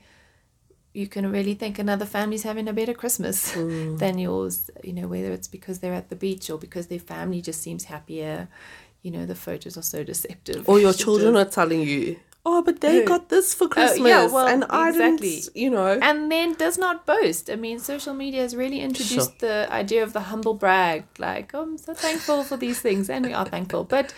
you 0.94 1.08
can 1.08 1.32
really 1.32 1.56
think 1.56 1.80
another 1.80 2.06
family's 2.06 2.44
having 2.44 2.68
a 2.68 2.74
better 2.74 2.94
Christmas 2.94 3.54
hmm. 3.54 3.96
than 3.98 4.20
yours, 4.20 4.70
you 4.84 4.94
know, 4.94 5.08
whether 5.08 5.32
it's 5.32 5.48
because 5.48 5.80
they're 5.80 5.94
at 5.94 6.10
the 6.10 6.16
beach 6.16 6.50
or 6.50 6.58
because 6.58 6.88
their 6.88 7.00
family 7.00 7.42
just 7.42 7.62
seems 7.62 7.86
happier. 7.86 8.48
You 9.02 9.12
know, 9.12 9.26
the 9.26 9.36
photos 9.36 9.78
are 9.78 9.84
so 9.84 10.04
deceptive. 10.04 10.68
Or 10.70 10.80
your 10.80 10.94
children 11.06 11.36
are 11.36 11.46
telling 11.46 11.82
you, 11.82 12.20
oh, 12.48 12.62
but 12.62 12.80
they 12.80 13.04
got 13.04 13.28
this 13.28 13.54
for 13.54 13.66
oh, 13.66 13.68
Christmas. 13.68 14.10
Yeah, 14.10 14.28
well, 14.28 14.48
and 14.48 14.64
I 14.70 14.89
exactly. 14.89 15.41
didn't, 15.41 15.58
you 15.58 15.70
know. 15.70 16.00
and 16.02 16.32
then 16.32 16.54
does 16.54 16.78
not 16.78 17.06
boast. 17.06 17.50
I 17.50 17.56
mean, 17.56 17.78
social 17.80 18.14
media 18.14 18.41
has 18.41 18.56
really 18.56 18.80
introduced 18.80 19.39
the 19.39 19.68
idea 19.70 20.02
of 20.02 20.14
the 20.14 20.22
humble 20.22 20.54
brag. 20.54 21.04
Like, 21.20 21.54
oh, 21.54 21.64
I'm 21.64 21.78
so 21.78 21.93
thankful 21.93 22.43
for 22.43 22.56
these 22.56 22.80
things, 22.80 23.10
and 23.10 23.26
we 23.26 23.34
are 23.34 23.45
thankful. 23.45 23.84
But 23.84 24.14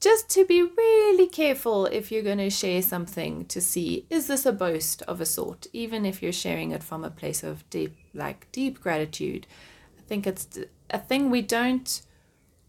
just 0.00 0.28
to 0.30 0.44
be 0.44 0.62
really 0.62 1.28
careful 1.28 1.86
if 1.86 2.12
you're 2.12 2.22
going 2.22 2.38
to 2.38 2.50
share 2.50 2.82
something 2.82 3.46
to 3.46 3.60
see 3.60 4.06
is 4.10 4.28
this 4.28 4.46
a 4.46 4.52
boast 4.52 5.02
of 5.02 5.20
a 5.20 5.26
sort, 5.26 5.66
even 5.72 6.06
if 6.06 6.22
you're 6.22 6.32
sharing 6.32 6.70
it 6.70 6.84
from 6.84 7.04
a 7.04 7.10
place 7.10 7.42
of 7.42 7.68
deep, 7.68 7.96
like 8.14 8.50
deep 8.52 8.80
gratitude. 8.80 9.46
I 9.98 10.02
think 10.02 10.26
it's 10.26 10.46
a 10.90 10.98
thing 10.98 11.30
we 11.30 11.42
don't 11.42 12.02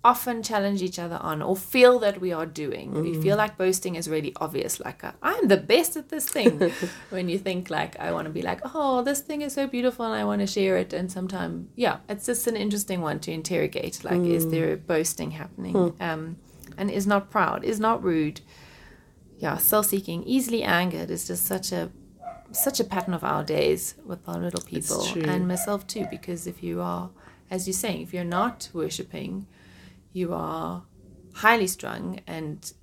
often 0.03 0.43
challenge 0.43 0.81
each 0.81 0.99
other 0.99 1.17
on 1.21 1.41
or 1.41 1.55
feel 1.55 1.97
that 1.99 2.19
we 2.19 2.33
are 2.33 2.45
doing. 2.45 2.91
We 2.91 3.11
mm-hmm. 3.11 3.21
feel 3.21 3.37
like 3.37 3.57
boasting 3.57 3.95
is 3.95 4.09
really 4.09 4.33
obvious, 4.35 4.79
like 4.79 5.03
i 5.03 5.13
I'm 5.21 5.47
the 5.47 5.57
best 5.57 5.95
at 5.95 6.09
this 6.09 6.27
thing. 6.27 6.71
when 7.09 7.29
you 7.29 7.39
think 7.39 7.69
like 7.69 7.97
I 7.99 8.11
want 8.11 8.25
to 8.25 8.31
be 8.31 8.41
like, 8.41 8.59
oh, 8.75 9.01
this 9.01 9.21
thing 9.21 9.41
is 9.41 9.53
so 9.53 9.65
beautiful 9.65 10.05
and 10.05 10.13
I 10.13 10.25
want 10.25 10.41
to 10.41 10.47
share 10.47 10.77
it. 10.77 10.91
And 10.91 11.11
sometimes, 11.11 11.69
yeah, 11.75 11.97
it's 12.09 12.25
just 12.25 12.47
an 12.47 12.57
interesting 12.57 13.01
one 13.01 13.19
to 13.21 13.31
interrogate. 13.31 14.03
Like, 14.03 14.21
is 14.21 14.45
mm. 14.45 14.51
there 14.51 14.75
boasting 14.75 15.31
happening? 15.31 15.73
Hmm. 15.73 16.03
Um, 16.03 16.37
and 16.77 16.89
is 16.89 17.07
not 17.07 17.29
proud, 17.29 17.63
is 17.63 17.79
not 17.79 18.03
rude. 18.03 18.41
Yeah, 19.37 19.57
self-seeking, 19.57 20.23
easily 20.23 20.63
angered 20.63 21.11
is 21.11 21.27
just 21.27 21.45
such 21.45 21.71
a 21.71 21.91
such 22.51 22.79
a 22.79 22.83
pattern 22.83 23.13
of 23.13 23.23
our 23.23 23.43
days 23.43 23.95
with 24.05 24.27
our 24.27 24.37
little 24.37 24.63
people 24.63 25.05
and 25.25 25.47
myself 25.47 25.87
too. 25.87 26.05
Because 26.09 26.45
if 26.45 26.61
you 26.61 26.81
are, 26.81 27.09
as 27.49 27.67
you're 27.67 27.73
saying, 27.73 28.01
if 28.01 28.13
you're 28.13 28.23
not 28.23 28.69
worshiping 28.73 29.47
you 30.13 30.33
are 30.33 30.83
highly 31.35 31.67
strung 31.67 32.19
and 32.27 32.73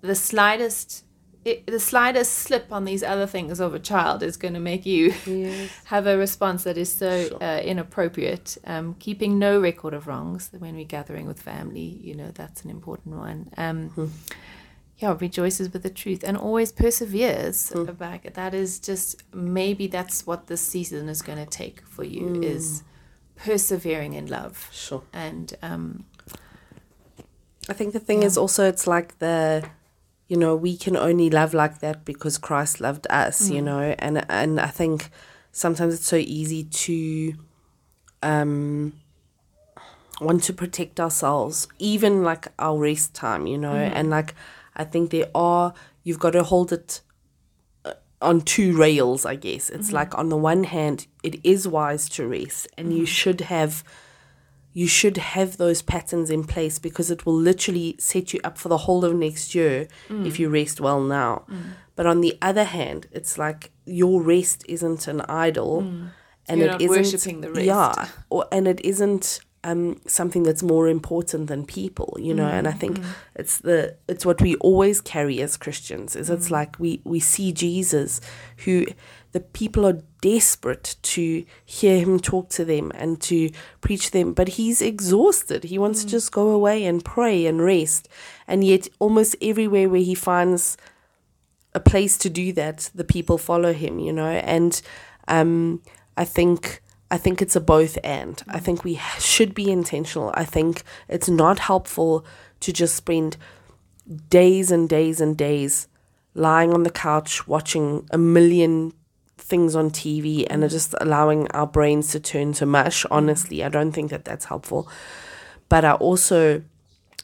the 0.00 0.14
slightest 0.14 1.04
it, 1.44 1.66
the 1.66 1.78
slightest 1.80 2.32
slip 2.32 2.72
on 2.72 2.86
these 2.86 3.02
other 3.02 3.26
things 3.26 3.60
of 3.60 3.74
a 3.74 3.78
child 3.78 4.22
is 4.22 4.38
going 4.38 4.54
to 4.54 4.60
make 4.60 4.86
you 4.86 5.10
have 5.84 6.06
a 6.06 6.16
response 6.16 6.64
that 6.64 6.78
is 6.78 6.90
so 6.90 7.28
Sure. 7.28 7.42
uh, 7.42 7.60
inappropriate. 7.60 8.56
Um, 8.64 8.94
keeping 8.98 9.38
no 9.38 9.60
record 9.60 9.92
of 9.92 10.06
wrongs 10.06 10.50
when 10.58 10.74
we're 10.74 10.86
gathering 10.86 11.26
with 11.26 11.42
family 11.42 12.00
you 12.02 12.14
know 12.14 12.30
that's 12.32 12.64
an 12.64 12.70
important 12.70 13.16
one. 13.16 13.50
Um, 13.58 14.10
yeah 14.98 15.14
rejoices 15.20 15.70
with 15.72 15.82
the 15.82 15.90
truth 15.90 16.22
and 16.24 16.36
always 16.38 16.72
perseveres. 16.72 17.70
Back 17.98 18.32
that 18.32 18.54
is 18.54 18.78
just 18.78 19.22
maybe 19.34 19.86
that's 19.86 20.26
what 20.26 20.46
this 20.46 20.62
season 20.62 21.08
is 21.10 21.20
going 21.20 21.38
to 21.38 21.46
take 21.46 21.82
for 21.86 22.04
you 22.04 22.40
is 22.42 22.84
persevering 23.36 24.14
in 24.14 24.26
love. 24.28 24.68
Sure. 24.72 25.02
and 25.12 25.52
um, 25.62 26.04
I 27.68 27.72
think 27.72 27.92
the 27.92 28.00
thing 28.00 28.22
is 28.22 28.36
also 28.36 28.64
it's 28.68 28.86
like 28.86 29.18
the 29.18 29.64
you 30.28 30.36
know 30.36 30.54
we 30.56 30.76
can 30.76 30.96
only 30.96 31.30
love 31.30 31.54
like 31.54 31.78
that 31.80 32.04
because 32.04 32.38
Christ 32.38 32.80
loved 32.80 33.06
us 33.10 33.50
you 33.50 33.62
know? 33.62 33.94
And 33.98 34.24
and 34.30 34.60
I 34.60 34.66
think 34.68 35.10
sometimes 35.52 35.94
it's 35.94 36.06
so 36.06 36.16
easy 36.16 36.64
to 36.64 37.34
um 38.22 38.92
want 40.20 40.42
to 40.44 40.52
protect 40.52 41.00
ourselves 41.00 41.66
even 41.78 42.22
like 42.22 42.48
our 42.58 42.78
rest 42.78 43.14
time 43.14 43.46
you 43.46 43.58
know? 43.58 43.74
And 43.74 44.10
like 44.10 44.34
I 44.76 44.84
think 44.84 45.10
there 45.10 45.28
are 45.34 45.74
you've 46.02 46.18
got 46.18 46.30
to 46.32 46.42
hold 46.42 46.72
it 46.72 47.00
uh, 47.84 47.94
on 48.20 48.42
two 48.42 48.76
rails 48.76 49.24
I 49.24 49.36
guess. 49.36 49.70
It's 49.70 49.92
like 49.92 50.16
on 50.18 50.28
the 50.28 50.36
one 50.36 50.64
hand 50.64 51.06
it 51.22 51.40
is 51.44 51.66
wise 51.66 52.08
to 52.10 52.26
rest 52.26 52.68
and 52.76 52.92
you 52.92 53.06
should 53.06 53.40
have 53.42 53.82
you 54.74 54.88
should 54.88 55.16
have 55.16 55.56
those 55.56 55.80
patterns 55.80 56.30
in 56.30 56.42
place 56.44 56.80
because 56.80 57.08
it 57.08 57.24
will 57.24 57.36
literally 57.36 57.94
set 57.98 58.34
you 58.34 58.40
up 58.42 58.58
for 58.58 58.68
the 58.68 58.78
whole 58.78 59.04
of 59.04 59.14
next 59.14 59.54
year 59.54 59.86
mm. 60.08 60.26
if 60.26 60.40
you 60.40 60.48
rest 60.48 60.80
well 60.80 61.00
now. 61.00 61.44
Mm. 61.48 61.62
But 61.94 62.06
on 62.06 62.20
the 62.20 62.36
other 62.42 62.64
hand, 62.64 63.06
it's 63.12 63.38
like 63.38 63.70
your 63.86 64.20
rest 64.20 64.64
isn't 64.68 65.06
an 65.06 65.20
idol 65.22 65.82
mm. 65.82 66.10
and 66.48 66.58
You're 66.58 66.68
it 66.68 66.72
not 66.72 66.82
isn't 66.82 66.96
worshipping 66.96 67.40
the 67.40 67.52
rest. 67.52 67.66
Yeah. 67.66 68.08
Or 68.30 68.46
and 68.50 68.66
it 68.66 68.84
isn't 68.84 69.40
um, 69.62 70.00
something 70.06 70.42
that's 70.42 70.62
more 70.62 70.88
important 70.88 71.46
than 71.46 71.64
people, 71.64 72.16
you 72.20 72.34
know. 72.34 72.46
And 72.46 72.68
I 72.68 72.72
think 72.72 73.00
it's 73.34 73.58
the 73.58 73.96
it's 74.08 74.26
what 74.26 74.42
we 74.42 74.56
always 74.56 75.00
carry 75.00 75.40
as 75.40 75.56
Christians. 75.56 76.16
Is 76.16 76.30
it's 76.30 76.50
like 76.50 76.78
we 76.80 77.00
we 77.04 77.20
see 77.20 77.52
Jesus, 77.52 78.20
who 78.58 78.86
the 79.34 79.40
people 79.40 79.84
are 79.84 80.00
desperate 80.22 80.94
to 81.02 81.44
hear 81.64 81.98
him 81.98 82.20
talk 82.20 82.48
to 82.50 82.64
them 82.64 82.92
and 82.94 83.20
to 83.20 83.50
preach 83.80 84.12
them, 84.12 84.32
but 84.32 84.50
he's 84.50 84.80
exhausted. 84.80 85.64
He 85.64 85.76
wants 85.76 86.04
to 86.04 86.08
just 86.08 86.30
go 86.30 86.50
away 86.50 86.84
and 86.84 87.04
pray 87.04 87.44
and 87.44 87.60
rest. 87.60 88.08
And 88.46 88.62
yet, 88.62 88.86
almost 89.00 89.34
everywhere 89.42 89.88
where 89.88 90.00
he 90.00 90.14
finds 90.14 90.76
a 91.74 91.80
place 91.80 92.16
to 92.18 92.30
do 92.30 92.52
that, 92.52 92.92
the 92.94 93.02
people 93.02 93.36
follow 93.36 93.72
him, 93.72 93.98
you 93.98 94.12
know. 94.12 94.30
And 94.30 94.80
um, 95.26 95.82
I 96.16 96.24
think 96.24 96.80
I 97.10 97.18
think 97.18 97.42
it's 97.42 97.56
a 97.56 97.60
both 97.60 97.98
and. 98.04 98.40
I 98.46 98.60
think 98.60 98.84
we 98.84 99.00
should 99.18 99.52
be 99.52 99.68
intentional. 99.68 100.30
I 100.34 100.44
think 100.44 100.84
it's 101.08 101.28
not 101.28 101.58
helpful 101.58 102.24
to 102.60 102.72
just 102.72 102.94
spend 102.94 103.36
days 104.30 104.70
and 104.70 104.88
days 104.88 105.20
and 105.20 105.36
days 105.36 105.88
lying 106.34 106.72
on 106.72 106.84
the 106.84 106.90
couch 106.90 107.48
watching 107.48 108.06
a 108.12 108.18
million 108.18 108.92
things 109.44 109.76
on 109.76 109.90
TV 109.90 110.46
and 110.48 110.64
are 110.64 110.68
mm. 110.68 110.70
just 110.70 110.94
allowing 111.00 111.48
our 111.52 111.66
brains 111.66 112.08
to 112.12 112.20
turn 112.20 112.52
to 112.54 112.66
mush. 112.66 113.04
Mm. 113.04 113.08
Honestly, 113.10 113.62
I 113.62 113.68
don't 113.68 113.92
think 113.92 114.10
that 114.10 114.24
that's 114.24 114.46
helpful. 114.46 114.88
But 115.68 115.84
I 115.84 115.92
also 115.92 116.62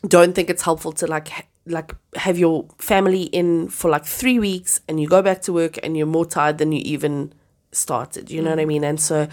don't 0.07 0.35
think 0.35 0.51
it's 0.51 0.62
helpful 0.62 0.93
to 0.93 1.07
like 1.07 1.47
like 1.66 1.95
have 2.16 2.39
your 2.39 2.66
family 2.79 3.25
in 3.25 3.68
for 3.68 3.91
like 3.91 4.05
three 4.05 4.39
weeks 4.39 4.81
and 4.89 4.99
you 5.01 5.07
go 5.07 5.23
back 5.23 5.43
to 5.43 5.53
work 5.53 5.79
and 5.83 5.97
you're 5.97 6.07
more 6.07 6.25
tired 6.25 6.59
than 6.59 6.73
you 6.73 6.83
even 6.85 7.33
started. 7.73 8.31
You 8.31 8.43
know 8.43 8.51
what 8.51 8.59
I 8.59 8.64
mm. 8.64 8.68
mean? 8.68 8.85
And 8.85 9.01
so 9.01 9.29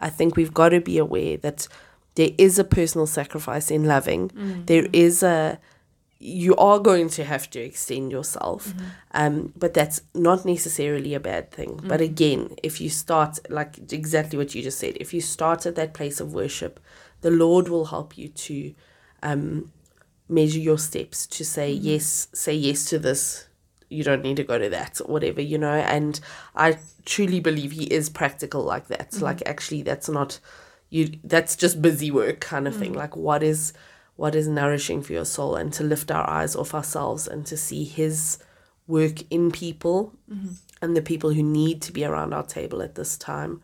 I 0.00 0.10
think 0.10 0.36
we've 0.36 0.54
got 0.54 0.70
to 0.70 0.80
be 0.80 0.98
aware 0.98 1.36
that 1.38 1.68
there 2.16 2.30
is 2.38 2.58
a 2.58 2.64
personal 2.64 3.06
sacrifice 3.06 3.70
in 3.70 3.84
loving. 3.84 4.30
There 4.66 4.88
is 4.92 5.22
a 5.22 5.58
you 6.18 6.56
are 6.56 6.78
going 6.78 7.08
to 7.10 7.24
have 7.24 7.48
to 7.50 7.60
extend 7.60 8.10
yourself 8.10 8.68
mm-hmm. 8.68 8.84
um, 9.12 9.52
but 9.56 9.74
that's 9.74 10.00
not 10.14 10.44
necessarily 10.44 11.12
a 11.14 11.20
bad 11.20 11.50
thing. 11.50 11.70
Mm-hmm. 11.76 11.88
But 11.88 12.00
again 12.00 12.56
if 12.62 12.80
you 12.80 12.88
start 12.88 13.38
like 13.50 13.92
exactly 13.92 14.38
what 14.38 14.54
you 14.54 14.62
just 14.62 14.78
said 14.78 14.96
if 14.98 15.12
you 15.12 15.20
start 15.20 15.66
at 15.66 15.74
that 15.74 15.94
place 15.94 16.20
of 16.20 16.32
worship 16.32 16.80
the 17.20 17.30
lord 17.30 17.68
will 17.68 17.86
help 17.86 18.16
you 18.16 18.28
to 18.28 18.74
um, 19.22 19.72
measure 20.28 20.58
your 20.58 20.78
steps 20.78 21.26
to 21.26 21.44
say 21.44 21.74
mm-hmm. 21.74 21.86
yes 21.86 22.28
say 22.32 22.54
yes 22.54 22.84
to 22.86 22.98
this. 22.98 23.46
You 23.88 24.02
don't 24.02 24.22
need 24.22 24.36
to 24.38 24.44
go 24.44 24.58
to 24.58 24.68
that 24.70 25.00
or 25.00 25.12
whatever 25.12 25.40
you 25.40 25.58
know? 25.58 25.74
And 25.74 26.18
i 26.54 26.78
truly 27.04 27.38
believe 27.38 27.72
he 27.72 27.84
is 27.84 28.10
practical 28.10 28.62
like 28.62 28.88
that. 28.88 29.20
Like 29.20 29.42
actually 29.46 29.82
that's 29.82 30.08
not 30.08 30.40
you 30.90 31.12
that's 31.22 31.56
just 31.56 31.80
busy 31.80 32.10
work 32.10 32.40
kind 32.40 32.66
of 32.66 32.74
thing. 32.76 32.92
Like 32.92 33.16
what 33.16 33.42
is 33.42 33.72
what 34.16 34.34
is 34.34 34.48
nourishing 34.48 35.02
for 35.02 35.12
your 35.12 35.24
soul 35.24 35.56
and 35.56 35.72
to 35.72 35.84
lift 35.84 36.10
our 36.10 36.28
eyes 36.28 36.56
off 36.56 36.74
ourselves 36.74 37.28
and 37.28 37.46
to 37.46 37.56
see 37.56 37.84
his 37.84 38.38
work 38.86 39.22
in 39.30 39.50
people 39.50 40.14
and 40.82 40.96
the 40.96 41.02
people 41.02 41.30
who 41.30 41.42
need 41.42 41.82
to 41.82 41.92
be 41.92 42.04
around 42.04 42.32
our 42.32 42.44
table 42.44 42.82
at 42.82 42.94
this 42.94 43.16
time. 43.16 43.62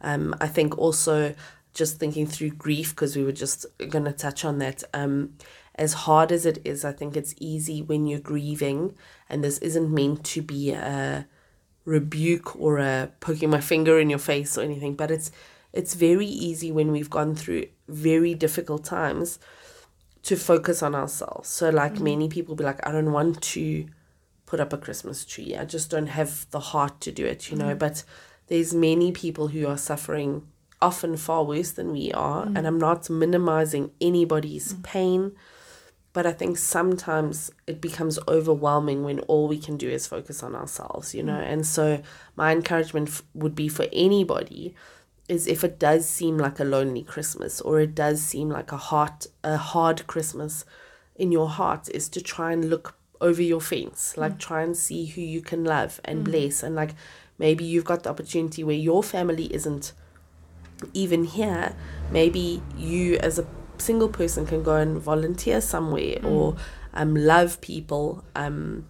Um, 0.00 0.34
i 0.40 0.48
think 0.48 0.76
also 0.78 1.34
just 1.74 1.98
thinking 1.98 2.26
through 2.26 2.50
grief 2.50 2.90
because 2.90 3.16
we 3.16 3.22
were 3.22 3.32
just 3.32 3.64
going 3.88 4.04
to 4.04 4.12
touch 4.12 4.44
on 4.44 4.58
that 4.58 4.82
um, 4.92 5.34
as 5.76 5.92
hard 5.92 6.32
as 6.32 6.44
it 6.44 6.58
is 6.64 6.84
i 6.84 6.92
think 6.92 7.16
it's 7.16 7.34
easy 7.38 7.80
when 7.80 8.06
you're 8.06 8.18
grieving 8.20 8.94
and 9.28 9.42
this 9.42 9.58
isn't 9.58 9.94
meant 9.94 10.24
to 10.24 10.42
be 10.42 10.72
a 10.72 11.26
rebuke 11.84 12.56
or 12.56 12.78
a 12.78 13.10
poking 13.20 13.50
my 13.50 13.60
finger 13.60 13.98
in 13.98 14.10
your 14.10 14.18
face 14.18 14.58
or 14.58 14.62
anything 14.62 14.94
but 14.94 15.10
it's 15.10 15.30
it's 15.72 15.94
very 15.94 16.26
easy 16.26 16.70
when 16.70 16.92
we've 16.92 17.10
gone 17.10 17.34
through 17.34 17.64
very 17.88 18.34
difficult 18.34 18.84
times 18.84 19.38
to 20.24 20.36
focus 20.36 20.82
on 20.82 20.94
ourselves. 20.94 21.48
So 21.48 21.70
like 21.70 21.94
mm. 21.94 22.02
many 22.02 22.28
people 22.28 22.54
be 22.54 22.64
like 22.64 22.84
i 22.86 22.92
don't 22.92 23.12
want 23.12 23.42
to 23.42 23.86
put 24.46 24.60
up 24.60 24.72
a 24.72 24.78
christmas 24.78 25.24
tree. 25.24 25.56
I 25.56 25.64
just 25.64 25.90
don't 25.90 26.08
have 26.08 26.46
the 26.50 26.60
heart 26.60 27.00
to 27.02 27.12
do 27.12 27.24
it 27.26 27.50
you 27.50 27.56
know? 27.56 27.74
Mm. 27.74 27.78
But 27.78 28.04
there's 28.48 28.74
many 28.74 29.12
people 29.12 29.48
who 29.48 29.66
are 29.66 29.78
suffering 29.78 30.46
often 30.80 31.16
far 31.16 31.44
worse 31.44 31.70
than 31.70 31.92
we 31.92 32.10
are 32.12 32.44
mm. 32.44 32.58
and 32.58 32.66
i'm 32.66 32.78
not 32.78 33.08
minimizing 33.08 33.92
anybody's 34.00 34.74
pain 34.82 35.32
but 36.12 36.26
I 36.26 36.32
think 36.32 36.58
sometimes 36.58 37.50
it 37.66 37.80
becomes 37.80 38.18
overwhelming 38.28 39.02
when 39.02 39.20
all 39.20 39.48
we 39.48 39.58
can 39.58 39.76
do 39.76 39.88
is 39.88 40.06
focus 40.06 40.42
on 40.42 40.54
ourselves, 40.54 41.14
you 41.14 41.22
know. 41.22 41.38
And 41.38 41.66
so 41.66 42.02
my 42.36 42.52
encouragement 42.52 43.08
f- 43.08 43.22
would 43.34 43.54
be 43.54 43.68
for 43.68 43.86
anybody 43.92 44.74
is 45.28 45.46
if 45.46 45.64
it 45.64 45.78
does 45.78 46.08
seem 46.08 46.36
like 46.36 46.60
a 46.60 46.64
lonely 46.64 47.02
Christmas 47.02 47.60
or 47.60 47.80
it 47.80 47.94
does 47.94 48.20
seem 48.22 48.48
like 48.48 48.72
a 48.72 48.76
hard 48.76 49.26
a 49.44 49.56
hard 49.56 50.06
Christmas 50.06 50.64
in 51.14 51.32
your 51.32 51.48
heart 51.48 51.88
is 51.90 52.08
to 52.08 52.20
try 52.20 52.52
and 52.52 52.68
look 52.68 52.96
over 53.20 53.40
your 53.40 53.60
fence, 53.60 54.16
like 54.16 54.38
try 54.38 54.62
and 54.62 54.76
see 54.76 55.06
who 55.06 55.20
you 55.20 55.40
can 55.40 55.64
love 55.64 56.00
and 56.04 56.24
bless. 56.24 56.62
And 56.62 56.74
like 56.74 56.94
maybe 57.38 57.64
you've 57.64 57.84
got 57.84 58.02
the 58.02 58.10
opportunity 58.10 58.64
where 58.64 58.76
your 58.76 59.02
family 59.02 59.52
isn't 59.54 59.92
even 60.92 61.24
here, 61.24 61.74
maybe 62.10 62.60
you 62.76 63.16
as 63.18 63.38
a 63.38 63.46
single 63.78 64.08
person 64.08 64.46
can 64.46 64.62
go 64.62 64.76
and 64.76 64.98
volunteer 64.98 65.60
somewhere 65.60 66.18
or 66.24 66.56
um, 66.94 67.14
love 67.14 67.60
people 67.60 68.24
um, 68.34 68.88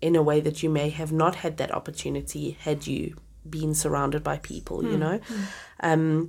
in 0.00 0.16
a 0.16 0.22
way 0.22 0.40
that 0.40 0.62
you 0.62 0.68
may 0.70 0.88
have 0.88 1.12
not 1.12 1.36
had 1.36 1.56
that 1.56 1.72
opportunity 1.72 2.56
had 2.60 2.86
you 2.86 3.16
been 3.48 3.74
surrounded 3.74 4.22
by 4.22 4.38
people, 4.38 4.84
you 4.84 4.98
know. 4.98 5.20
Um, 5.80 6.28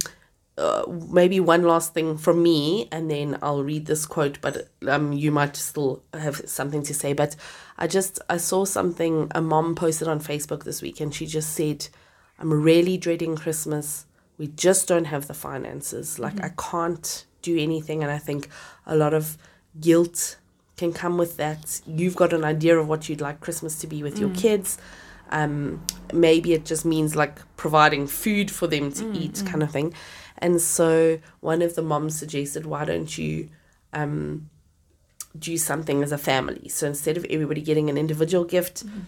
uh, 0.57 0.83
maybe 1.09 1.39
one 1.39 1.63
last 1.63 1.93
thing 1.93 2.17
from 2.17 2.43
me, 2.43 2.87
and 2.91 3.09
then 3.09 3.37
I'll 3.41 3.63
read 3.63 3.85
this 3.85 4.05
quote. 4.05 4.39
But 4.41 4.69
um, 4.87 5.13
you 5.13 5.31
might 5.31 5.55
still 5.55 6.03
have 6.13 6.41
something 6.45 6.83
to 6.83 6.93
say. 6.93 7.13
But 7.13 7.35
I 7.77 7.87
just 7.87 8.19
I 8.29 8.37
saw 8.37 8.65
something 8.65 9.31
a 9.33 9.41
mom 9.41 9.75
posted 9.75 10.07
on 10.07 10.19
Facebook 10.19 10.63
this 10.63 10.81
week, 10.81 10.99
and 10.99 11.13
she 11.13 11.25
just 11.25 11.53
said, 11.53 11.87
"I'm 12.37 12.51
really 12.53 12.97
dreading 12.97 13.35
Christmas. 13.35 14.05
We 14.37 14.47
just 14.47 14.87
don't 14.87 15.05
have 15.05 15.27
the 15.27 15.33
finances. 15.33 16.19
Like 16.19 16.43
I 16.43 16.51
can't 16.57 17.25
do 17.41 17.57
anything." 17.57 18.03
And 18.03 18.11
I 18.11 18.17
think 18.17 18.49
a 18.85 18.95
lot 18.95 19.13
of 19.13 19.37
guilt 19.79 20.37
can 20.77 20.91
come 20.91 21.17
with 21.17 21.37
that. 21.37 21.81
You've 21.87 22.15
got 22.15 22.33
an 22.33 22.43
idea 22.43 22.77
of 22.77 22.87
what 22.87 23.07
you'd 23.07 23.21
like 23.21 23.39
Christmas 23.39 23.79
to 23.79 23.87
be 23.87 24.03
with 24.03 24.19
your 24.19 24.29
kids. 24.31 24.77
Um, 25.29 25.81
maybe 26.13 26.53
it 26.53 26.65
just 26.65 26.85
means 26.85 27.15
like 27.15 27.39
providing 27.55 28.07
food 28.07 28.51
for 28.51 28.67
them 28.67 28.91
to 28.93 29.03
mm, 29.03 29.15
eat, 29.15 29.33
mm. 29.33 29.47
kind 29.47 29.63
of 29.63 29.71
thing. 29.71 29.93
And 30.37 30.59
so 30.59 31.19
one 31.39 31.61
of 31.61 31.75
the 31.75 31.81
moms 31.83 32.17
suggested, 32.17 32.65
why 32.65 32.85
don't 32.85 33.15
you 33.17 33.49
um, 33.93 34.49
do 35.37 35.55
something 35.57 36.01
as 36.01 36.11
a 36.11 36.17
family? 36.17 36.67
So 36.69 36.87
instead 36.87 37.15
of 37.17 37.25
everybody 37.29 37.61
getting 37.61 37.89
an 37.89 37.97
individual 37.97 38.43
gift, 38.43 38.85
mm-hmm. 38.85 39.01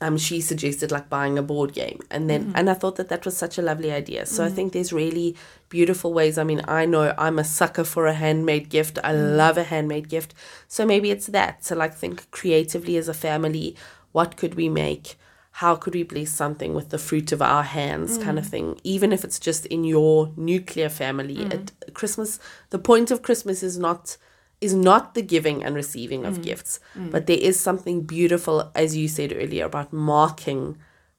um, 0.00 0.18
she 0.18 0.40
suggested 0.40 0.90
like 0.90 1.08
buying 1.08 1.38
a 1.38 1.42
board 1.42 1.72
game, 1.72 2.00
and 2.10 2.28
then 2.28 2.46
mm-hmm. 2.46 2.56
and 2.56 2.68
I 2.68 2.74
thought 2.74 2.96
that 2.96 3.08
that 3.10 3.24
was 3.24 3.36
such 3.36 3.58
a 3.58 3.62
lovely 3.62 3.92
idea. 3.92 4.26
So 4.26 4.42
I 4.42 4.46
mm-hmm. 4.46 4.56
think 4.56 4.72
there's 4.72 4.92
really 4.92 5.36
beautiful 5.68 6.12
ways. 6.12 6.36
I 6.36 6.44
mean, 6.44 6.62
I 6.66 6.84
know 6.84 7.14
I'm 7.16 7.38
a 7.38 7.44
sucker 7.44 7.84
for 7.84 8.06
a 8.06 8.14
handmade 8.14 8.68
gift. 8.68 8.98
I 9.04 9.12
mm. 9.12 9.36
love 9.36 9.56
a 9.56 9.64
handmade 9.64 10.08
gift. 10.08 10.34
So 10.68 10.84
maybe 10.84 11.10
it's 11.10 11.26
that 11.26 11.62
to 11.62 11.74
like 11.74 11.94
think 11.94 12.30
creatively 12.30 12.96
as 12.96 13.08
a 13.08 13.14
family. 13.14 13.76
What 14.12 14.36
could 14.36 14.54
we 14.54 14.68
make? 14.68 15.16
How 15.60 15.74
could 15.74 15.94
we 15.94 16.02
bless 16.02 16.30
something 16.30 16.74
with 16.74 16.88
the 16.90 16.98
fruit 16.98 17.32
of 17.32 17.40
our 17.40 17.62
hands, 17.62 18.18
kind 18.18 18.38
of 18.38 18.46
mm. 18.46 18.50
thing? 18.50 18.80
Even 18.84 19.10
if 19.12 19.24
it's 19.24 19.38
just 19.38 19.64
in 19.66 19.84
your 19.84 20.30
nuclear 20.36 20.90
family. 20.90 21.36
Mm. 21.36 21.54
at 21.54 21.94
Christmas, 21.94 22.38
the 22.70 22.78
point 22.78 23.10
of 23.10 23.22
Christmas 23.22 23.62
is 23.62 23.78
not 23.78 24.18
is 24.60 24.74
not 24.74 25.14
the 25.14 25.22
giving 25.22 25.64
and 25.64 25.74
receiving 25.74 26.24
of 26.24 26.38
mm. 26.38 26.42
gifts, 26.42 26.80
but 27.12 27.26
there 27.26 27.38
is 27.50 27.60
something 27.60 28.02
beautiful, 28.02 28.70
as 28.74 28.96
you 28.96 29.06
said 29.08 29.32
earlier, 29.32 29.66
about 29.66 29.92
marking 29.92 30.76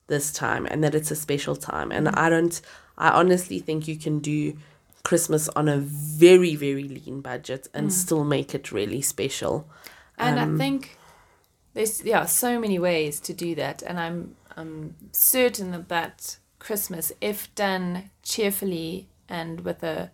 this 0.07 0.31
time 0.33 0.65
and 0.69 0.83
that 0.83 0.95
it's 0.95 1.11
a 1.11 1.15
special 1.15 1.55
time. 1.55 1.91
And 1.91 2.09
I 2.09 2.29
don't, 2.29 2.59
I 2.97 3.09
honestly 3.09 3.59
think 3.59 3.87
you 3.87 3.95
can 3.95 4.19
do 4.19 4.57
Christmas 5.03 5.49
on 5.49 5.67
a 5.67 5.77
very, 5.77 6.55
very 6.55 6.87
lean 6.97 7.21
budget 7.21 7.67
and 7.73 7.93
still 7.93 8.23
make 8.23 8.55
it 8.55 8.71
really 8.71 9.01
special. 9.01 9.69
And 10.17 10.39
Um, 10.39 10.55
I 10.55 10.57
think 10.57 10.97
there's 11.77 12.03
yeah 12.03 12.25
so 12.25 12.59
many 12.59 12.79
ways 12.79 13.19
to 13.19 13.33
do 13.33 13.53
that, 13.53 13.83
and 13.83 13.99
I'm 13.99 14.35
I'm 14.55 14.95
certain 15.11 15.71
that 15.71 15.89
that 15.89 16.37
Christmas, 16.57 17.11
if 17.21 17.53
done 17.53 18.09
cheerfully 18.23 19.07
and 19.29 19.61
with 19.61 19.83
a 19.83 20.09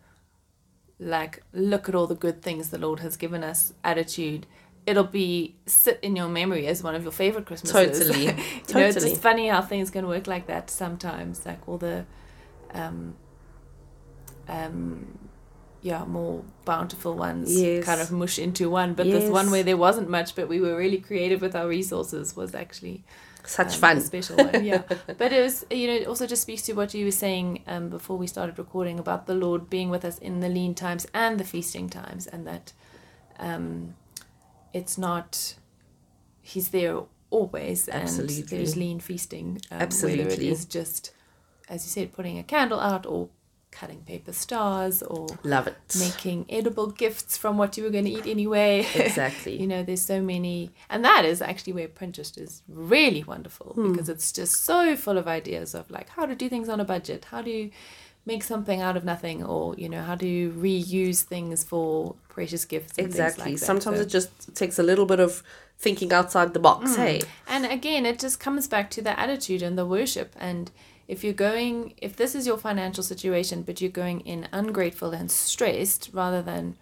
like 0.99 1.41
look 1.53 1.87
at 1.87 1.95
all 1.95 2.05
the 2.05 2.15
good 2.15 2.41
things 2.41 2.69
the 2.69 2.77
Lord 2.77 2.99
has 2.99 3.15
given 3.15 3.45
us 3.45 3.73
attitude, 3.81 4.45
it'll 4.85 5.05
be 5.05 5.55
sit 5.65 5.99
in 6.01 6.17
your 6.17 6.27
memory 6.27 6.67
as 6.67 6.83
one 6.83 6.95
of 6.95 7.03
your 7.03 7.13
favorite 7.13 7.45
Christmases. 7.45 7.97
Totally. 7.97 8.25
you 8.67 8.73
know, 8.73 8.81
it's 8.81 9.01
just 9.01 9.21
funny 9.21 9.47
how 9.47 9.61
things 9.61 9.89
can 9.89 10.05
work 10.05 10.27
like 10.27 10.47
that 10.47 10.69
sometimes. 10.69 11.45
Like 11.45 11.65
all 11.65 11.77
the, 11.77 12.05
um, 12.73 13.15
um, 14.49 15.22
yeah, 15.83 16.03
more 16.05 16.43
bountiful 16.65 17.13
ones 17.13 17.53
Yes. 17.61 17.83
kind 17.85 18.01
of 18.01 18.11
mush 18.11 18.39
into 18.39 18.69
one. 18.69 18.93
But 18.95 19.05
this 19.05 19.29
one 19.29 19.51
where 19.51 19.63
there 19.63 19.77
wasn't 19.77 20.09
much, 20.09 20.33
but 20.35 20.47
we 20.47 20.59
were 20.59 20.75
really 20.75 20.97
creative 20.97 21.41
with 21.41 21.55
our 21.55 21.67
resources 21.67 22.35
was 22.35 22.55
actually 22.55 23.03
Such 23.45 23.73
um, 23.75 23.79
fun. 23.81 24.01
special 24.01 24.37
one. 24.37 24.63
Yeah, 24.63 24.83
but 25.17 25.31
it 25.33 25.41
was 25.43 25.65
you 25.69 25.87
know 25.87 25.93
it 26.01 26.07
also 26.07 26.25
just 26.25 26.41
speaks 26.41 26.61
to 26.63 26.73
what 26.73 26.93
you 26.93 27.03
were 27.05 27.11
saying 27.27 27.63
um, 27.67 27.89
before 27.89 28.17
we 28.17 28.27
started 28.27 28.57
recording 28.57 28.97
about 28.97 29.27
the 29.27 29.35
Lord 29.35 29.69
being 29.69 29.89
with 29.89 30.05
us 30.05 30.17
in 30.19 30.39
the 30.39 30.49
lean 30.49 30.73
times 30.73 31.05
and 31.13 31.37
the 31.39 31.43
feasting 31.43 31.89
times, 31.89 32.27
and 32.27 32.47
that 32.47 32.71
um, 33.39 33.95
it's 34.73 34.97
not 34.97 35.55
He's 36.45 36.69
there 36.69 37.01
always, 37.29 37.87
and 37.87 38.03
Absolutely. 38.03 38.43
there's 38.57 38.75
lean 38.77 38.99
feasting. 38.99 39.47
Um, 39.71 39.79
Whether 39.79 39.83
it 39.83 39.83
Absolutely. 39.87 40.49
is 40.49 40.65
just, 40.65 41.11
as 41.69 41.85
you 41.85 41.89
said, 41.89 42.11
putting 42.13 42.37
a 42.37 42.43
candle 42.43 42.79
out 42.81 43.05
or 43.05 43.29
cutting 43.79 44.01
paper 44.01 44.31
stars 44.31 45.01
or 45.03 45.27
Love 45.43 45.67
it. 45.67 45.75
making 45.99 46.45
edible 46.49 46.87
gifts 46.87 47.37
from 47.37 47.57
what 47.57 47.75
you 47.77 47.83
were 47.83 47.89
going 47.89 48.05
to 48.05 48.11
eat 48.11 48.27
anyway. 48.27 48.85
Exactly. 48.95 49.55
you 49.61 49.67
know, 49.67 49.83
there's 49.83 50.01
so 50.01 50.21
many, 50.21 50.71
and 50.89 51.03
that 51.03 51.25
is 51.25 51.41
actually 51.41 51.73
where 51.73 51.87
Pinterest 51.87 52.37
is 52.39 52.61
really 52.67 53.23
wonderful 53.23 53.73
Hmm. 53.73 53.91
because 53.91 54.09
it's 54.09 54.31
just 54.31 54.63
so 54.63 54.95
full 54.95 55.17
of 55.17 55.27
ideas 55.27 55.73
of 55.75 55.89
like 55.91 56.09
how 56.09 56.25
to 56.25 56.35
do 56.35 56.47
things 56.49 56.69
on 56.69 56.79
a 56.79 56.85
budget, 56.85 57.25
how 57.31 57.41
to 57.41 57.69
make 58.25 58.43
something 58.43 58.79
out 58.81 58.95
of 58.95 59.03
nothing, 59.03 59.43
or 59.43 59.75
you 59.75 59.89
know, 59.89 60.01
how 60.01 60.15
to 60.15 60.51
reuse 60.53 61.21
things 61.23 61.63
for 61.63 62.15
precious 62.29 62.63
gifts. 62.65 62.97
And 62.97 63.05
Exactly. 63.07 63.43
Things 63.43 63.51
like 63.53 63.59
that. 63.59 63.65
Sometimes 63.65 63.97
So- 63.97 64.03
it 64.03 64.09
just 64.09 64.55
takes 64.55 64.79
a 64.79 64.83
little 64.83 65.05
bit 65.05 65.19
of 65.19 65.43
thinking 65.77 66.13
outside 66.13 66.53
the 66.53 66.59
box. 66.59 66.95
Hey. 66.95 67.21
and 67.47 67.65
again, 67.65 68.05
it 68.05 68.17
just 68.19 68.39
comes 68.39 68.67
back 68.67 68.89
to 68.91 69.01
the 69.01 69.19
attitude 69.19 69.61
and 69.61 69.77
the 69.77 69.85
worship. 69.85 70.33
And 70.39 70.71
if 71.13 71.23
you're 71.23 71.31
going, 71.31 71.93
if 71.97 72.15
this 72.15 72.33
is 72.33 72.47
your 72.47 72.57
financial 72.57 73.03
situation, 73.03 73.61
but 73.61 73.79
you're 73.79 73.91
going 73.91 74.21
in 74.21 74.47
ungrateful 74.51 75.11
and 75.11 75.29
stressed 75.29 76.09
rather 76.11 76.41
than 76.41 76.75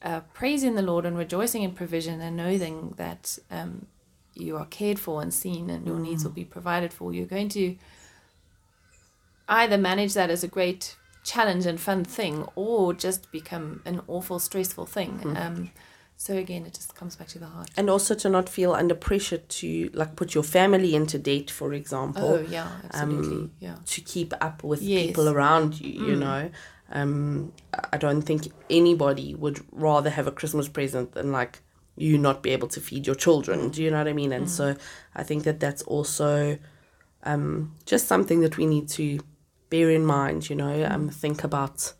uh, 0.00 0.20
praising 0.32 0.76
the 0.76 0.82
Lord 0.90 1.04
and 1.04 1.18
rejoicing 1.18 1.62
in 1.62 1.72
provision 1.72 2.22
and 2.22 2.38
knowing 2.38 2.94
that 2.96 3.38
um, 3.50 3.84
you 4.32 4.56
are 4.56 4.64
cared 4.64 4.98
for 4.98 5.20
and 5.20 5.32
seen 5.32 5.68
and 5.68 5.86
your 5.86 5.98
needs 5.98 6.24
will 6.24 6.30
be 6.32 6.44
provided 6.44 6.90
for, 6.90 7.12
you're 7.12 7.26
going 7.26 7.50
to 7.50 7.76
either 9.46 9.76
manage 9.76 10.14
that 10.14 10.30
as 10.30 10.42
a 10.42 10.48
great 10.48 10.96
challenge 11.22 11.66
and 11.66 11.78
fun 11.78 12.02
thing 12.02 12.46
or 12.54 12.94
just 12.94 13.30
become 13.30 13.82
an 13.84 14.00
awful 14.08 14.38
stressful 14.38 14.86
thing. 14.86 15.20
Um, 15.36 15.70
so 16.16 16.34
again, 16.34 16.64
it 16.66 16.74
just 16.74 16.94
comes 16.94 17.14
back 17.16 17.28
to 17.28 17.38
the 17.38 17.46
heart. 17.46 17.68
And 17.76 17.90
also 17.90 18.14
to 18.14 18.28
not 18.28 18.48
feel 18.48 18.72
under 18.72 18.94
pressure 18.94 19.38
to 19.38 19.90
like 19.92 20.16
put 20.16 20.34
your 20.34 20.44
family 20.44 20.94
into 20.94 21.18
debt, 21.18 21.50
for 21.50 21.72
example. 21.74 22.34
Oh 22.34 22.40
yeah, 22.40 22.68
absolutely. 22.84 23.36
um, 23.36 23.52
yeah. 23.60 23.76
to 23.84 24.00
keep 24.00 24.32
up 24.40 24.64
with 24.64 24.82
Yes. 24.82 25.06
people 25.06 25.28
around 25.28 25.80
you, 25.80 26.06
you 26.08 26.16
know. 26.16 26.50
Um, 26.90 27.52
I 27.92 27.96
don't 27.98 28.22
think 28.22 28.48
anybody 28.70 29.34
would 29.34 29.60
rather 29.72 30.08
have 30.10 30.26
a 30.26 30.32
Christmas 30.32 30.68
present 30.68 31.12
than 31.12 31.32
like 31.32 31.60
you 31.96 32.16
not 32.18 32.42
be 32.42 32.50
able 32.50 32.68
to 32.68 32.80
feed 32.80 33.06
your 33.06 33.16
children. 33.16 33.70
Do 33.70 33.82
you 33.82 33.90
know 33.90 33.98
what 33.98 34.08
I 34.08 34.12
mean? 34.12 34.32
And 34.32 34.48
so 34.48 34.76
I 35.14 35.22
think 35.22 35.44
that 35.44 35.60
that's 35.60 35.82
also 35.82 36.58
um, 37.24 37.74
just 37.86 38.06
something 38.06 38.40
that 38.40 38.56
we 38.56 38.66
need 38.66 38.88
to 38.90 39.18
bear 39.68 39.90
in 39.90 40.04
mind, 40.06 40.48
you 40.48 40.56
know, 40.56 40.86
um, 40.88 41.08
think 41.08 41.42
about 41.42 41.92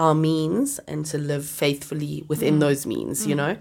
our 0.00 0.14
means 0.14 0.78
and 0.88 1.04
to 1.04 1.18
live 1.18 1.44
faithfully 1.44 2.24
within 2.26 2.58
those 2.58 2.86
means, 2.86 3.26
you 3.26 3.34
know. 3.34 3.54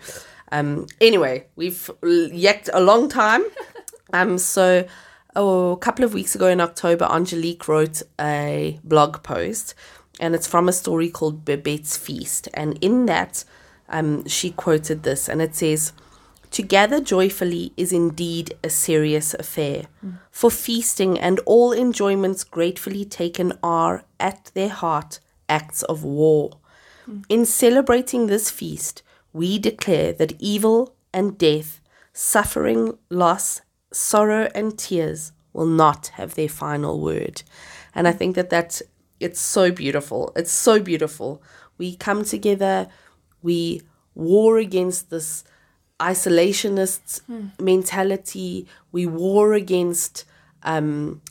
Um, 0.54 0.88
anyway, 1.02 1.46
we've 1.58 1.92
yacked 2.02 2.70
a 2.72 2.80
long 2.80 3.10
time. 3.10 3.44
um, 4.14 4.38
so 4.38 4.88
oh, 5.36 5.74
a 5.74 5.78
couple 5.78 6.06
of 6.06 6.14
weeks 6.14 6.36
ago 6.36 6.48
in 6.48 6.62
October, 6.62 7.06
Angelique 7.12 7.68
wrote 7.68 8.02
a 8.20 8.80
blog 8.86 9.22
post, 9.22 9.76
and 10.18 10.34
it's 10.34 10.48
from 10.48 10.70
a 10.70 10.74
story 10.74 11.10
called 11.10 11.44
Babette's 11.44 11.98
Feast. 11.98 12.48
And 12.54 12.80
in 12.82 13.06
that, 13.08 13.44
um, 13.90 14.26
she 14.26 14.52
quoted 14.52 15.04
this, 15.04 15.28
and 15.28 15.42
it 15.42 15.56
says, 15.56 15.92
To 16.52 16.64
gather 16.64 17.02
joyfully 17.02 17.74
is 17.76 17.92
indeed 17.92 18.58
a 18.64 18.70
serious 18.70 19.34
affair, 19.34 19.88
for 20.32 20.50
feasting 20.50 21.20
and 21.20 21.40
all 21.46 21.74
enjoyments 21.74 22.46
gratefully 22.46 23.04
taken 23.04 23.52
are, 23.62 24.06
at 24.22 24.52
their 24.54 24.70
heart, 24.70 25.20
acts 25.50 25.84
of 25.84 26.04
war. 26.04 26.52
In 27.28 27.44
celebrating 27.46 28.28
this 28.28 28.52
feast, 28.52 29.02
we 29.34 29.58
declare 29.58 30.14
that 30.14 30.34
evil 30.40 30.96
and 31.12 31.38
death, 31.38 31.82
suffering, 32.14 32.98
loss, 33.10 33.62
sorrow, 33.92 34.48
and 34.54 34.78
tears 34.78 35.32
will 35.52 35.66
not 35.66 36.08
have 36.10 36.36
their 36.36 36.50
final 36.50 37.00
word. 37.02 37.42
And 37.96 38.08
I 38.08 38.12
think 38.12 38.36
that 38.36 38.50
that's 38.50 38.84
it's 39.20 39.42
so 39.42 39.72
beautiful. 39.72 40.32
It's 40.36 40.52
so 40.52 40.80
beautiful. 40.80 41.42
We 41.78 41.96
come 41.96 42.24
together, 42.24 42.88
we 43.42 43.82
war 44.16 44.58
against 44.58 45.10
this 45.10 45.44
isolationist 46.00 47.22
mentality, 47.60 48.68
we 48.92 49.06
war 49.06 49.54
against 49.54 50.26
um, 50.64 51.22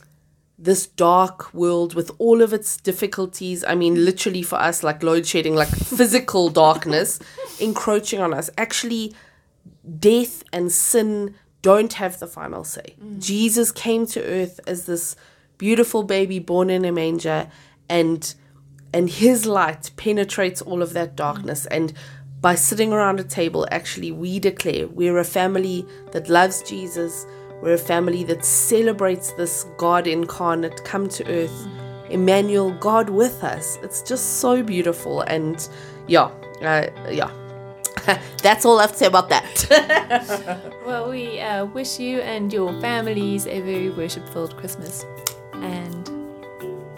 this 0.61 0.87
dark 0.87 1.53
world 1.53 1.93
with 1.93 2.11
all 2.17 2.41
of 2.41 2.51
its 2.51 2.75
difficulties. 2.75 3.63
I 3.63 3.75
mean, 3.75 4.03
literally 4.03 4.41
for 4.41 4.57
us, 4.57 4.83
like 4.83 5.01
load 5.01 5.25
shedding, 5.25 5.55
like 5.55 5.69
physical 5.69 6.49
darkness 6.65 7.19
encroaching 7.61 8.19
on 8.19 8.33
us. 8.33 8.49
Actually, 8.57 9.15
death 9.99 10.43
and 10.51 10.69
sin 10.69 11.35
don't 11.61 11.93
have 11.93 12.19
the 12.19 12.27
final 12.27 12.65
say. 12.65 12.95
Mm. 13.01 13.23
Jesus 13.23 13.71
came 13.71 14.05
to 14.07 14.23
earth 14.23 14.59
as 14.67 14.85
this 14.85 15.15
beautiful 15.57 16.03
baby 16.03 16.39
born 16.39 16.69
in 16.69 16.85
a 16.85 16.91
manger 16.91 17.49
and 17.89 18.35
and 18.91 19.09
his 19.09 19.45
light 19.45 19.91
penetrates 19.97 20.61
all 20.61 20.81
of 20.81 20.93
that 20.93 21.15
darkness 21.15 21.67
mm. 21.69 21.75
and 21.75 21.93
by 22.39 22.55
sitting 22.55 22.93
around 22.93 23.19
a 23.19 23.23
table 23.23 23.67
actually 23.69 24.09
we 24.09 24.39
declare 24.39 24.87
we're 24.87 25.17
a 25.17 25.25
family 25.25 25.85
that 26.13 26.29
loves 26.29 26.63
Jesus 26.63 27.25
we're 27.61 27.73
a 27.73 27.77
family 27.77 28.23
that 28.25 28.45
celebrates 28.45 29.31
this 29.33 29.65
God 29.77 30.07
incarnate 30.07 30.83
come 30.83 31.09
to 31.09 31.27
earth 31.29 31.67
Emmanuel 32.09 32.71
God 32.71 33.09
with 33.09 33.43
us. 33.43 33.77
It's 33.83 34.01
just 34.01 34.39
so 34.39 34.63
beautiful 34.63 35.21
and 35.21 35.67
yeah 36.07 36.31
uh, 36.61 36.87
yeah. 37.09 37.31
That's 38.41 38.65
all 38.65 38.79
I 38.79 38.83
have 38.83 38.91
to 38.93 38.97
say 38.97 39.05
about 39.05 39.29
that. 39.29 40.65
Well, 40.85 41.09
we 41.11 41.39
uh, 41.39 41.65
wish 41.65 41.99
you 41.99 42.19
and 42.21 42.51
your 42.51 42.73
families 42.81 43.45
a 43.45 43.61
very 43.61 43.91
worship 43.91 44.27
filled 44.29 44.57
Christmas 44.57 45.05
and 45.53 46.09